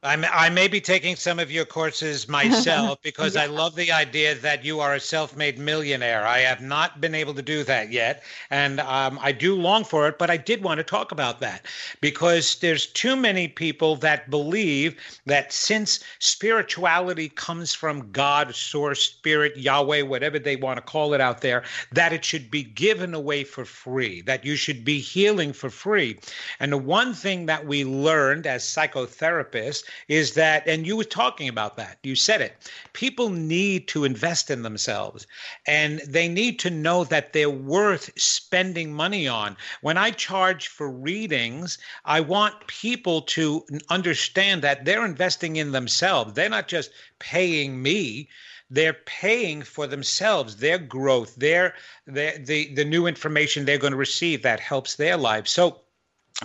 I'm, 0.05 0.25
I 0.33 0.49
may 0.49 0.69
be 0.69 0.81
taking 0.81 1.17
some 1.17 1.41
of 1.41 1.51
your 1.51 1.65
courses 1.65 2.29
myself 2.39 3.03
because 3.03 3.35
yeah. 3.35 3.43
I 3.43 3.47
love 3.47 3.75
the 3.75 3.91
idea 3.91 4.37
that 4.37 4.65
you 4.65 4.79
are 4.79 4.95
a 4.95 5.01
self 5.01 5.37
made 5.37 5.59
millionaire. 5.59 6.25
I 6.25 6.39
have 6.39 6.61
not 6.61 7.01
been 7.01 7.17
able 7.17 7.35
to 7.35 7.43
do 7.43 7.65
that 7.65 7.91
yet. 7.91 8.23
And 8.51 8.79
um, 8.81 9.19
I 9.21 9.33
do 9.33 9.57
long 9.57 9.83
for 9.83 10.07
it, 10.07 10.17
but 10.19 10.31
I 10.31 10.37
did 10.37 10.63
want 10.63 10.79
to 10.79 10.85
talk 10.85 11.11
about 11.11 11.41
that 11.41 11.67
because 12.01 12.57
there's 12.57 12.87
too 12.87 13.17
many 13.17 13.49
people 13.49 13.97
that 13.97 14.31
believe 14.31 14.97
that 15.27 15.53
since 15.53 16.01
spirituality 16.21 17.29
comes 17.31 17.75
from 17.75 18.13
God, 18.13 18.55
source, 18.55 19.03
spirit, 19.03 19.57
Yahweh, 19.57 20.03
whatever 20.03 20.39
they 20.39 20.57
want 20.57 20.77
to 20.77 20.83
call 20.83 21.13
it 21.13 21.21
out 21.21 21.41
there, 21.41 21.65
that 21.93 22.13
it 22.13 22.25
should 22.25 22.53
be 22.53 22.63
given 22.63 23.15
away 23.15 23.43
for 23.43 23.65
free, 23.65 24.21
that 24.23 24.45
you 24.45 24.55
should 24.55 24.85
be 24.85 25.01
healing 25.01 25.53
for 25.53 25.71
free. 25.71 26.19
And 26.61 26.73
the 26.73 26.79
one 26.79 27.15
thing 27.15 27.47
that 27.47 27.67
we 27.67 27.85
learned 27.85 28.47
as 28.47 28.63
psychotherapists 28.63 29.88
is 30.09 30.35
that, 30.35 30.67
and 30.67 30.87
you 30.87 30.97
were 30.97 31.05
talking 31.05 31.49
about 31.49 31.77
that, 31.77 31.99
you 32.03 32.15
said 32.15 32.41
it, 32.41 32.71
people 32.93 33.31
need 33.31 33.89
to 33.89 34.05
invest 34.05 34.51
in 34.51 34.63
themselves 34.63 35.27
and 35.67 36.01
they 36.01 36.29
need 36.29 36.59
to 36.59 36.71
know 36.71 37.05
that 37.05 37.33
they're 37.33 37.51
worth 37.51 38.11
spending 38.17 38.93
money 38.93 39.29
on. 39.29 39.57
When 39.81 39.99
I 39.99 40.11
charge 40.11 40.69
for 40.69 40.91
readings, 40.91 41.79
I 42.05 42.21
want 42.21 42.67
people 42.67 43.23
to 43.23 43.65
understand 43.89 44.63
that 44.63 44.85
they're 44.85 45.05
investing 45.05 45.57
in 45.57 45.73
themselves. 45.73 46.35
They're 46.35 46.49
not 46.49 46.69
just 46.69 46.91
paying 47.19 47.83
me 47.83 48.29
they're 48.71 48.93
paying 49.07 49.63
for 49.63 49.87
themselves 49.87 50.57
their 50.57 50.79
growth 50.79 51.35
their, 51.37 51.75
their 52.07 52.39
the 52.39 52.75
the 52.75 52.85
new 52.85 53.07
information 53.07 53.65
they're 53.65 53.79
going 53.79 53.93
to 53.93 53.97
receive 53.97 54.43
that 54.43 54.61
helps 54.61 54.97
their 54.97 55.17
lives 55.17 55.51
so 55.51 55.81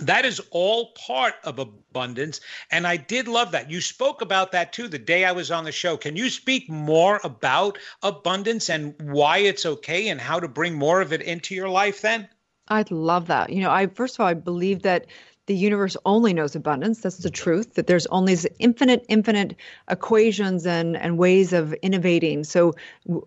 that 0.02 0.24
is 0.24 0.40
all 0.50 0.92
part 0.92 1.34
of 1.44 1.58
abundance 1.58 2.40
and 2.72 2.86
i 2.86 2.96
did 2.96 3.28
love 3.28 3.52
that. 3.52 3.70
You 3.70 3.80
spoke 3.80 4.22
about 4.22 4.52
that 4.52 4.72
too 4.72 4.88
the 4.88 4.98
day 4.98 5.24
i 5.24 5.32
was 5.32 5.50
on 5.50 5.64
the 5.64 5.72
show. 5.72 5.96
Can 5.96 6.16
you 6.16 6.30
speak 6.30 6.68
more 6.68 7.20
about 7.22 7.78
abundance 8.02 8.68
and 8.68 8.94
why 9.00 9.38
it's 9.38 9.64
okay 9.64 10.08
and 10.08 10.20
how 10.20 10.40
to 10.40 10.48
bring 10.48 10.74
more 10.74 11.00
of 11.00 11.12
it 11.12 11.22
into 11.22 11.54
your 11.54 11.68
life 11.68 12.00
then? 12.00 12.28
I'd 12.68 12.90
love 12.90 13.28
that. 13.28 13.50
You 13.50 13.62
know 13.62 13.70
i 13.70 13.86
first 13.86 14.16
of 14.16 14.20
all 14.20 14.26
i 14.26 14.34
believe 14.34 14.82
that 14.82 15.06
the 15.46 15.54
universe 15.54 15.94
only 16.06 16.32
knows 16.32 16.56
abundance. 16.56 17.00
That's 17.02 17.18
the 17.18 17.30
truth 17.30 17.74
that 17.74 17.86
there's 17.86 18.06
only 18.06 18.36
infinite 18.58 19.04
infinite 19.08 19.54
equations 19.90 20.66
and 20.66 20.96
and 20.96 21.18
ways 21.18 21.52
of 21.52 21.72
innovating. 21.74 22.44
So 22.44 22.72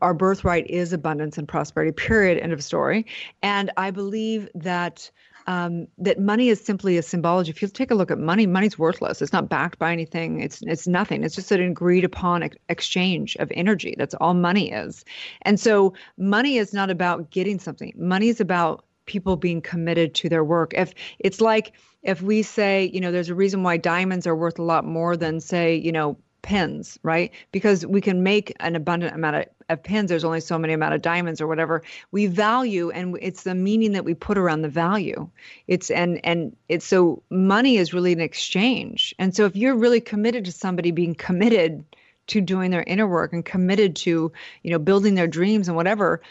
our 0.01 0.13
birthright 0.13 0.67
is 0.67 0.91
abundance 0.93 1.37
and 1.37 1.47
prosperity 1.47 1.91
period 1.91 2.39
end 2.39 2.51
of 2.51 2.63
story. 2.63 3.05
And 3.41 3.71
i 3.77 3.91
believe 3.91 4.49
that 4.55 5.09
um, 5.47 5.87
that 5.97 6.19
money 6.19 6.49
is 6.49 6.59
simply 6.59 6.97
a 6.97 7.01
symbology. 7.01 7.49
If 7.49 7.61
you 7.61 7.67
take 7.69 7.89
a 7.89 7.95
look 7.95 8.11
at 8.11 8.19
money, 8.19 8.45
money's 8.45 8.77
worthless. 8.77 9.21
It's 9.21 9.33
not 9.33 9.49
backed 9.49 9.79
by 9.79 9.93
anything. 9.93 10.41
It's 10.41 10.61
it's 10.61 10.87
nothing. 10.87 11.23
It's 11.23 11.35
just 11.35 11.51
an 11.51 11.61
agreed 11.61 12.03
upon 12.03 12.43
ex- 12.43 12.57
exchange 12.67 13.37
of 13.37 13.51
energy. 13.55 13.95
That's 13.97 14.13
all 14.15 14.33
money 14.33 14.71
is. 14.71 15.05
And 15.43 15.59
so 15.59 15.93
money 16.17 16.57
is 16.57 16.73
not 16.73 16.89
about 16.89 17.31
getting 17.31 17.59
something. 17.59 17.93
Money 17.95 18.27
is 18.27 18.41
about 18.41 18.83
people 19.05 19.37
being 19.37 19.61
committed 19.61 20.13
to 20.15 20.29
their 20.29 20.43
work. 20.43 20.73
If 20.75 20.93
it's 21.19 21.39
like 21.39 21.73
if 22.03 22.21
we 22.21 22.43
say, 22.43 22.91
you 22.93 22.99
know, 22.99 23.11
there's 23.11 23.29
a 23.29 23.35
reason 23.35 23.63
why 23.63 23.77
diamonds 23.77 24.27
are 24.27 24.35
worth 24.35 24.59
a 24.59 24.63
lot 24.63 24.85
more 24.85 25.17
than 25.17 25.39
say, 25.39 25.75
you 25.75 25.91
know, 25.91 26.17
pins, 26.41 26.99
right? 27.03 27.31
Because 27.51 27.85
we 27.85 28.01
can 28.01 28.23
make 28.23 28.53
an 28.59 28.75
abundant 28.75 29.15
amount 29.15 29.35
of, 29.37 29.45
of 29.69 29.83
pins. 29.83 30.09
There's 30.09 30.23
only 30.23 30.39
so 30.39 30.57
many 30.57 30.73
amount 30.73 30.93
of 30.93 31.01
diamonds 31.01 31.41
or 31.41 31.47
whatever. 31.47 31.83
We 32.11 32.27
value, 32.27 32.89
and 32.91 33.17
it's 33.21 33.43
the 33.43 33.55
meaning 33.55 33.93
that 33.93 34.05
we 34.05 34.13
put 34.13 34.37
around 34.37 34.61
the 34.61 34.69
value. 34.69 35.29
It's 35.67 35.89
and 35.91 36.19
and 36.23 36.55
it's 36.69 36.85
so 36.85 37.23
money 37.29 37.77
is 37.77 37.93
really 37.93 38.13
an 38.13 38.21
exchange. 38.21 39.13
And 39.19 39.35
so 39.35 39.45
if 39.45 39.55
you're 39.55 39.75
really 39.75 40.01
committed 40.01 40.45
to 40.45 40.51
somebody 40.51 40.91
being 40.91 41.15
committed 41.15 41.83
to 42.27 42.41
doing 42.41 42.71
their 42.71 42.83
inner 42.83 43.07
work 43.07 43.33
and 43.33 43.45
committed 43.45 43.95
to, 43.95 44.31
you 44.63 44.71
know, 44.71 44.79
building 44.79 45.15
their 45.15 45.27
dreams 45.27 45.67
and 45.67 45.77
whatever, 45.77 46.21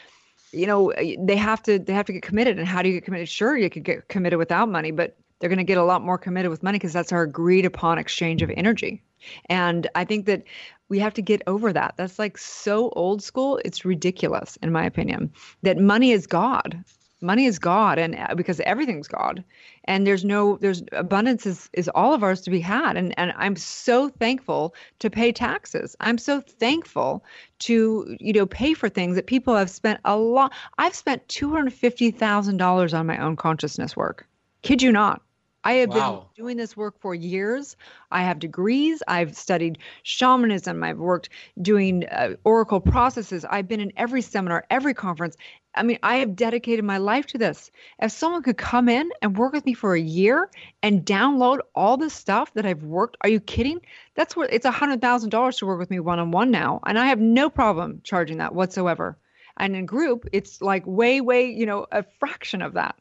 you 0.53 0.67
know, 0.67 0.93
they 1.19 1.37
have 1.37 1.63
to 1.65 1.79
they 1.79 1.93
have 1.93 2.07
to 2.07 2.13
get 2.13 2.23
committed. 2.23 2.59
And 2.59 2.67
how 2.67 2.83
do 2.83 2.89
you 2.89 2.95
get 2.95 3.05
committed? 3.05 3.29
Sure, 3.29 3.57
you 3.57 3.71
could 3.71 3.85
get 3.85 4.09
committed 4.09 4.39
without 4.39 4.69
money, 4.69 4.91
but 4.91 5.17
they're 5.39 5.51
going 5.51 5.59
to 5.59 5.65
get 5.65 5.79
a 5.79 5.85
lot 5.85 6.03
more 6.03 6.19
committed 6.19 6.51
with 6.51 6.63
money 6.63 6.79
because 6.79 6.93
that's 6.93 7.13
our 7.13 7.23
agreed 7.23 7.67
upon 7.67 7.99
exchange 7.99 8.43
of 8.43 8.51
energy. 8.57 9.03
And 9.47 9.89
I 9.95 10.05
think 10.05 10.27
that 10.27 10.45
we 10.89 10.99
have 11.01 11.15
to 11.15 11.23
get 11.23 11.43
over 11.47 11.73
that. 11.73 11.95
That's 11.97 12.19
like 12.19 12.39
so 12.39 12.91
old 12.91 13.23
school. 13.23 13.61
It's 13.65 13.85
ridiculous, 13.85 14.57
in 14.63 14.73
my 14.73 14.85
opinion, 14.85 15.33
that 15.63 15.79
money 15.79 16.13
is 16.13 16.27
God. 16.27 16.85
Money 17.23 17.47
is 17.47 17.59
God, 17.59 17.99
and 17.99 18.15
uh, 18.15 18.35
because 18.35 18.61
everything's 18.61 19.09
God, 19.09 19.43
and 19.85 20.07
there's 20.07 20.23
no, 20.23 20.59
there's 20.59 20.83
abundance 20.93 21.47
is 21.47 21.71
is 21.73 21.89
all 21.95 22.13
of 22.13 22.23
ours 22.23 22.43
to 22.43 22.51
be 22.51 22.61
had, 22.61 22.99
and 22.99 23.19
and 23.19 23.33
I'm 23.39 23.57
so 23.57 24.11
thankful 24.11 24.75
to 24.99 25.09
pay 25.09 25.33
taxes. 25.33 25.97
I'm 26.01 26.19
so 26.19 26.43
thankful 26.43 27.25
to 27.61 28.17
you 28.21 28.35
know 28.35 28.45
pay 28.45 28.75
for 28.75 28.91
things 28.91 29.17
that 29.17 29.27
people 29.27 29.57
have 29.57 29.71
spent 29.71 29.99
a 30.05 30.15
lot. 30.15 30.53
I've 30.77 30.95
spent 30.95 31.27
two 31.27 31.51
hundred 31.51 31.73
fifty 31.73 32.11
thousand 32.11 32.59
dollars 32.59 32.93
on 32.93 33.07
my 33.07 33.17
own 33.17 33.37
consciousness 33.37 33.97
work. 33.97 34.29
Kid 34.61 34.83
you 34.83 34.93
not. 34.93 35.23
I 35.67 35.73
have 35.79 35.89
wow. 35.89 36.31
been 36.37 36.45
doing 36.45 36.57
this 36.57 36.77
work 36.77 37.01
for 37.01 37.13
years. 37.13 37.77
I 38.13 38.23
have 38.23 38.39
degrees. 38.39 39.03
I've 39.09 39.37
studied 39.37 39.79
shamanism. 40.05 40.85
I've 40.85 40.99
worked 40.99 41.29
doing 41.61 42.07
uh, 42.07 42.37
oracle 42.45 42.79
processes. 42.79 43.45
I've 43.45 43.67
been 43.67 43.81
in 43.81 43.93
every 43.97 44.23
seminar, 44.23 44.65
every 44.71 44.95
conference. 44.95 45.37
I 45.75 45.83
mean, 45.83 45.99
I 46.05 46.19
have 46.19 46.37
dedicated 46.37 46.85
my 46.85 46.99
life 46.99 47.27
to 47.27 47.39
this. 47.39 47.73
If 48.01 48.13
someone 48.13 48.45
could 48.45 48.57
come 48.57 48.89
in 48.89 49.11
and 49.23 49.37
work 49.37 49.53
with 49.53 49.67
me 49.67 49.75
for 49.75 49.97
a 49.97 50.01
year 50.01 50.49
and 50.85 51.05
download 51.05 51.59
all 51.75 51.97
the 51.97 52.11
stuff 52.11 52.55
that 52.55 52.65
I've 52.65 52.85
worked, 52.85 53.17
are 53.23 53.29
you 53.29 53.41
kidding? 53.41 53.81
That's 54.15 54.37
what 54.37 54.53
it's 54.53 54.67
a 54.67 54.71
hundred 54.71 55.01
thousand 55.01 55.31
dollars 55.31 55.57
to 55.57 55.67
work 55.67 55.81
with 55.81 55.91
me 55.91 55.99
one 55.99 56.21
on 56.21 56.31
one 56.31 56.53
now, 56.53 56.79
and 56.87 56.97
I 56.97 57.07
have 57.07 57.19
no 57.19 57.51
problem 57.51 58.03
charging 58.05 58.39
that 58.39 58.55
whatsoever. 58.55 59.19
And 59.57 59.75
in 59.75 59.85
group, 59.85 60.29
it's 60.33 60.63
like 60.63 60.85
way, 60.87 61.21
way, 61.21 61.51
you 61.51 61.67
know, 61.67 61.87
a 61.91 62.05
fraction 62.21 62.63
of 62.63 62.75
that. 62.75 62.95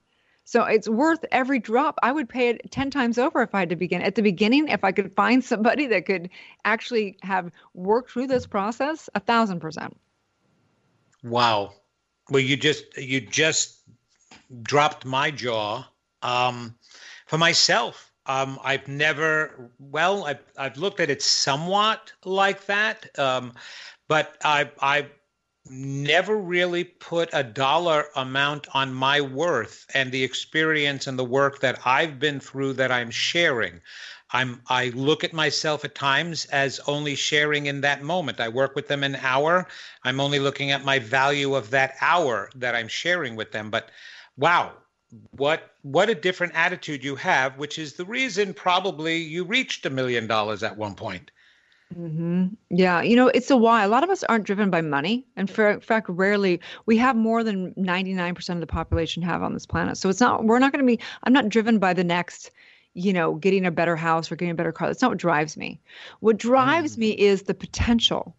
So 0.45 0.63
it's 0.63 0.87
worth 0.87 1.25
every 1.31 1.57
drop. 1.57 1.97
I 2.03 2.11
would 2.11 2.29
pay 2.29 2.49
it 2.49 2.71
10 2.71 2.91
times 2.91 3.17
over 3.17 3.41
if 3.41 3.53
I 3.55 3.59
had 3.59 3.69
to 3.69 3.75
begin. 3.75 4.03
At 4.03 4.13
the 4.13 4.21
beginning, 4.21 4.67
if 4.67 4.83
I 4.83 4.91
could 4.91 5.13
find 5.13 5.43
somebody 5.43 5.87
that 5.87 6.05
could 6.05 6.29
actually 6.63 7.17
have 7.23 7.51
worked 7.73 8.11
through 8.11 8.27
this 8.27 8.45
process, 8.45 9.09
a 9.15 9.19
thousand 9.19 9.59
percent. 9.59 9.97
Wow. 11.23 11.73
Well, 12.29 12.41
you 12.41 12.55
just 12.55 12.95
you 12.95 13.21
just 13.21 13.79
dropped 14.61 15.03
my 15.03 15.31
jaw. 15.31 15.83
Um, 16.21 16.75
for 17.25 17.39
myself, 17.39 18.11
um, 18.27 18.59
I've 18.63 18.87
never 18.87 19.71
well, 19.79 20.25
I've 20.25 20.43
I've 20.57 20.77
looked 20.77 20.99
at 20.99 21.09
it 21.09 21.23
somewhat 21.23 22.13
like 22.23 22.65
that, 22.67 23.17
um, 23.17 23.53
but 24.07 24.37
I 24.43 24.69
I 24.79 25.07
never 25.69 26.37
really 26.37 26.83
put 26.83 27.29
a 27.33 27.43
dollar 27.43 28.05
amount 28.15 28.67
on 28.73 28.93
my 28.93 29.21
worth 29.21 29.85
and 29.93 30.11
the 30.11 30.23
experience 30.23 31.07
and 31.07 31.17
the 31.17 31.25
work 31.25 31.59
that 31.59 31.79
I've 31.85 32.19
been 32.19 32.39
through 32.39 32.73
that 32.73 32.91
I'm 32.91 33.11
sharing. 33.11 33.81
I'm 34.31 34.61
I 34.67 34.89
look 34.89 35.23
at 35.23 35.33
myself 35.33 35.85
at 35.85 35.95
times 35.95 36.45
as 36.45 36.79
only 36.87 37.15
sharing 37.15 37.67
in 37.67 37.81
that 37.81 38.03
moment. 38.03 38.39
I 38.39 38.49
work 38.49 38.75
with 38.75 38.87
them 38.87 39.03
an 39.03 39.15
hour. 39.15 39.67
I'm 40.03 40.19
only 40.19 40.39
looking 40.39 40.71
at 40.71 40.83
my 40.85 40.99
value 40.99 41.55
of 41.55 41.69
that 41.71 41.95
hour 42.01 42.49
that 42.55 42.75
I'm 42.75 42.87
sharing 42.87 43.35
with 43.35 43.51
them. 43.51 43.69
But 43.69 43.91
wow, 44.37 44.73
what 45.31 45.75
what 45.83 46.09
a 46.09 46.15
different 46.15 46.53
attitude 46.55 47.03
you 47.03 47.15
have, 47.15 47.57
which 47.57 47.77
is 47.79 47.93
the 47.93 48.05
reason 48.05 48.53
probably 48.53 49.17
you 49.17 49.43
reached 49.43 49.85
a 49.85 49.89
million 49.89 50.27
dollars 50.27 50.63
at 50.63 50.77
one 50.77 50.95
point. 50.95 51.31
Mm-hmm. 51.97 52.47
Yeah, 52.69 53.01
you 53.01 53.15
know, 53.15 53.27
it's 53.27 53.49
a 53.49 53.55
why. 53.55 53.83
A 53.83 53.87
lot 53.87 54.03
of 54.03 54.09
us 54.09 54.23
aren't 54.23 54.43
driven 54.43 54.69
by 54.69 54.81
money, 54.81 55.25
and 55.37 55.49
for 55.49 55.69
in 55.69 55.79
fact, 55.79 56.09
rarely 56.09 56.59
we 56.85 56.97
have 56.97 57.15
more 57.15 57.43
than 57.43 57.73
ninety 57.77 58.13
nine 58.13 58.35
percent 58.35 58.57
of 58.57 58.61
the 58.61 58.67
population 58.67 59.23
have 59.23 59.41
on 59.41 59.53
this 59.53 59.65
planet. 59.65 59.97
So 59.97 60.09
it's 60.09 60.19
not. 60.19 60.43
We're 60.43 60.59
not 60.59 60.73
going 60.73 60.83
to 60.83 60.87
be. 60.87 60.99
I'm 61.23 61.31
not 61.31 61.47
driven 61.47 61.79
by 61.79 61.93
the 61.93 62.03
next. 62.03 62.51
You 62.97 63.11
know, 63.11 63.35
getting 63.35 63.65
a 63.65 63.71
better 63.71 63.95
house 63.95 64.31
or 64.31 64.35
getting 64.35 64.51
a 64.51 64.55
better 64.55 64.71
car. 64.71 64.87
That's 64.87 65.01
not 65.01 65.11
what 65.11 65.17
drives 65.17 65.57
me. 65.57 65.81
What 66.21 66.37
drives 66.37 66.95
mm. 66.95 66.99
me 66.99 67.09
is 67.11 67.43
the 67.43 67.53
potential 67.53 68.35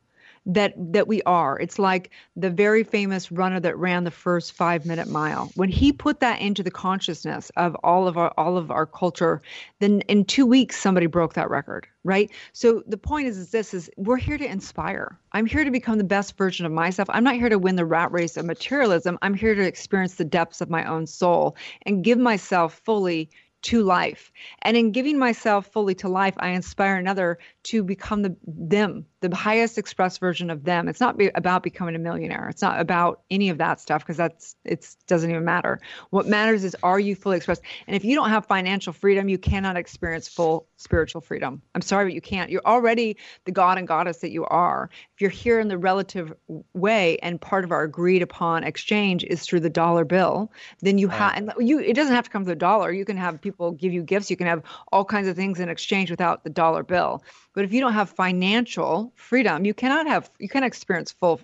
that 0.47 0.75
that 0.93 1.09
we 1.09 1.23
are. 1.23 1.59
It's 1.59 1.79
like 1.79 2.11
the 2.37 2.51
very 2.51 2.85
famous 2.85 3.33
runner 3.33 3.61
that 3.61 3.77
ran 3.77 4.05
the 4.05 4.11
first 4.11 4.53
five 4.53 4.87
minute 4.87 5.09
mile. 5.09 5.51
When 5.57 5.69
he 5.69 5.93
put 5.93 6.21
that 6.21 6.41
into 6.41 6.63
the 6.63 6.71
consciousness 6.71 7.51
of 7.57 7.75
all 7.83 8.07
of 8.07 8.17
our 8.17 8.33
all 8.39 8.57
of 8.57 8.71
our 8.71 8.87
culture, 8.87 9.43
then 9.81 10.03
in 10.03 10.25
two 10.25 10.47
weeks 10.47 10.81
somebody 10.81 11.07
broke 11.07 11.35
that 11.35 11.51
record, 11.51 11.87
right? 12.05 12.31
So 12.53 12.83
the 12.87 12.97
point 12.97 13.27
is, 13.27 13.37
is 13.37 13.51
this 13.51 13.75
is 13.75 13.91
we're 13.97 14.17
here 14.17 14.39
to 14.39 14.47
inspire. 14.47 15.19
I'm 15.33 15.47
here 15.47 15.65
to 15.65 15.71
become 15.71 15.99
the 15.99 16.05
best 16.05 16.37
version 16.39 16.65
of 16.65 16.73
myself. 16.73 17.09
I'm 17.11 17.25
not 17.25 17.35
here 17.35 17.49
to 17.49 17.59
win 17.59 17.77
the 17.77 17.85
rat 17.85 18.13
race 18.13 18.37
of 18.37 18.47
materialism. 18.47 19.19
I'm 19.23 19.35
here 19.35 19.55
to 19.55 19.67
experience 19.67 20.15
the 20.15 20.25
depths 20.25 20.61
of 20.61 20.71
my 20.71 20.85
own 20.85 21.07
soul 21.07 21.57
and 21.83 22.05
give 22.05 22.19
myself 22.19 22.81
fully 22.85 23.31
to 23.67 23.83
life. 23.83 24.31
And 24.63 24.77
in 24.77 24.93
giving 24.93 25.19
myself 25.19 25.67
fully 25.67 25.95
to 25.97 26.09
life, 26.09 26.35
I 26.39 26.51
inspire 26.51 26.97
another 26.97 27.39
to 27.67 27.83
become 27.83 28.23
the 28.23 28.37
them, 28.47 29.07
the 29.21 29.35
highest 29.35 29.77
expressed 29.77 30.21
version 30.21 30.51
of 30.51 30.63
them. 30.63 30.87
It's 30.87 31.01
not 31.01 31.19
be, 31.19 31.33
about 31.35 31.65
becoming 31.65 31.97
a 31.97 31.99
millionaire. 31.99 32.49
It's 32.49 32.63
not 32.63 32.79
about 32.81 33.23
any 33.29 33.49
of 33.49 33.59
that 33.59 33.81
stuff 33.81 34.03
because 34.03 34.17
that's 34.17 34.55
it 34.65 34.87
doesn't 35.09 35.29
even 35.29 35.45
matter. 35.45 35.81
What 36.11 36.29
matters 36.29 36.63
is 36.63 36.77
are 36.85 37.01
you 37.01 37.17
fully 37.17 37.39
expressed? 37.39 37.63
And 37.89 37.97
if 37.97 38.05
you 38.05 38.15
don't 38.15 38.31
have 38.31 38.47
financial 38.47 38.93
freedom, 38.93 39.29
you 39.29 39.37
cannot 39.37 39.77
experience 39.77 40.29
full 40.29 40.69
spiritual 40.77 41.21
freedom. 41.21 41.61
I'm 41.75 41.81
sorry, 41.83 42.05
but 42.05 42.15
you 42.15 42.21
can't. 42.21 42.51
You're 42.51 42.63
already 42.65 43.17
the 43.47 43.53
god 43.53 43.79
and 43.79 43.89
goddess 43.89 44.19
that 44.19 44.31
you 44.31 44.45
are. 44.45 44.89
If 45.15 45.21
you're 45.21 45.31
here 45.31 45.59
in 45.59 45.67
the 45.67 45.79
relative 45.79 46.33
way 46.73 47.19
and 47.19 47.41
part 47.41 47.65
of 47.65 47.73
our 47.73 47.83
agreed 47.83 48.23
upon 48.23 48.63
exchange 48.63 49.25
is 49.25 49.43
through 49.43 49.61
the 49.61 49.71
dollar 49.71 50.05
bill, 50.05 50.53
then 50.83 50.99
you 50.99 51.09
have 51.09 51.33
and 51.35 51.53
you 51.59 51.81
it 51.81 51.95
doesn't 51.95 52.15
have 52.15 52.27
to 52.27 52.31
come 52.31 52.45
to 52.45 52.49
the 52.49 52.55
dollar. 52.55 52.93
You 52.93 53.05
can 53.05 53.17
have 53.17 53.41
people 53.41 53.73
give 53.73 53.93
you 53.93 54.05
gifts. 54.05 54.31
You 54.31 54.37
can 54.37 54.47
have 54.47 54.63
all 54.93 55.05
kinds 55.05 55.27
of 55.27 55.35
things 55.35 55.59
in 55.59 55.69
exchange 55.69 56.13
without 56.13 56.45
the 56.45 56.51
dollar 56.51 56.85
bill. 56.85 57.25
But 57.57 57.65
if 57.65 57.73
you 57.73 57.81
don't 57.81 57.95
have 57.95 58.11
financial 58.11 59.11
freedom, 59.17 59.65
you 59.65 59.73
cannot 59.73 60.07
have 60.07 60.31
you 60.39 60.47
can't 60.47 60.65
experience 60.65 61.11
full 61.11 61.41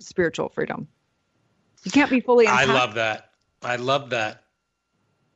spiritual 0.00 0.48
freedom. 0.48 0.88
You 1.84 1.92
can't 1.92 2.10
be 2.10 2.18
fully. 2.18 2.48
I 2.48 2.64
love 2.64 2.94
that. 2.94 3.30
I 3.62 3.76
love 3.76 4.10
that. 4.10 4.42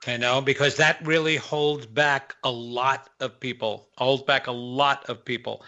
You 0.07 0.17
know, 0.17 0.41
because 0.41 0.77
that 0.77 1.05
really 1.07 1.37
holds 1.37 1.85
back 1.85 2.35
a 2.43 2.51
lot 2.51 3.11
of 3.21 3.39
people, 3.39 3.89
holds 3.99 4.23
back 4.23 4.47
a 4.47 4.53
lot 4.53 5.09
of 5.11 5.23
people 5.23 5.63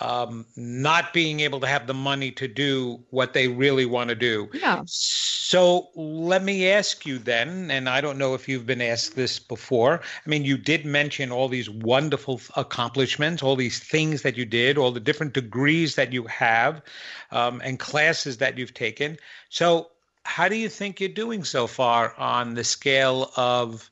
um, 0.00 0.46
not 0.56 1.12
being 1.12 1.40
able 1.40 1.60
to 1.60 1.66
have 1.66 1.86
the 1.86 1.94
money 1.94 2.30
to 2.32 2.48
do 2.48 3.00
what 3.10 3.32
they 3.32 3.48
really 3.48 3.86
want 3.86 4.08
to 4.08 4.14
do. 4.14 4.48
Yeah. 4.52 4.82
So 4.86 5.88
let 5.94 6.42
me 6.42 6.68
ask 6.68 7.06
you 7.06 7.18
then, 7.18 7.70
and 7.70 7.88
I 7.88 8.00
don't 8.00 8.18
know 8.18 8.34
if 8.34 8.48
you've 8.48 8.66
been 8.66 8.82
asked 8.82 9.14
this 9.14 9.38
before. 9.38 10.00
I 10.24 10.28
mean, 10.28 10.44
you 10.44 10.56
did 10.56 10.84
mention 10.84 11.30
all 11.30 11.48
these 11.48 11.70
wonderful 11.70 12.40
accomplishments, 12.56 13.42
all 13.42 13.56
these 13.56 13.78
things 13.78 14.22
that 14.22 14.36
you 14.36 14.44
did, 14.44 14.76
all 14.76 14.90
the 14.90 15.00
different 15.00 15.32
degrees 15.32 15.94
that 15.94 16.12
you 16.12 16.24
have, 16.24 16.82
um, 17.30 17.60
and 17.64 17.78
classes 17.78 18.38
that 18.38 18.58
you've 18.58 18.74
taken. 18.74 19.18
So, 19.48 19.90
how 20.26 20.48
do 20.48 20.56
you 20.56 20.68
think 20.68 21.00
you're 21.00 21.08
doing 21.08 21.44
so 21.44 21.66
far 21.66 22.14
on 22.18 22.54
the 22.54 22.64
scale 22.64 23.30
of 23.36 23.90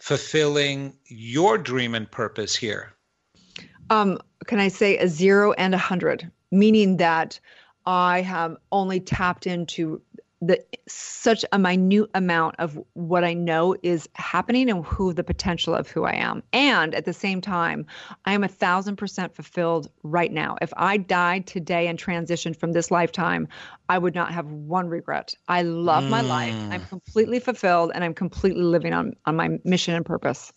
fulfilling 0.00 0.96
your 1.06 1.58
dream 1.58 1.94
and 1.94 2.10
purpose 2.10 2.56
here? 2.56 2.94
Um, 3.90 4.18
can 4.46 4.58
I 4.58 4.68
say 4.68 4.98
a 4.98 5.06
zero 5.06 5.52
and 5.52 5.74
a 5.74 5.78
hundred, 5.78 6.30
meaning 6.50 6.96
that 6.96 7.38
I 7.86 8.22
have 8.22 8.56
only 8.72 9.00
tapped 9.00 9.46
into 9.46 10.00
the 10.46 10.62
such 10.88 11.44
a 11.52 11.58
minute 11.58 12.10
amount 12.14 12.56
of 12.58 12.78
what 12.92 13.24
I 13.24 13.34
know 13.34 13.76
is 13.82 14.08
happening 14.14 14.68
and 14.68 14.84
who 14.84 15.12
the 15.12 15.24
potential 15.24 15.74
of 15.74 15.88
who 15.88 16.04
I 16.04 16.14
am. 16.14 16.42
And 16.52 16.94
at 16.94 17.04
the 17.04 17.12
same 17.12 17.40
time, 17.40 17.86
I 18.24 18.34
am 18.34 18.44
a 18.44 18.48
thousand 18.48 18.96
percent 18.96 19.34
fulfilled 19.34 19.90
right 20.02 20.32
now. 20.32 20.56
If 20.60 20.72
I 20.76 20.96
died 20.96 21.46
today 21.46 21.86
and 21.86 21.98
transitioned 21.98 22.56
from 22.56 22.72
this 22.72 22.90
lifetime, 22.90 23.48
I 23.88 23.98
would 23.98 24.14
not 24.14 24.32
have 24.32 24.46
one 24.46 24.88
regret. 24.88 25.34
I 25.48 25.62
love 25.62 26.04
mm. 26.04 26.10
my 26.10 26.20
life. 26.20 26.54
I'm 26.54 26.80
mm. 26.80 26.88
completely 26.88 27.40
fulfilled 27.40 27.92
and 27.94 28.04
I'm 28.04 28.14
completely 28.14 28.62
living 28.62 28.92
on 28.92 29.14
on 29.24 29.36
my 29.36 29.58
mission 29.64 29.94
and 29.94 30.04
purpose. 30.04 30.52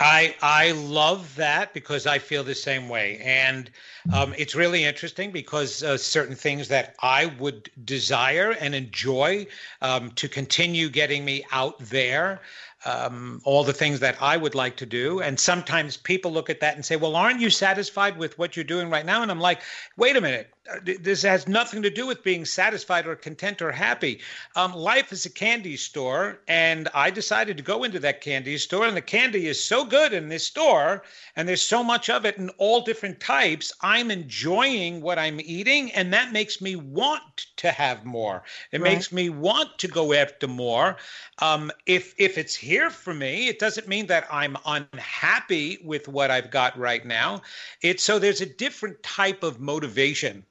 I 0.00 0.34
I 0.42 0.72
love 0.72 1.36
that 1.36 1.74
because 1.74 2.06
I 2.06 2.18
feel 2.18 2.42
the 2.42 2.54
same 2.54 2.88
way, 2.88 3.18
and 3.22 3.70
um, 4.12 4.34
it's 4.36 4.54
really 4.54 4.84
interesting 4.84 5.30
because 5.30 5.82
uh, 5.82 5.96
certain 5.96 6.34
things 6.34 6.68
that 6.68 6.96
I 7.02 7.26
would 7.26 7.70
desire 7.84 8.52
and 8.52 8.74
enjoy 8.74 9.46
um, 9.80 10.10
to 10.12 10.28
continue 10.28 10.88
getting 10.88 11.24
me 11.24 11.44
out 11.52 11.78
there 11.78 12.40
um, 12.84 13.40
all 13.44 13.64
the 13.64 13.72
things 13.72 14.00
that 14.00 14.20
I 14.20 14.36
would 14.36 14.54
like 14.54 14.76
to 14.76 14.86
do. 14.86 15.20
And 15.20 15.38
sometimes 15.38 15.96
people 15.96 16.32
look 16.32 16.50
at 16.50 16.60
that 16.60 16.74
and 16.74 16.84
say, 16.84 16.96
well, 16.96 17.16
aren't 17.16 17.40
you 17.40 17.50
satisfied 17.50 18.18
with 18.18 18.38
what 18.38 18.56
you're 18.56 18.64
doing 18.64 18.90
right 18.90 19.06
now? 19.06 19.22
And 19.22 19.30
I'm 19.30 19.40
like, 19.40 19.60
wait 19.96 20.16
a 20.16 20.20
minute. 20.20 20.52
Uh, 20.70 20.78
this 21.00 21.22
has 21.22 21.48
nothing 21.48 21.82
to 21.82 21.90
do 21.90 22.06
with 22.06 22.22
being 22.22 22.44
satisfied 22.44 23.04
or 23.04 23.16
content 23.16 23.60
or 23.60 23.72
happy. 23.72 24.20
Um, 24.54 24.72
life 24.74 25.12
is 25.12 25.26
a 25.26 25.30
candy 25.30 25.76
store, 25.76 26.38
and 26.46 26.88
I 26.94 27.10
decided 27.10 27.56
to 27.56 27.64
go 27.64 27.82
into 27.82 27.98
that 27.98 28.20
candy 28.20 28.56
store, 28.58 28.86
and 28.86 28.96
the 28.96 29.02
candy 29.02 29.48
is 29.48 29.62
so 29.62 29.84
good 29.84 30.12
in 30.12 30.28
this 30.28 30.46
store, 30.46 31.02
and 31.34 31.48
there's 31.48 31.62
so 31.62 31.82
much 31.82 32.08
of 32.08 32.24
it 32.24 32.38
in 32.38 32.48
all 32.58 32.80
different 32.80 33.18
types. 33.18 33.72
I'm 33.80 34.12
enjoying 34.12 35.00
what 35.00 35.18
I'm 35.18 35.40
eating, 35.40 35.90
and 35.92 36.12
that 36.12 36.32
makes 36.32 36.60
me 36.60 36.76
want 36.76 37.46
to 37.56 37.72
have 37.72 38.04
more. 38.04 38.44
It 38.70 38.80
right. 38.80 38.92
makes 38.92 39.10
me 39.10 39.30
want 39.30 39.78
to 39.78 39.88
go 39.88 40.12
after 40.12 40.46
more. 40.46 40.96
Um, 41.40 41.72
if 41.86 42.14
if 42.18 42.38
it's 42.38 42.54
here 42.54 42.71
for 42.90 43.14
me, 43.14 43.48
it 43.48 43.58
doesn't 43.58 43.88
mean 43.88 44.06
that 44.06 44.26
I'm 44.30 44.56
unhappy 44.66 45.78
with 45.84 46.08
what 46.08 46.30
I've 46.30 46.50
got 46.50 46.78
right 46.78 47.04
now. 47.04 47.42
It's 47.82 48.02
so 48.02 48.18
there's 48.18 48.40
a 48.40 48.46
different 48.46 49.02
type 49.02 49.42
of 49.42 49.60
motivation 49.60 50.44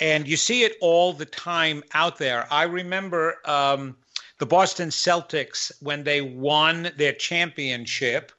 and 0.00 0.26
you 0.26 0.36
see 0.36 0.64
it 0.64 0.76
all 0.80 1.12
the 1.12 1.26
time 1.26 1.82
out 1.94 2.18
there. 2.18 2.46
I 2.50 2.64
remember 2.64 3.36
um, 3.44 3.96
the 4.38 4.46
Boston 4.46 4.90
Celtics 4.90 5.72
when 5.80 6.04
they 6.04 6.20
won 6.20 6.92
their 6.96 7.12
championship. 7.12 8.32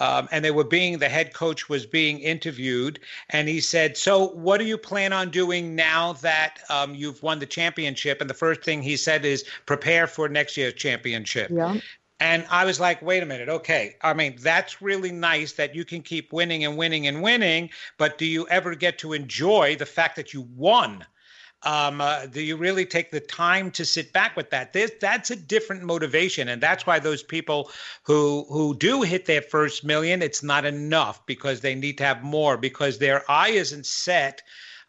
Um, 0.00 0.28
and 0.32 0.44
they 0.44 0.50
were 0.50 0.64
being 0.64 0.98
the 0.98 1.08
head 1.08 1.34
coach 1.34 1.68
was 1.68 1.86
being 1.86 2.18
interviewed 2.18 2.98
and 3.30 3.48
he 3.48 3.60
said 3.60 3.96
so 3.96 4.30
what 4.30 4.58
do 4.58 4.64
you 4.64 4.76
plan 4.76 5.12
on 5.12 5.30
doing 5.30 5.76
now 5.76 6.14
that 6.14 6.58
um, 6.68 6.96
you've 6.96 7.22
won 7.22 7.38
the 7.38 7.46
championship 7.46 8.20
and 8.20 8.28
the 8.28 8.34
first 8.34 8.62
thing 8.62 8.82
he 8.82 8.96
said 8.96 9.24
is 9.24 9.44
prepare 9.66 10.08
for 10.08 10.28
next 10.28 10.56
year's 10.56 10.74
championship 10.74 11.48
yeah. 11.48 11.76
And 12.24 12.46
I 12.48 12.64
was 12.64 12.80
like, 12.80 13.02
wait 13.02 13.22
a 13.22 13.26
minute, 13.26 13.50
okay. 13.50 13.96
I 14.00 14.14
mean, 14.14 14.36
that's 14.40 14.80
really 14.80 15.12
nice 15.12 15.52
that 15.52 15.74
you 15.74 15.84
can 15.84 16.00
keep 16.00 16.32
winning 16.32 16.64
and 16.64 16.74
winning 16.74 17.06
and 17.06 17.22
winning, 17.22 17.68
but 17.98 18.16
do 18.16 18.24
you 18.24 18.48
ever 18.48 18.74
get 18.74 18.96
to 19.00 19.12
enjoy 19.12 19.76
the 19.76 19.84
fact 19.84 20.16
that 20.16 20.32
you 20.32 20.48
won? 20.56 21.04
Um, 21.64 22.00
uh, 22.00 22.24
do 22.24 22.40
you 22.40 22.56
really 22.56 22.86
take 22.86 23.10
the 23.10 23.20
time 23.20 23.70
to 23.72 23.84
sit 23.84 24.10
back 24.14 24.36
with 24.38 24.48
that? 24.50 24.72
There's, 24.72 24.92
that's 25.02 25.32
a 25.32 25.36
different 25.36 25.82
motivation, 25.82 26.48
and 26.48 26.62
that's 26.62 26.86
why 26.86 26.98
those 26.98 27.22
people 27.22 27.70
who 28.04 28.46
who 28.48 28.74
do 28.74 29.02
hit 29.02 29.26
their 29.26 29.42
first 29.42 29.84
million, 29.84 30.22
it's 30.22 30.42
not 30.42 30.64
enough 30.64 31.26
because 31.26 31.60
they 31.60 31.74
need 31.74 31.98
to 31.98 32.04
have 32.04 32.22
more 32.22 32.56
because 32.56 32.98
their 32.98 33.30
eye 33.30 33.50
isn't 33.50 33.84
set 33.84 34.42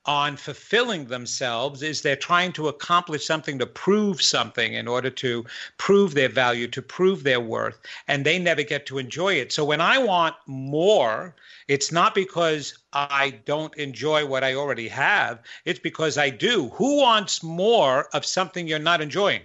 on 0.06 0.38
fulfilling 0.38 1.06
themselves 1.06 1.82
is 1.82 2.02
they're 2.02 2.16
trying 2.16 2.52
to 2.54 2.68
accomplish 2.68 3.26
something 3.26 3.58
to 3.60 3.66
prove 3.66 4.22
something 4.22 4.74
in 4.74 4.88
order 4.88 5.10
to 5.10 5.46
prove 5.78 6.14
their 6.14 6.30
value, 6.30 6.68
to 6.68 6.82
prove 6.82 7.24
their 7.24 7.40
worth, 7.40 7.80
and 8.08 8.26
they 8.26 8.38
never 8.38 8.64
get 8.64 8.86
to 8.86 8.98
enjoy 8.98 9.34
it. 9.34 9.52
So 9.52 9.66
when 9.66 9.82
I 9.82 9.98
want 9.98 10.36
more, 10.46 11.36
it's 11.68 11.92
not 11.92 12.14
because 12.14 12.78
I 12.94 13.40
don't 13.46 13.76
enjoy 13.78 14.26
what 14.26 14.44
I 14.44 14.54
already 14.54 14.88
have, 14.90 15.40
it's 15.66 15.80
because 15.80 16.18
I 16.18 16.30
do. 16.30 16.70
Who 16.70 16.98
wants 17.02 17.42
more 17.44 18.08
of 18.14 18.26
something 18.26 18.68
you're 18.68 18.80
not 18.80 19.02
enjoying? 19.02 19.42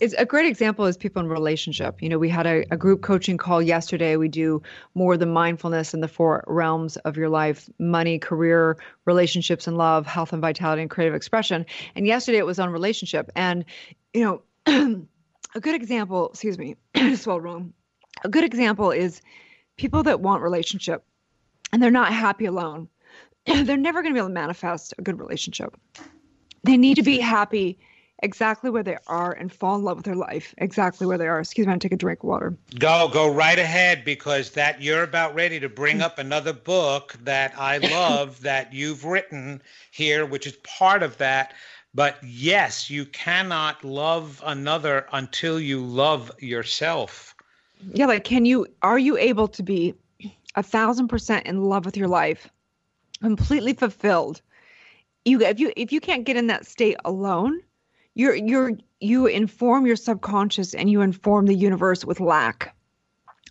It's 0.00 0.14
a 0.14 0.24
great 0.24 0.46
example 0.46 0.86
is 0.86 0.96
people 0.96 1.22
in 1.22 1.28
relationship. 1.28 2.02
You 2.02 2.08
know, 2.08 2.18
we 2.18 2.28
had 2.28 2.46
a, 2.46 2.64
a 2.70 2.76
group 2.76 3.02
coaching 3.02 3.36
call 3.36 3.62
yesterday. 3.62 4.16
We 4.16 4.28
do 4.28 4.62
more 4.94 5.16
the 5.16 5.26
mindfulness 5.26 5.94
in 5.94 6.00
the 6.00 6.08
four 6.08 6.44
realms 6.46 6.96
of 6.98 7.16
your 7.16 7.28
life 7.28 7.68
money, 7.78 8.18
career, 8.18 8.76
relationships 9.04 9.66
and 9.66 9.76
love, 9.76 10.06
health 10.06 10.32
and 10.32 10.42
vitality, 10.42 10.82
and 10.82 10.90
creative 10.90 11.14
expression. 11.14 11.66
And 11.94 12.06
yesterday 12.06 12.38
it 12.38 12.46
was 12.46 12.58
on 12.58 12.70
relationship. 12.70 13.30
And, 13.36 13.64
you 14.12 14.24
know, 14.24 14.42
a 15.54 15.60
good 15.60 15.74
example, 15.74 16.30
excuse 16.30 16.58
me, 16.58 16.76
I 16.94 17.16
wrong. 17.26 17.72
A 18.24 18.28
good 18.28 18.44
example 18.44 18.90
is 18.90 19.22
people 19.76 20.02
that 20.04 20.20
want 20.20 20.42
relationship 20.42 21.04
and 21.72 21.82
they're 21.82 21.90
not 21.90 22.12
happy 22.12 22.46
alone. 22.46 22.88
they're 23.46 23.76
never 23.76 24.02
going 24.02 24.12
to 24.12 24.14
be 24.14 24.20
able 24.20 24.28
to 24.28 24.34
manifest 24.34 24.94
a 24.98 25.02
good 25.02 25.18
relationship. 25.18 25.76
They 26.64 26.76
need 26.76 26.96
to 26.96 27.02
be 27.02 27.18
happy 27.18 27.78
exactly 28.22 28.70
where 28.70 28.82
they 28.82 28.96
are 29.06 29.32
and 29.32 29.52
fall 29.52 29.76
in 29.76 29.82
love 29.82 29.96
with 29.96 30.06
their 30.06 30.14
life 30.14 30.54
exactly 30.58 31.06
where 31.06 31.18
they 31.18 31.26
are. 31.26 31.40
Excuse 31.40 31.66
me, 31.66 31.72
I'm 31.72 31.78
take 31.78 31.92
a 31.92 31.96
drink 31.96 32.20
of 32.20 32.28
water. 32.28 32.56
Go, 32.78 33.08
go 33.12 33.32
right 33.32 33.58
ahead 33.58 34.04
because 34.04 34.50
that 34.52 34.80
you're 34.80 35.02
about 35.02 35.34
ready 35.34 35.60
to 35.60 35.68
bring 35.68 36.00
up 36.00 36.18
another 36.18 36.52
book 36.52 37.16
that 37.24 37.58
I 37.58 37.78
love 37.92 38.40
that 38.42 38.72
you've 38.72 39.04
written 39.04 39.60
here, 39.90 40.24
which 40.24 40.46
is 40.46 40.56
part 40.62 41.02
of 41.02 41.18
that. 41.18 41.54
But 41.94 42.16
yes, 42.22 42.88
you 42.88 43.04
cannot 43.04 43.84
love 43.84 44.42
another 44.46 45.06
until 45.12 45.60
you 45.60 45.84
love 45.84 46.30
yourself. 46.38 47.34
Yeah, 47.92 48.06
like 48.06 48.24
can 48.24 48.44
you 48.44 48.66
are 48.82 48.98
you 48.98 49.18
able 49.18 49.48
to 49.48 49.62
be 49.62 49.94
a 50.54 50.62
thousand 50.62 51.08
percent 51.08 51.46
in 51.46 51.64
love 51.64 51.84
with 51.84 51.96
your 51.96 52.08
life, 52.08 52.48
completely 53.20 53.74
fulfilled? 53.74 54.40
You 55.24 55.40
if 55.42 55.60
you 55.60 55.72
if 55.76 55.92
you 55.92 56.00
can't 56.00 56.24
get 56.24 56.36
in 56.36 56.46
that 56.46 56.66
state 56.66 56.96
alone, 57.04 57.60
you're 58.14 58.34
you're 58.34 58.72
you 59.00 59.26
inform 59.26 59.86
your 59.86 59.96
subconscious 59.96 60.74
and 60.74 60.90
you 60.90 61.00
inform 61.00 61.46
the 61.46 61.54
universe 61.54 62.04
with 62.04 62.20
lack. 62.20 62.74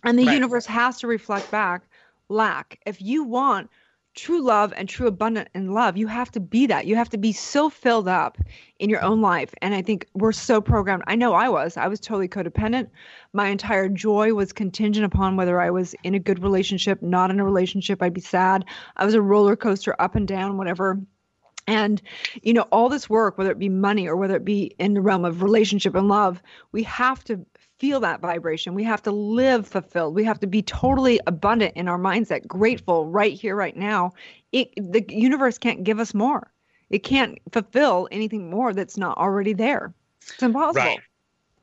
And 0.04 0.18
the 0.18 0.26
right. 0.26 0.34
universe 0.34 0.66
has 0.66 0.98
to 1.00 1.06
reflect 1.06 1.50
back 1.50 1.82
lack. 2.28 2.80
If 2.86 3.02
you 3.02 3.24
want 3.24 3.70
true 4.14 4.42
love 4.42 4.74
and 4.76 4.90
true 4.90 5.06
abundant 5.06 5.48
in 5.54 5.72
love 5.72 5.96
you 5.96 6.06
have 6.06 6.30
to 6.30 6.38
be 6.38 6.66
that. 6.66 6.86
You 6.86 6.96
have 6.96 7.08
to 7.10 7.16
be 7.16 7.32
so 7.32 7.70
filled 7.70 8.08
up 8.08 8.36
in 8.78 8.90
your 8.90 9.02
own 9.02 9.22
life. 9.22 9.54
And 9.62 9.74
i 9.74 9.82
think 9.82 10.06
we're 10.14 10.32
so 10.32 10.60
programmed. 10.60 11.04
I 11.06 11.16
know 11.16 11.32
i 11.32 11.48
was. 11.48 11.76
I 11.76 11.88
was 11.88 11.98
totally 11.98 12.28
codependent. 12.28 12.88
My 13.32 13.48
entire 13.48 13.88
joy 13.88 14.34
was 14.34 14.52
contingent 14.52 15.06
upon 15.06 15.36
whether 15.36 15.60
i 15.60 15.70
was 15.70 15.94
in 16.04 16.14
a 16.14 16.18
good 16.18 16.42
relationship 16.42 17.00
not 17.02 17.30
in 17.30 17.40
a 17.40 17.44
relationship. 17.44 18.02
I'd 18.02 18.14
be 18.14 18.20
sad. 18.20 18.64
I 18.96 19.04
was 19.04 19.14
a 19.14 19.22
roller 19.22 19.56
coaster 19.56 19.96
up 19.98 20.14
and 20.14 20.28
down 20.28 20.58
whatever 20.58 21.00
and, 21.66 22.02
you 22.42 22.52
know, 22.52 22.62
all 22.72 22.88
this 22.88 23.08
work, 23.08 23.38
whether 23.38 23.50
it 23.50 23.58
be 23.58 23.68
money 23.68 24.08
or 24.08 24.16
whether 24.16 24.36
it 24.36 24.44
be 24.44 24.74
in 24.78 24.94
the 24.94 25.00
realm 25.00 25.24
of 25.24 25.42
relationship 25.42 25.94
and 25.94 26.08
love, 26.08 26.42
we 26.72 26.82
have 26.84 27.22
to 27.24 27.44
feel 27.78 28.00
that 28.00 28.20
vibration. 28.20 28.74
We 28.74 28.84
have 28.84 29.02
to 29.02 29.10
live 29.10 29.66
fulfilled. 29.66 30.14
We 30.14 30.24
have 30.24 30.40
to 30.40 30.46
be 30.46 30.62
totally 30.62 31.20
abundant 31.26 31.76
in 31.76 31.88
our 31.88 31.98
mindset, 31.98 32.46
grateful 32.46 33.06
right 33.06 33.32
here, 33.32 33.56
right 33.56 33.76
now. 33.76 34.12
It, 34.52 34.72
the 34.76 35.04
universe 35.08 35.58
can't 35.58 35.82
give 35.82 35.98
us 35.98 36.14
more. 36.14 36.52
It 36.90 37.00
can't 37.00 37.38
fulfill 37.50 38.08
anything 38.12 38.50
more 38.50 38.72
that's 38.74 38.96
not 38.96 39.18
already 39.18 39.52
there. 39.52 39.94
It's 40.20 40.42
impossible. 40.42 40.84
Right. 40.84 41.00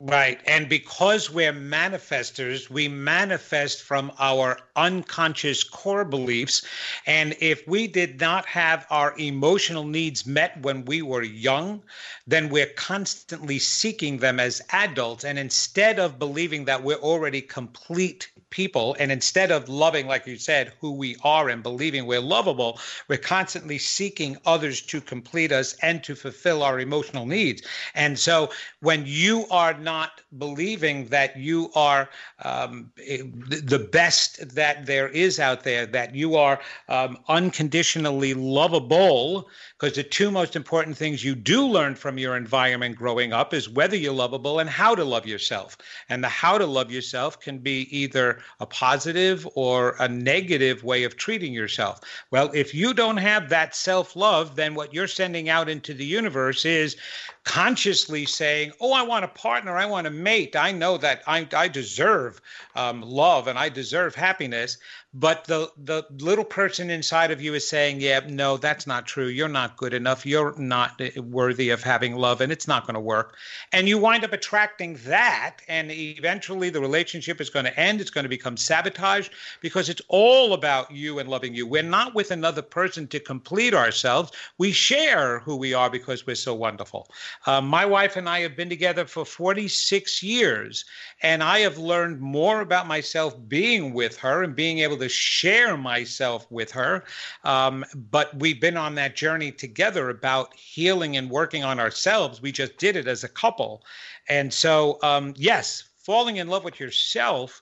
Right. 0.02 0.40
And 0.46 0.70
because 0.70 1.30
we're 1.30 1.52
manifestors, 1.52 2.70
we 2.70 2.88
manifest 2.88 3.82
from 3.84 4.14
our 4.18 4.58
unconscious 4.78 5.62
core 5.62 6.06
beliefs. 6.06 6.66
And 7.06 7.36
if 7.42 7.68
we 7.68 7.86
did 7.86 8.18
not 8.22 8.46
have 8.46 8.88
our 8.90 9.14
emotional 9.18 9.84
needs 9.84 10.26
met 10.26 10.62
when 10.62 10.86
we 10.86 11.02
were 11.02 11.24
young, 11.24 11.84
then 12.26 12.48
we're 12.48 12.74
constantly 12.78 13.60
seeking 13.60 14.20
them 14.20 14.40
as 14.40 14.62
adults. 14.72 15.26
And 15.26 15.38
instead 15.38 16.00
of 16.00 16.18
believing 16.18 16.64
that 16.64 16.82
we're 16.82 16.96
already 16.96 17.42
complete 17.42 18.30
people, 18.50 18.96
and 19.00 19.12
instead 19.12 19.52
of 19.52 19.70
loving, 19.70 20.08
like 20.08 20.26
you 20.26 20.38
said, 20.38 20.74
who 20.80 20.92
we 20.92 21.16
are 21.24 21.50
and 21.50 21.64
believing 21.64 22.06
we're 22.06 22.20
lovable, 22.20 22.80
we're 23.08 23.18
constantly 23.18 23.78
seeking 23.78 24.38
others 24.46 24.82
to 24.82 25.02
complete 25.02 25.52
us 25.52 25.76
and 25.82 26.04
to 26.04 26.16
fulfill 26.16 26.64
our 26.64 26.80
emotional 26.80 27.26
needs. 27.26 27.62
And 27.96 28.18
so 28.18 28.50
when 28.82 29.04
you 29.06 29.46
are 29.52 29.74
not 29.74 30.22
believing 30.38 31.06
that 31.08 31.38
you 31.38 31.72
are 31.76 32.10
um, 32.44 32.92
the 32.98 33.88
best 33.92 34.56
that 34.56 34.86
there 34.86 35.10
is 35.10 35.40
out 35.40 35.64
there, 35.64 35.86
that 35.86 36.16
you 36.16 36.36
are 36.36 36.60
um, 36.88 37.18
unconditionally 37.28 38.34
lovable, 38.34 39.50
because 39.78 39.96
the 39.96 40.04
two 40.04 40.32
most 40.32 40.56
important 40.56 40.98
things 40.98 41.24
you 41.24 41.36
do 41.36 41.66
learn 41.66 41.96
from 41.96 42.18
your 42.18 42.36
environment 42.36 42.96
growing 42.96 43.34
up 43.34 43.54
is 43.54 43.70
whether 43.70 43.96
you're 43.96 44.14
lovable 44.14 44.60
and 44.60 44.70
how 44.70 44.94
to 44.96 45.04
love 45.04 45.26
yourself. 45.26 45.78
And 46.10 46.24
the 46.24 46.30
how 46.30 46.58
to 46.58 46.66
love 46.66 46.92
yourself 46.92 47.40
can 47.40 47.60
be 47.60 47.88
either 47.96 48.39
a 48.60 48.66
positive 48.66 49.48
or 49.56 49.96
a 50.00 50.08
negative 50.08 50.84
way 50.84 51.04
of 51.04 51.18
treating 51.18 51.54
yourself. 51.54 52.02
Well, 52.32 52.52
if 52.54 52.74
you 52.74 52.94
don't 52.94 53.18
have 53.18 53.50
that 53.50 53.76
self 53.76 54.16
love, 54.16 54.56
then 54.56 54.76
what 54.76 54.94
you're 54.94 55.08
sending 55.08 55.50
out 55.50 55.70
into 55.70 55.94
the 55.94 56.06
universe 56.06 56.66
is 56.66 56.98
consciously 57.44 58.26
saying, 58.26 58.72
Oh, 58.80 58.94
I 58.94 59.02
want 59.02 59.26
a 59.26 59.30
partner, 59.30 59.78
I 59.78 59.86
want 59.86 60.08
a 60.08 60.12
mate, 60.12 60.56
I 60.56 60.72
know 60.72 60.98
that 60.98 61.24
I, 61.26 61.48
I 61.54 61.68
deserve 61.68 62.42
um, 62.76 63.02
love 63.02 63.48
and 63.48 63.58
I 63.58 63.70
deserve 63.70 64.16
happiness 64.16 64.78
but 65.14 65.46
the 65.46 65.72
the 65.86 66.04
little 66.20 66.46
person 66.46 66.92
inside 66.92 67.32
of 67.32 67.42
you 67.42 67.56
is 67.56 67.68
saying 67.68 68.00
yeah 68.00 68.20
no 68.28 68.58
that's 68.58 68.86
not 68.86 69.08
true. 69.08 69.28
You're 69.28 69.48
not 69.48 69.76
good 69.76 69.94
enough. 69.94 70.26
You're 70.26 70.58
not 70.58 71.02
eh, 71.02 71.20
worthy 71.20 71.72
of 71.72 71.82
having 71.82 72.16
love 72.16 72.42
and 72.42 72.52
it's 72.52 72.68
not 72.68 72.86
going 72.86 72.94
to 72.94 73.00
work. 73.00 73.36
And 73.72 73.88
you 73.88 73.98
wind 73.98 74.24
up 74.24 74.34
attracting 74.34 75.00
that 75.06 75.58
and 75.68 75.92
eventually 75.92 76.70
the 76.70 76.80
relationship 76.80 77.42
is 77.42 77.50
going 77.50 77.66
to 77.66 77.80
end. 77.80 78.02
It's 78.02 78.12
going 78.12 78.26
to 78.26 78.30
become 78.30 78.56
sabotage 78.56 79.30
because 79.62 79.90
it's 79.90 80.02
all 80.10 80.54
about 80.54 80.92
you 80.92 81.18
and 81.18 81.28
loving 81.28 81.56
you. 81.56 81.66
We're 81.66 81.82
not 81.82 82.14
with 82.14 82.30
another 82.30 82.62
person 82.62 83.08
to 83.08 83.20
complete 83.20 83.74
ourselves. 83.74 84.32
We 84.60 84.72
share 84.72 85.40
who 85.40 85.56
we 85.56 85.74
are 85.74 85.90
because 85.90 86.28
we're 86.28 86.36
so 86.36 86.54
wonderful. 86.54 87.10
Uh, 87.48 87.62
my 87.62 87.86
wife 87.86 88.16
and 88.16 88.30
I 88.30 88.42
have 88.42 88.56
been 88.56 88.70
together 88.70 89.06
for 89.06 89.26
46 89.26 90.22
years, 90.22 90.86
and 91.22 91.42
I 91.42 91.60
have 91.60 91.78
learned 91.78 92.20
more 92.20 92.62
about 92.62 92.88
myself 92.88 93.36
being 93.48 93.94
with 93.94 94.18
her 94.18 94.44
and 94.44 94.56
being 94.56 94.80
able 94.80 94.99
to 95.00 95.10
share 95.10 95.78
myself 95.78 96.46
with 96.50 96.72
her. 96.72 97.04
Um, 97.44 97.86
but 98.12 98.38
we've 98.40 98.62
been 98.62 98.78
on 98.78 98.96
that 98.96 99.16
journey 99.16 99.52
together 99.52 100.10
about 100.10 100.54
healing 100.54 101.18
and 101.18 101.30
working 101.30 101.64
on 101.64 101.80
ourselves. 101.80 102.42
We 102.42 102.52
just 102.52 102.78
did 102.78 102.96
it 102.96 103.08
as 103.08 103.24
a 103.24 103.30
couple. 103.30 103.84
And 104.28 104.54
so, 104.54 105.00
um, 105.02 105.34
yes, 105.38 105.84
falling 105.98 106.38
in 106.38 106.48
love 106.48 106.64
with 106.64 106.80
yourself 106.80 107.62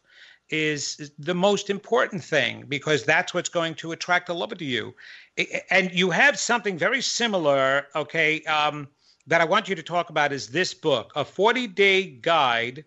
is 0.50 1.12
the 1.20 1.36
most 1.36 1.70
important 1.70 2.24
thing 2.24 2.64
because 2.68 3.04
that's 3.04 3.34
what's 3.34 3.50
going 3.50 3.76
to 3.76 3.92
attract 3.92 4.30
a 4.30 4.34
lover 4.34 4.56
to 4.56 4.66
you. 4.66 4.94
And 5.70 5.92
you 5.94 6.10
have 6.10 6.40
something 6.40 6.78
very 6.78 7.02
similar, 7.02 7.88
okay, 7.96 8.42
um, 8.44 8.88
that 9.28 9.42
I 9.42 9.46
want 9.46 9.68
you 9.68 9.76
to 9.76 9.84
talk 9.84 10.10
about 10.10 10.32
is 10.32 10.48
this 10.48 10.74
book, 10.74 11.12
a 11.16 11.26
40 11.26 11.68
day 11.68 12.04
guide, 12.06 12.86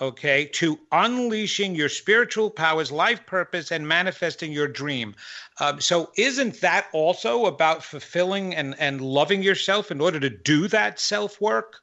okay, 0.00 0.46
to 0.46 0.78
unleashing 0.92 1.74
your 1.74 1.88
spiritual 1.88 2.50
powers, 2.50 2.90
life 2.90 3.24
purpose, 3.26 3.70
and 3.70 3.86
manifesting 3.86 4.52
your 4.52 4.68
dream. 4.68 5.14
Um, 5.60 5.80
so, 5.80 6.10
isn't 6.16 6.60
that 6.60 6.88
also 6.92 7.46
about 7.46 7.84
fulfilling 7.84 8.54
and, 8.54 8.74
and 8.78 9.00
loving 9.00 9.42
yourself 9.42 9.90
in 9.90 10.00
order 10.00 10.18
to 10.20 10.30
do 10.30 10.68
that 10.68 10.98
self 10.98 11.40
work? 11.40 11.80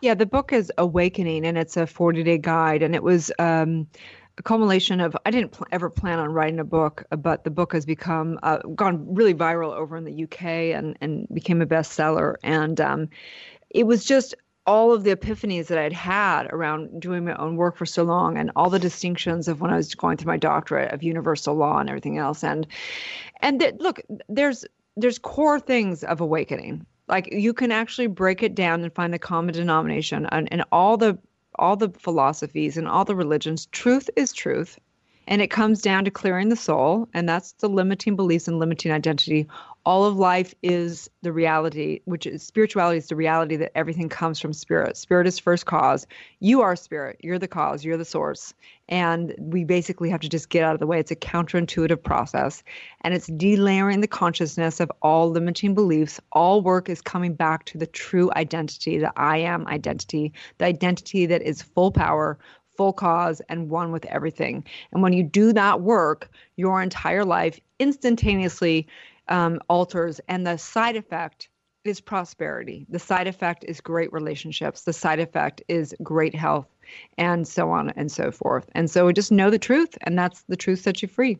Yeah, 0.00 0.14
the 0.14 0.26
book 0.26 0.52
is 0.52 0.70
Awakening, 0.76 1.46
and 1.46 1.56
it's 1.56 1.76
a 1.76 1.86
40 1.86 2.22
day 2.22 2.38
guide. 2.38 2.82
And 2.82 2.94
it 2.94 3.02
was 3.02 3.32
um, 3.38 3.86
a 4.36 4.42
culmination 4.42 5.00
of, 5.00 5.16
I 5.24 5.30
didn't 5.30 5.52
pl- 5.52 5.66
ever 5.72 5.88
plan 5.88 6.18
on 6.18 6.30
writing 6.30 6.58
a 6.58 6.64
book, 6.64 7.04
but 7.10 7.44
the 7.44 7.50
book 7.50 7.72
has 7.72 7.86
become, 7.86 8.38
uh, 8.42 8.58
gone 8.74 9.14
really 9.14 9.34
viral 9.34 9.72
over 9.72 9.96
in 9.96 10.04
the 10.04 10.24
UK 10.24 10.42
and, 10.76 10.96
and 11.00 11.26
became 11.32 11.62
a 11.62 11.66
bestseller. 11.66 12.36
And 12.42 12.80
um, 12.80 13.08
it 13.70 13.86
was 13.86 14.04
just 14.04 14.34
all 14.66 14.92
of 14.92 15.04
the 15.04 15.14
epiphanies 15.14 15.66
that 15.66 15.78
I'd 15.78 15.92
had 15.92 16.46
around 16.46 17.00
doing 17.00 17.24
my 17.24 17.34
own 17.34 17.56
work 17.56 17.76
for 17.76 17.86
so 17.86 18.02
long 18.02 18.38
and 18.38 18.50
all 18.56 18.70
the 18.70 18.78
distinctions 18.78 19.48
of 19.48 19.60
when 19.60 19.70
I 19.70 19.76
was 19.76 19.94
going 19.94 20.16
through 20.16 20.32
my 20.32 20.38
doctorate 20.38 20.92
of 20.92 21.02
universal 21.02 21.54
law 21.54 21.78
and 21.78 21.88
everything 21.88 22.18
else. 22.18 22.42
And, 22.42 22.66
and 23.40 23.60
that, 23.60 23.80
look, 23.80 24.00
there's, 24.28 24.64
there's 24.96 25.18
core 25.18 25.60
things 25.60 26.02
of 26.04 26.20
awakening. 26.20 26.86
Like 27.08 27.30
you 27.30 27.52
can 27.52 27.70
actually 27.70 28.06
break 28.06 28.42
it 28.42 28.54
down 28.54 28.82
and 28.82 28.94
find 28.94 29.12
the 29.12 29.18
common 29.18 29.52
denomination 29.54 30.26
and, 30.32 30.50
and 30.50 30.64
all 30.72 30.96
the 30.96 31.18
all 31.56 31.76
the 31.76 31.90
philosophies 31.90 32.76
and 32.76 32.88
all 32.88 33.04
the 33.04 33.14
religions. 33.14 33.66
Truth 33.66 34.10
is 34.16 34.32
truth 34.32 34.78
and 35.26 35.42
it 35.42 35.48
comes 35.48 35.82
down 35.82 36.04
to 36.04 36.10
clearing 36.10 36.48
the 36.48 36.56
soul 36.56 37.08
and 37.14 37.28
that's 37.28 37.52
the 37.52 37.68
limiting 37.68 38.16
beliefs 38.16 38.48
and 38.48 38.58
limiting 38.58 38.92
identity 38.92 39.48
all 39.86 40.04
of 40.06 40.16
life 40.16 40.54
is 40.62 41.10
the 41.22 41.32
reality, 41.32 42.00
which 42.06 42.26
is 42.26 42.42
spirituality 42.42 42.98
is 42.98 43.08
the 43.08 43.16
reality 43.16 43.56
that 43.56 43.76
everything 43.76 44.08
comes 44.08 44.40
from 44.40 44.54
spirit. 44.54 44.96
Spirit 44.96 45.26
is 45.26 45.38
first 45.38 45.66
cause. 45.66 46.06
You 46.40 46.62
are 46.62 46.74
spirit. 46.74 47.18
You're 47.20 47.38
the 47.38 47.48
cause. 47.48 47.84
You're 47.84 47.98
the 47.98 48.04
source. 48.04 48.54
And 48.88 49.34
we 49.38 49.64
basically 49.64 50.08
have 50.08 50.20
to 50.20 50.28
just 50.28 50.48
get 50.48 50.64
out 50.64 50.72
of 50.72 50.80
the 50.80 50.86
way. 50.86 51.00
It's 51.00 51.10
a 51.10 51.16
counterintuitive 51.16 52.02
process. 52.02 52.62
And 53.02 53.12
it's 53.12 53.28
delayering 53.28 54.00
the 54.00 54.06
consciousness 54.06 54.80
of 54.80 54.90
all 55.02 55.30
limiting 55.30 55.74
beliefs. 55.74 56.18
All 56.32 56.62
work 56.62 56.88
is 56.88 57.02
coming 57.02 57.34
back 57.34 57.66
to 57.66 57.78
the 57.78 57.86
true 57.86 58.30
identity, 58.36 58.98
the 58.98 59.12
I 59.16 59.38
am 59.38 59.66
identity, 59.66 60.32
the 60.58 60.64
identity 60.64 61.26
that 61.26 61.42
is 61.42 61.60
full 61.60 61.92
power, 61.92 62.38
full 62.76 62.92
cause 62.92 63.40
and 63.48 63.70
one 63.70 63.92
with 63.92 64.04
everything. 64.06 64.64
And 64.92 65.02
when 65.02 65.12
you 65.12 65.22
do 65.22 65.52
that 65.52 65.80
work, 65.80 66.28
your 66.56 66.82
entire 66.82 67.24
life 67.24 67.60
instantaneously 67.78 68.86
um, 69.28 69.60
alters, 69.68 70.20
and 70.28 70.46
the 70.46 70.56
side 70.56 70.96
effect 70.96 71.48
is 71.84 72.00
prosperity. 72.00 72.86
The 72.88 72.98
side 72.98 73.26
effect 73.26 73.64
is 73.68 73.80
great 73.80 74.12
relationships. 74.12 74.82
The 74.82 74.92
side 74.92 75.20
effect 75.20 75.62
is 75.68 75.94
great 76.02 76.34
health, 76.34 76.66
and 77.18 77.46
so 77.46 77.70
on 77.70 77.90
and 77.90 78.10
so 78.10 78.30
forth. 78.30 78.68
And 78.74 78.90
so 78.90 79.10
just 79.12 79.32
know 79.32 79.50
the 79.50 79.58
truth, 79.58 79.96
and 80.02 80.18
that's 80.18 80.42
the 80.48 80.56
truth 80.56 80.80
sets 80.80 81.02
you 81.02 81.08
free. 81.08 81.38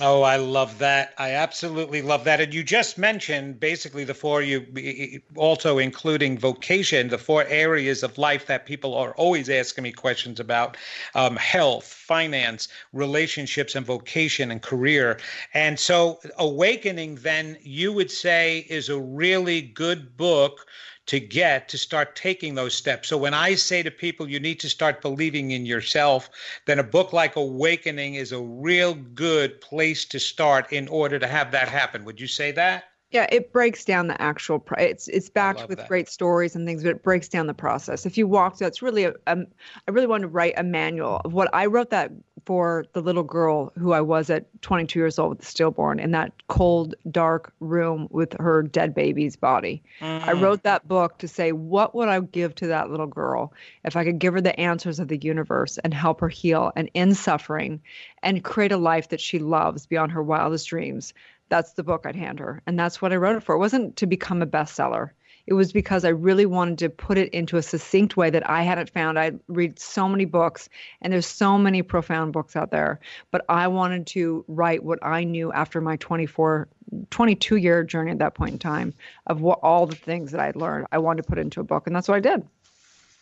Oh, 0.00 0.22
I 0.22 0.36
love 0.36 0.78
that. 0.78 1.12
I 1.18 1.32
absolutely 1.32 2.02
love 2.02 2.22
that. 2.24 2.40
And 2.40 2.54
you 2.54 2.62
just 2.62 2.98
mentioned 2.98 3.58
basically 3.58 4.04
the 4.04 4.14
four 4.14 4.42
you 4.42 5.20
also 5.34 5.78
including 5.78 6.38
vocation, 6.38 7.08
the 7.08 7.18
four 7.18 7.44
areas 7.46 8.02
of 8.04 8.16
life 8.16 8.46
that 8.46 8.64
people 8.66 8.94
are 8.94 9.12
always 9.14 9.48
asking 9.50 9.82
me 9.84 9.90
questions 9.92 10.38
about 10.38 10.76
um, 11.16 11.34
health, 11.36 11.84
finance, 11.84 12.68
relationships, 12.92 13.74
and 13.74 13.84
vocation 13.84 14.50
and 14.52 14.62
career. 14.62 15.18
And 15.52 15.80
so, 15.80 16.20
Awakening, 16.38 17.16
then, 17.16 17.58
you 17.62 17.92
would 17.92 18.10
say, 18.10 18.66
is 18.68 18.88
a 18.88 18.98
really 19.00 19.62
good 19.62 20.16
book 20.16 20.66
to 21.08 21.18
get 21.18 21.68
to 21.70 21.78
start 21.78 22.14
taking 22.14 22.54
those 22.54 22.74
steps. 22.74 23.08
So 23.08 23.16
when 23.16 23.34
I 23.34 23.54
say 23.54 23.82
to 23.82 23.90
people, 23.90 24.28
you 24.28 24.38
need 24.38 24.60
to 24.60 24.68
start 24.68 25.00
believing 25.00 25.50
in 25.50 25.64
yourself, 25.64 26.28
then 26.66 26.78
a 26.78 26.84
book 26.84 27.14
like 27.14 27.34
Awakening 27.36 28.14
is 28.14 28.32
a 28.32 28.40
real 28.40 28.94
good 28.94 29.60
place 29.60 30.04
to 30.04 30.20
start 30.20 30.70
in 30.72 30.86
order 30.88 31.18
to 31.18 31.26
have 31.26 31.50
that 31.52 31.68
happen. 31.68 32.04
Would 32.04 32.20
you 32.20 32.26
say 32.26 32.52
that? 32.52 32.84
Yeah, 33.10 33.26
it 33.32 33.52
breaks 33.52 33.86
down 33.86 34.08
the 34.08 34.20
actual. 34.20 34.58
Pro- 34.58 34.82
it's 34.82 35.08
it's 35.08 35.30
backed 35.30 35.66
with 35.66 35.78
that. 35.78 35.88
great 35.88 36.08
stories 36.08 36.54
and 36.54 36.66
things, 36.66 36.82
but 36.82 36.90
it 36.90 37.02
breaks 37.02 37.26
down 37.26 37.46
the 37.46 37.54
process. 37.54 38.04
If 38.04 38.18
you 38.18 38.26
walk 38.26 38.58
through, 38.58 38.66
it's 38.66 38.82
really 38.82 39.04
a, 39.04 39.14
a. 39.26 39.38
I 39.86 39.90
really 39.90 40.06
wanted 40.06 40.22
to 40.22 40.28
write 40.28 40.54
a 40.58 40.62
manual 40.62 41.22
of 41.24 41.32
what 41.32 41.48
I 41.54 41.66
wrote 41.66 41.88
that 41.90 42.12
for 42.48 42.86
the 42.94 43.02
little 43.02 43.22
girl 43.22 43.72
who 43.78 43.92
I 43.92 44.00
was 44.00 44.30
at 44.30 44.46
22 44.62 44.98
years 44.98 45.18
old 45.18 45.30
with 45.30 45.40
the 45.40 45.44
stillborn 45.44 46.00
in 46.00 46.12
that 46.12 46.32
cold, 46.48 46.94
dark 47.10 47.52
room 47.60 48.08
with 48.10 48.34
her 48.40 48.62
dead 48.62 48.94
baby's 48.94 49.36
body. 49.36 49.82
Mm. 50.00 50.22
I 50.22 50.32
wrote 50.32 50.62
that 50.62 50.88
book 50.88 51.18
to 51.18 51.28
say, 51.28 51.52
what 51.52 51.94
would 51.94 52.08
I 52.08 52.20
give 52.20 52.54
to 52.54 52.66
that 52.68 52.90
little 52.90 53.06
girl 53.06 53.52
if 53.84 53.96
I 53.96 54.04
could 54.04 54.18
give 54.18 54.32
her 54.32 54.40
the 54.40 54.58
answers 54.58 54.98
of 54.98 55.08
the 55.08 55.18
universe 55.18 55.76
and 55.84 55.92
help 55.92 56.20
her 56.20 56.28
heal 56.30 56.72
and 56.74 56.90
end 56.94 57.18
suffering 57.18 57.82
and 58.22 58.42
create 58.42 58.72
a 58.72 58.78
life 58.78 59.10
that 59.10 59.20
she 59.20 59.38
loves 59.38 59.84
beyond 59.84 60.12
her 60.12 60.22
wildest 60.22 60.68
dreams? 60.68 61.12
That's 61.48 61.72
the 61.72 61.82
book 61.82 62.04
I'd 62.06 62.16
hand 62.16 62.38
her. 62.40 62.62
And 62.66 62.78
that's 62.78 63.00
what 63.00 63.12
I 63.12 63.16
wrote 63.16 63.36
it 63.36 63.42
for. 63.42 63.54
It 63.54 63.58
wasn't 63.58 63.96
to 63.96 64.06
become 64.06 64.42
a 64.42 64.46
bestseller. 64.46 65.10
It 65.46 65.54
was 65.54 65.72
because 65.72 66.04
I 66.04 66.10
really 66.10 66.44
wanted 66.44 66.78
to 66.80 66.90
put 66.90 67.16
it 67.16 67.30
into 67.32 67.56
a 67.56 67.62
succinct 67.62 68.18
way 68.18 68.28
that 68.28 68.48
I 68.48 68.64
hadn't 68.64 68.90
found. 68.90 69.18
I 69.18 69.32
read 69.48 69.78
so 69.78 70.06
many 70.06 70.26
books 70.26 70.68
and 71.00 71.10
there's 71.10 71.26
so 71.26 71.56
many 71.56 71.80
profound 71.80 72.34
books 72.34 72.54
out 72.54 72.70
there, 72.70 73.00
but 73.30 73.46
I 73.48 73.68
wanted 73.68 74.06
to 74.08 74.44
write 74.46 74.84
what 74.84 74.98
I 75.02 75.24
knew 75.24 75.50
after 75.50 75.80
my 75.80 75.96
24 75.96 76.68
22 77.10 77.56
year 77.56 77.82
journey 77.82 78.10
at 78.10 78.18
that 78.18 78.34
point 78.34 78.52
in 78.52 78.58
time 78.58 78.92
of 79.26 79.40
what 79.40 79.58
all 79.62 79.86
the 79.86 79.96
things 79.96 80.32
that 80.32 80.40
I'd 80.40 80.56
learned. 80.56 80.86
I 80.92 80.98
wanted 80.98 81.22
to 81.22 81.28
put 81.28 81.38
into 81.38 81.60
a 81.60 81.64
book 81.64 81.86
and 81.86 81.96
that's 81.96 82.08
what 82.08 82.16
I 82.16 82.20
did. 82.20 82.46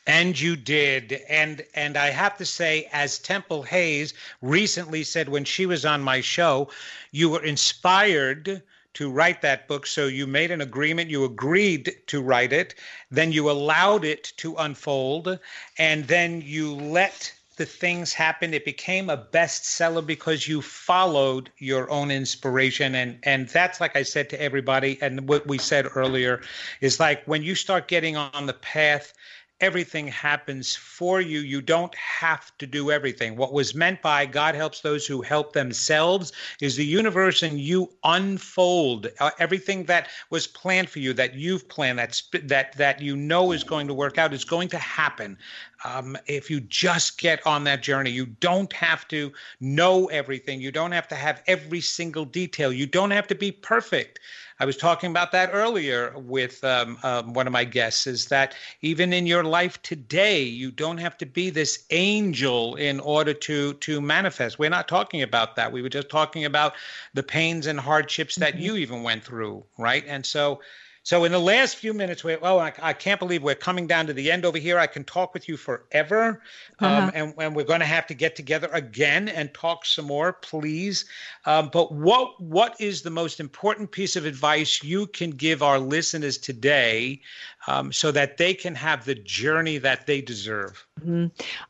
And 0.07 0.39
you 0.39 0.57
did. 0.57 1.21
And 1.29 1.65
and 1.75 1.97
I 1.97 2.11
have 2.11 2.37
to 2.39 2.45
say, 2.45 2.89
as 2.93 3.19
Temple 3.19 3.63
Hayes 3.65 4.15
recently 4.41 5.03
said 5.03 5.29
when 5.29 5.45
she 5.45 5.67
was 5.67 5.85
on 5.85 6.03
my 6.03 6.21
show, 6.21 6.69
you 7.11 7.31
were 7.31 7.45
inspired 7.45 8.63
to 8.95 9.11
write 9.11 9.43
that 9.43 9.69
book. 9.69 9.87
So 9.87 10.07
you 10.07 10.27
made 10.27 10.51
an 10.51 10.63
agreement, 10.63 11.11
you 11.11 11.25
agreed 11.25 11.95
to 12.07 12.23
write 12.23 12.53
it, 12.53 12.75
then 13.11 13.31
you 13.31 13.51
allowed 13.51 14.07
it 14.07 14.33
to 14.39 14.55
unfold, 14.57 15.39
and 15.77 16.07
then 16.09 16.41
you 16.41 16.75
let 16.75 17.31
the 17.57 17.67
things 17.67 18.13
happen. 18.13 18.55
It 18.55 18.65
became 18.65 19.11
a 19.11 19.17
bestseller 19.19 20.07
because 20.07 20.47
you 20.47 20.63
followed 20.63 21.51
your 21.59 21.91
own 21.91 22.11
inspiration. 22.11 22.95
And 22.95 23.19
and 23.23 23.49
that's 23.49 23.81
like 23.81 23.97
I 23.97 24.03
said 24.03 24.31
to 24.31 24.41
everybody, 24.41 24.99
and 25.03 25.29
what 25.29 25.47
we 25.47 25.59
said 25.59 25.87
earlier 25.95 26.41
is 26.81 27.01
like 27.01 27.25
when 27.25 27.43
you 27.43 27.55
start 27.55 27.89
getting 27.89 28.17
on 28.17 28.47
the 28.47 28.55
path 28.55 29.13
everything 29.61 30.07
happens 30.09 30.77
for 30.77 31.21
you. 31.21 31.41
You 31.41 31.61
don't 31.61 31.95
have 31.95 32.57
to 32.59 32.67
do 32.67 32.91
everything. 32.91 33.37
What 33.37 33.53
was 33.53 33.75
meant 33.75 34.03
by 34.03 34.27
God 34.27 34.55
helps 34.55 34.81
those 34.81 35.07
who 35.07 35.23
help 35.23 35.53
themselves 35.53 36.33
is 36.61 36.77
the 36.77 36.85
universe, 36.85 37.43
and 37.43 37.59
you 37.59 37.91
unfold 38.05 39.09
uh, 39.21 39.31
everything 39.39 39.85
that 39.85 40.09
was 40.31 40.47
planned 40.47 40.91
for 40.91 40.99
you, 40.99 41.13
that 41.15 41.35
you've 41.35 41.69
planned, 41.69 41.99
that 41.99 42.21
that 42.45 42.77
that 42.77 43.01
you 43.01 43.17
know 43.17 43.53
is 43.53 43.65
going 43.65 43.87
to 43.87 43.95
work 43.95 44.19
out, 44.19 44.35
is 44.35 44.45
going 44.45 44.69
to 44.69 44.79
happen. 44.79 45.39
Um, 45.85 46.17
if 46.27 46.51
you 46.51 46.61
just 46.61 47.19
get 47.19 47.47
on 47.47 47.65
that 47.65 47.83
journey, 47.83 48.11
you 48.11 48.27
don't 48.27 48.73
have 48.73 49.07
to 49.09 49.33
know 49.61 50.07
everything. 50.07 50.61
You 50.61 50.73
don't 50.73 50.93
have 50.93 51.09
to 51.09 51.15
have 51.15 51.43
every 51.47 51.81
single 51.81 52.25
detail. 52.25 52.73
You 52.73 52.87
don't 52.87 53.11
have 53.11 53.27
to 53.29 53.35
be 53.35 53.53
perfect. 53.53 54.21
I 54.59 54.65
was 54.65 54.79
talking 54.79 55.11
about 55.11 55.33
that 55.33 55.51
earlier 55.53 56.15
with 56.17 56.65
um, 56.65 56.99
um, 57.03 57.35
one 57.35 57.47
of 57.47 57.53
my 57.53 57.65
guests 57.65 58.07
is 58.07 58.27
that 58.27 58.55
even 58.81 59.13
in 59.13 59.27
your 59.27 59.45
life 59.45 59.81
today, 59.83 60.43
you 60.43 60.71
don't 60.71 60.97
have 60.97 61.19
to 61.19 61.27
be 61.27 61.51
this 61.51 61.85
angel 61.91 62.75
in 62.77 62.99
order 63.01 63.35
to 63.35 63.75
to 63.75 64.01
manifest. 64.01 64.59
We're 64.59 64.71
not 64.71 64.89
talking 64.89 65.23
about 65.23 65.57
that. 65.57 65.71
We 65.71 65.83
were 65.83 65.91
just 65.91 66.09
talking 66.09 66.47
about 66.47 66.73
the 67.13 67.23
pains 67.23 67.67
and 67.67 67.79
hardships 67.79 68.37
that 68.37 68.55
mm-hmm. 68.55 68.63
you 68.63 68.77
even 68.77 69.03
went 69.03 69.25
through, 69.25 69.63
right? 69.77 70.05
And 70.07 70.25
so 70.25 70.61
So 71.07 71.23
in 71.23 71.31
the 71.31 71.39
last 71.39 71.77
few 71.77 71.95
minutes, 71.95 72.25
we 72.25 72.35
oh, 72.35 72.59
I, 72.59 72.73
I, 72.83 72.93
can't 72.93 73.21
believe 73.21 73.41
we're 73.41 73.55
coming 73.55 73.87
down 73.87 74.09
to 74.09 74.13
the 74.13 74.29
end 74.29 74.45
over 74.45 74.59
here. 74.59 74.77
I 74.77 74.89
can 74.89 75.05
talk 75.05 75.35
with 75.35 75.49
you 75.49 75.57
forever, 75.57 76.43
um, 76.81 76.91
uh-huh. 76.91 77.11
and, 77.15 77.35
and, 77.39 77.55
we're 77.55 77.63
going 77.63 77.79
to 77.79 77.87
have 77.87 78.09
to 78.09 78.15
get 78.15 78.35
together 78.35 78.69
again 78.73 79.29
and 79.29 79.55
talk 79.55 79.87
some 79.87 80.07
more, 80.07 80.33
please. 80.33 81.05
Um, 81.45 81.71
but 81.73 81.93
what 81.93 82.43
what 82.43 82.75
is 82.81 83.03
the 83.03 83.11
most 83.11 83.39
important 83.39 83.93
piece 83.93 84.17
of 84.17 84.27
advice 84.27 84.83
you 84.83 85.07
can 85.07 85.31
give 85.31 85.63
our 85.63 85.79
listeners 85.79 86.39
today, 86.39 87.21
um, 87.69 87.93
so 87.93 88.11
that 88.11 88.37
they 88.37 88.53
can 88.53 88.75
have 88.75 89.05
the 89.05 89.15
journey 89.15 89.79
that 89.79 90.09
they 90.09 90.21
deserve? 90.21 90.85
Mm-hmm. 90.99 91.27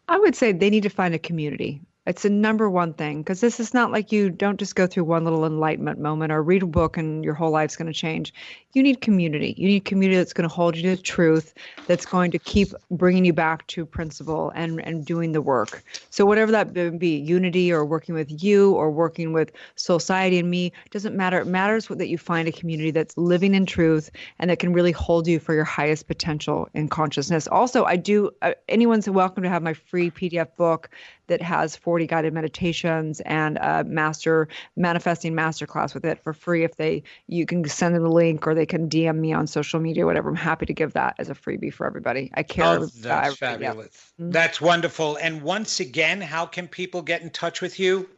I 0.09 0.19
would 0.19 0.35
say 0.35 0.53
they 0.53 0.71
need 0.71 0.85
to 0.85 0.89
find 0.89 1.15
a 1.15 1.19
community. 1.19 1.83
It's 2.07 2.23
the 2.23 2.31
number 2.31 2.71
one 2.71 2.95
thing 2.95 3.23
because 3.23 3.41
this 3.41 3.59
is 3.59 3.75
not 3.75 3.91
like 3.91 4.13
you 4.13 4.31
don't 4.31 4.61
just 4.61 4.77
go 4.77 4.87
through 4.87 5.05
one 5.05 5.25
little 5.25 5.45
enlightenment 5.45 5.99
moment 5.99 6.31
or 6.31 6.41
read 6.41 6.63
a 6.63 6.67
book 6.67 6.97
and 6.97 7.25
your 7.25 7.35
whole 7.35 7.51
life's 7.51 7.77
going 7.77 7.93
to 7.93 7.99
change. 7.99 8.33
You 8.77 8.83
need 8.83 9.01
community. 9.01 9.55
You 9.57 9.69
need 9.69 9.87
community 9.87 10.19
that's 10.19 10.35
going 10.35 10.47
to 10.47 10.55
hold 10.55 10.77
you 10.77 10.83
to 10.83 10.97
the 10.97 11.03
truth, 11.03 11.55
that's 11.87 12.05
going 12.05 12.31
to 12.33 12.39
keep 12.39 12.69
bringing 12.91 13.25
you 13.25 13.33
back 13.33 13.67
to 13.69 13.87
principle 13.87 14.53
and 14.55 14.83
and 14.83 15.03
doing 15.03 15.33
the 15.33 15.41
work. 15.41 15.83
So 16.11 16.27
whatever 16.27 16.53
that 16.53 16.99
be, 16.99 17.17
unity 17.17 17.73
or 17.73 17.87
working 17.87 18.15
with 18.15 18.45
you 18.45 18.75
or 18.75 18.91
working 18.91 19.33
with 19.33 19.51
society 19.77 20.39
and 20.39 20.51
me 20.51 20.73
doesn't 20.91 21.17
matter. 21.17 21.41
It 21.41 21.47
matters 21.47 21.89
that 21.89 22.09
you 22.09 22.19
find 22.19 22.49
a 22.49 22.53
community 22.53 22.91
that's 22.91 23.17
living 23.17 23.55
in 23.55 23.65
truth 23.65 24.11
and 24.41 24.51
that 24.51 24.59
can 24.59 24.75
really 24.75 24.93
hold 24.93 25.27
you 25.27 25.41
for 25.41 25.55
your 25.55 25.65
highest 25.65 26.07
potential 26.07 26.69
in 26.75 26.89
consciousness. 26.89 27.49
Also, 27.49 27.85
I 27.85 27.97
do. 27.97 28.31
Uh, 28.43 28.53
anyone's 28.69 29.09
welcome 29.09 29.43
to 29.43 29.49
have 29.49 29.63
my 29.63 29.73
free 29.73 30.11
PDF 30.11 30.55
book 30.55 30.91
that 31.29 31.43
has 31.43 31.77
40 31.77 32.07
guided 32.07 32.33
meditations 32.33 33.21
and 33.21 33.57
a 33.59 33.85
master 33.85 34.49
manifesting 34.77 35.33
masterclass 35.33 35.95
with 35.95 36.05
it 36.05 36.23
for 36.23 36.33
free 36.33 36.65
if 36.65 36.77
they 36.77 37.03
you 37.27 37.47
can 37.47 37.67
send 37.69 37.95
them 37.95 38.03
the 38.03 38.11
link 38.11 38.47
or 38.47 38.55
they 38.55 38.66
can 38.67 38.89
DM 38.89 39.17
me 39.17 39.33
on 39.33 39.47
social 39.47 39.81
media 39.81 40.05
whatever 40.07 40.29
I'm 40.29 40.37
happy 40.37 40.67
to 40.67 40.75
give 40.75 40.93
that 40.93 41.15
as 41.19 41.29
a 41.29 41.35
freebie 41.35 41.73
for 41.73 41.87
everybody 41.87 42.31
I 42.35 42.43
care 42.43 42.81
oh, 42.81 42.87
that's 42.87 43.37
fabulous 43.37 44.13
yeah. 44.19 44.27
that's 44.31 44.61
wonderful 44.61 45.17
and 45.17 45.43
once 45.43 45.81
again 45.81 46.21
how 46.21 46.47
can 46.47 46.69
people 46.69 47.03
get 47.03 47.23
in 47.23 47.31
touch 47.31 47.61
with 47.61 47.79
you 47.79 48.09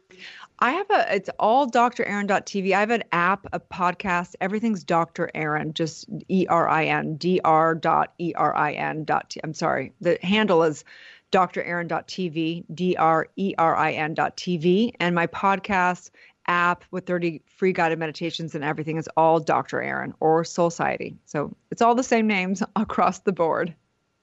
I 0.61 0.71
have 0.71 0.89
a, 0.89 1.15
it's 1.15 1.29
all 1.39 1.67
TV. 2.45 2.73
I 2.73 2.81
have 2.81 2.89
an 2.89 3.05
app, 3.13 3.47
a 3.53 3.61
podcast. 3.61 4.35
Everything's 4.41 4.83
Dr. 4.83 5.31
Erin, 5.33 5.73
just 5.73 6.05
E 6.27 6.47
R 6.49 6.67
I 6.67 6.85
N, 6.85 7.15
D 7.15 7.39
R 7.45 7.75
dot 7.75 8.13
E 8.17 8.33
R 8.35 8.53
I 8.55 8.73
N 8.73 9.05
dot 9.05 9.29
T. 9.29 9.39
I'm 9.41 9.53
sorry. 9.53 9.93
The 10.01 10.19
handle 10.21 10.63
is 10.63 10.83
drerin.tv, 11.31 12.65
dot 14.15 14.37
TV. 14.37 14.91
And 14.99 15.15
my 15.15 15.27
podcast 15.27 16.09
app 16.49 16.83
with 16.91 17.05
30 17.05 17.41
free 17.45 17.71
guided 17.71 17.99
meditations 17.99 18.55
and 18.55 18.63
everything 18.63 18.97
is 18.97 19.07
all 19.15 19.39
Dr. 19.39 19.81
Erin 19.81 20.13
or 20.19 20.43
Soul 20.43 20.69
Society. 20.69 21.15
So 21.25 21.55
it's 21.71 21.81
all 21.81 21.95
the 21.95 22.03
same 22.03 22.27
names 22.27 22.61
across 22.75 23.19
the 23.19 23.31
board. 23.31 23.73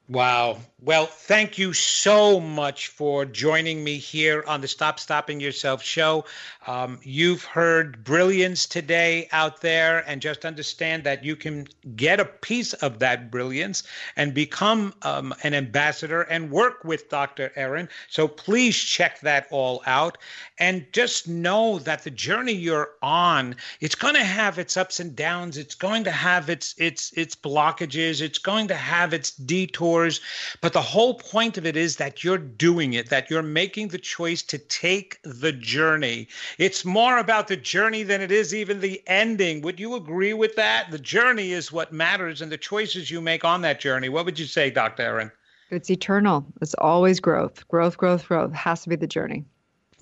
Wow. 0.09 0.59
Well, 0.83 1.07
thank 1.07 1.57
you 1.57 1.73
so 1.73 2.39
much 2.39 2.89
for 2.89 3.25
joining 3.25 3.83
me 3.83 3.97
here 3.97 4.45
on 4.47 4.61
the 4.61 4.69
Stop 4.69 5.01
Stopping 5.01 5.41
Yourself 5.41 5.83
show. 5.83 6.27
Um, 6.67 7.01
you've 7.03 7.45
heard 7.45 8.05
brilliance 8.05 8.67
today 8.67 9.27
out 9.33 9.63
there, 9.63 10.05
and 10.07 10.21
just 10.21 10.45
understand 10.45 11.03
that 11.05 11.25
you 11.25 11.35
can 11.35 11.67
get 11.95 12.21
a 12.21 12.27
piece 12.27 12.75
of 12.75 12.99
that 12.99 13.31
brilliance 13.31 13.85
and 14.17 14.35
become 14.35 14.93
um, 15.01 15.35
an 15.45 15.55
ambassador 15.55 16.23
and 16.23 16.51
work 16.51 16.85
with 16.85 17.09
Dr. 17.09 17.53
Erin. 17.57 17.89
So 18.11 18.29
please 18.29 18.77
check 18.77 19.21
that 19.21 19.47
all 19.51 19.83
out. 19.87 20.19
And 20.59 20.87
just 20.93 21.27
know 21.27 21.79
that 21.81 22.05
the 22.05 22.11
journey 22.11 22.53
you're 22.53 22.91
on, 23.03 23.57
it's 23.81 23.95
going 23.95 24.15
to 24.15 24.25
have 24.25 24.59
its 24.59 24.77
ups 24.77 25.01
and 25.01 25.17
downs. 25.17 25.57
It's 25.57 25.75
going 25.75 26.05
to 26.05 26.11
have 26.11 26.51
its 26.51 26.75
its 26.77 27.13
its 27.13 27.35
blockages. 27.35 28.21
It's 28.21 28.39
going 28.39 28.69
to 28.69 28.75
have 28.75 29.15
its 29.15 29.33
detours. 29.33 30.21
But 30.66 30.66
the 30.73 30.83
whole 30.83 31.15
point 31.15 31.59
of 31.59 31.67
it 31.67 31.77
is 31.77 31.97
that 31.97 32.25
you're 32.25 32.39
doing 32.39 32.95
it, 32.95 33.11
that 33.11 33.31
you're 33.31 33.43
making 33.43 33.89
the 33.89 33.99
choice 33.99 34.43
to 34.45 34.59
take 34.59 35.19
the 35.23 35.53
journey. 35.53 36.29
It's 36.59 36.85
more 36.85 37.19
about 37.19 37.49
the 37.49 37.57
journey 37.57 38.03
than 38.03 38.21
it 38.21 38.33
is 38.33 38.55
even 38.55 38.81
the 38.81 39.03
ending. 39.07 39.61
Would 39.63 39.79
you 39.79 39.95
agree 39.95 40.35
with 40.35 40.57
that? 40.57 40.91
The 40.91 40.99
journey 40.99 41.53
is 41.53 41.73
what 41.73 41.93
matters 41.93 42.41
and 42.41 42.51
the 42.51 42.59
choices 42.59 43.11
you 43.11 43.21
make 43.21 43.45
on 43.45 43.61
that 43.63 43.81
journey. 43.81 44.09
What 44.09 44.25
would 44.25 44.39
you 44.39 44.47
say, 44.47 44.71
Dr. 44.71 45.03
Erin? 45.03 45.33
It's 45.71 45.91
eternal. 45.91 46.47
It's 46.63 46.75
always 46.75 47.21
growth. 47.21 47.67
Growth, 47.69 47.97
growth, 47.99 48.27
growth. 48.27 48.53
It 48.53 48.57
has 48.57 48.83
to 48.83 48.89
be 48.89 48.97
the 48.97 49.07
journey. 49.07 49.45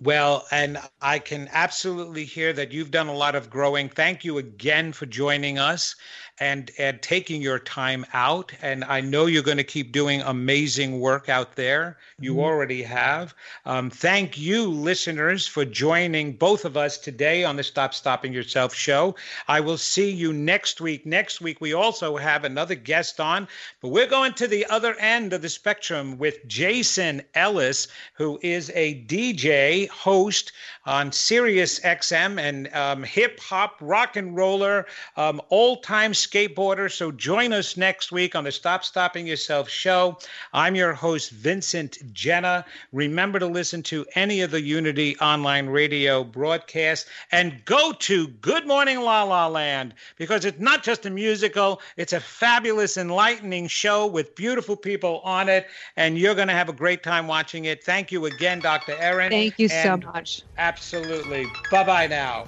Well, 0.03 0.45
and 0.51 0.79
I 1.01 1.21
can 1.21 1.49
absolutely 1.53 2.25
hear 2.25 2.53
that 2.53 2.73
you've 2.73 2.91
done 2.91 3.07
a 3.07 3.15
lot 3.15 3.37
of 3.37 3.49
growing. 3.49 3.89
Thank 3.89 4.25
you 4.25 4.39
again 4.39 4.93
for 4.93 5.07
joining 5.07 5.57
us 5.59 5.95
and 6.41 6.71
and 6.79 7.01
taking 7.01 7.41
your 7.41 7.59
time 7.59 8.05
out. 8.13 8.53
And 8.61 8.85
I 8.85 9.01
know 9.01 9.27
you're 9.27 9.43
going 9.43 9.57
to 9.59 9.65
keep 9.65 9.93
doing 9.93 10.21
amazing 10.23 10.99
work 11.01 11.29
out 11.29 11.55
there. 11.55 11.99
You 12.19 12.33
mm-hmm. 12.33 12.41
already 12.41 12.83
have. 12.83 13.35
Um, 13.65 13.91
thank 13.91 14.37
you, 14.39 14.69
listeners, 14.69 15.47
for 15.47 15.65
joining 15.65 16.33
both 16.33 16.65
of 16.65 16.77
us 16.77 16.99
today 16.99 17.45
on 17.45 17.57
the 17.57 17.63
Stop 17.63 17.95
Stopping 17.95 18.33
Yourself 18.33 18.75
show. 18.75 19.15
I 19.49 19.61
will 19.61 19.79
see 19.79 20.11
you 20.11 20.33
next 20.33 20.81
week. 20.81 21.07
Next 21.07 21.41
week, 21.41 21.61
we 21.61 21.73
also 21.73 22.17
have 22.17 22.45
another 22.45 22.75
guest 22.75 23.21
on, 23.21 23.47
but 23.81 23.89
we're 23.89 24.07
going 24.07 24.33
to 24.35 24.49
the 24.49 24.67
other 24.67 24.95
end 24.99 25.33
of 25.33 25.43
the 25.43 25.49
spectrum 25.49 26.19
with 26.19 26.47
Jason 26.47 27.23
Ellis, 27.35 27.89
who 28.15 28.39
is 28.43 28.71
a 28.75 29.05
DJ 29.05 29.89
host 29.89 30.53
on 30.87 31.13
Sirius 31.13 31.81
XM 31.81 32.39
and 32.39 32.73
um, 32.75 33.03
hip 33.03 33.41
hop, 33.41 33.77
rock 33.81 34.17
and 34.17 34.37
roller, 34.37 34.87
um, 35.17 35.41
old 35.51 35.83
time 35.83 36.13
skateboarder. 36.27 36.91
So 36.91 37.13
join 37.13 37.53
us 37.53 37.77
next 37.77 38.13
week 38.13 38.35
on 38.35 38.45
the 38.45 38.53
Stop 38.53 38.85
Stopping 38.85 39.27
Yourself 39.27 39.69
show. 39.69 40.19
I'm 40.53 40.75
your 40.75 40.93
host, 40.93 41.31
Vincent 41.31 41.99
Genna. 42.15 42.65
Remember 42.93 43.39
to 43.39 43.47
listen 43.47 43.83
to 43.85 44.07
any 44.15 44.41
of 44.41 44.51
the 44.51 44.61
Unity 44.61 45.17
online 45.19 45.67
radio 45.67 46.25
broadcasts 46.25 47.09
and 47.33 47.65
go 47.65 47.93
to 47.93 48.29
Good 48.29 48.67
Morning 48.67 49.01
La 49.01 49.23
La 49.25 49.47
Land 49.47 49.95
because 50.17 50.45
it's 50.45 50.61
not 50.61 50.83
just 50.83 51.07
a 51.07 51.11
musical, 51.11 51.81
it's 51.97 52.13
a 52.13 52.21
fabulous, 52.21 52.97
enlightening 52.97 53.69
show 53.69 54.07
with 54.07 54.35
beautiful 54.35 54.77
people 54.77 55.21
on 55.25 55.49
it. 55.49 55.67
And 55.97 56.19
you're 56.19 56.35
going 56.35 56.49
to 56.49 56.55
have 56.55 56.69
a 56.69 56.73
great 56.73 57.03
time 57.03 57.27
watching 57.27 57.67
it. 57.67 57.85
Thank 57.85 58.11
you 58.11 58.27
again, 58.27 58.61
Dr. 58.61 58.97
Erin. 58.99 59.31
Thank 59.31 59.59
you 59.59 59.69
so 59.69 59.97
much. 59.97 60.43
Absolutely. 60.57 61.47
Bye 61.71 61.85
bye 61.85 62.07
now. 62.07 62.47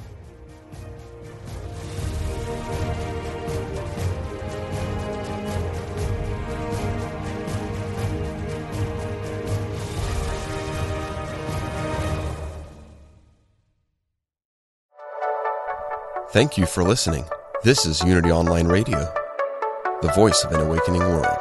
Thank 16.37 16.59
you 16.59 16.67
for 16.67 16.85
listening. 16.85 17.25
This 17.63 17.87
is 17.87 18.05
Unity 18.05 18.31
Online 18.31 18.69
Radio, 18.69 18.99
the 20.03 20.13
voice 20.15 20.45
of 20.45 20.53
an 20.53 20.61
awakening 20.61 21.01
world. 21.01 21.39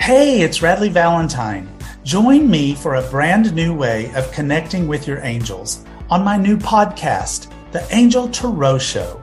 Hey, 0.00 0.40
it's 0.40 0.58
Radleigh 0.58 0.90
Valentine. 0.90 1.72
Join 2.02 2.50
me 2.50 2.74
for 2.74 2.96
a 2.96 3.08
brand 3.08 3.54
new 3.54 3.72
way 3.72 4.12
of 4.16 4.32
connecting 4.32 4.88
with 4.88 5.06
your 5.06 5.20
angels 5.20 5.84
on 6.10 6.24
my 6.24 6.36
new 6.36 6.56
podcast, 6.56 7.52
The 7.70 7.86
Angel 7.94 8.28
Tarot 8.28 8.78
Show. 8.78 9.22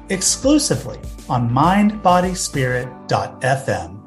exclusively 0.11 0.99
on 1.29 1.49
mindbodyspirit.fm. 1.49 4.00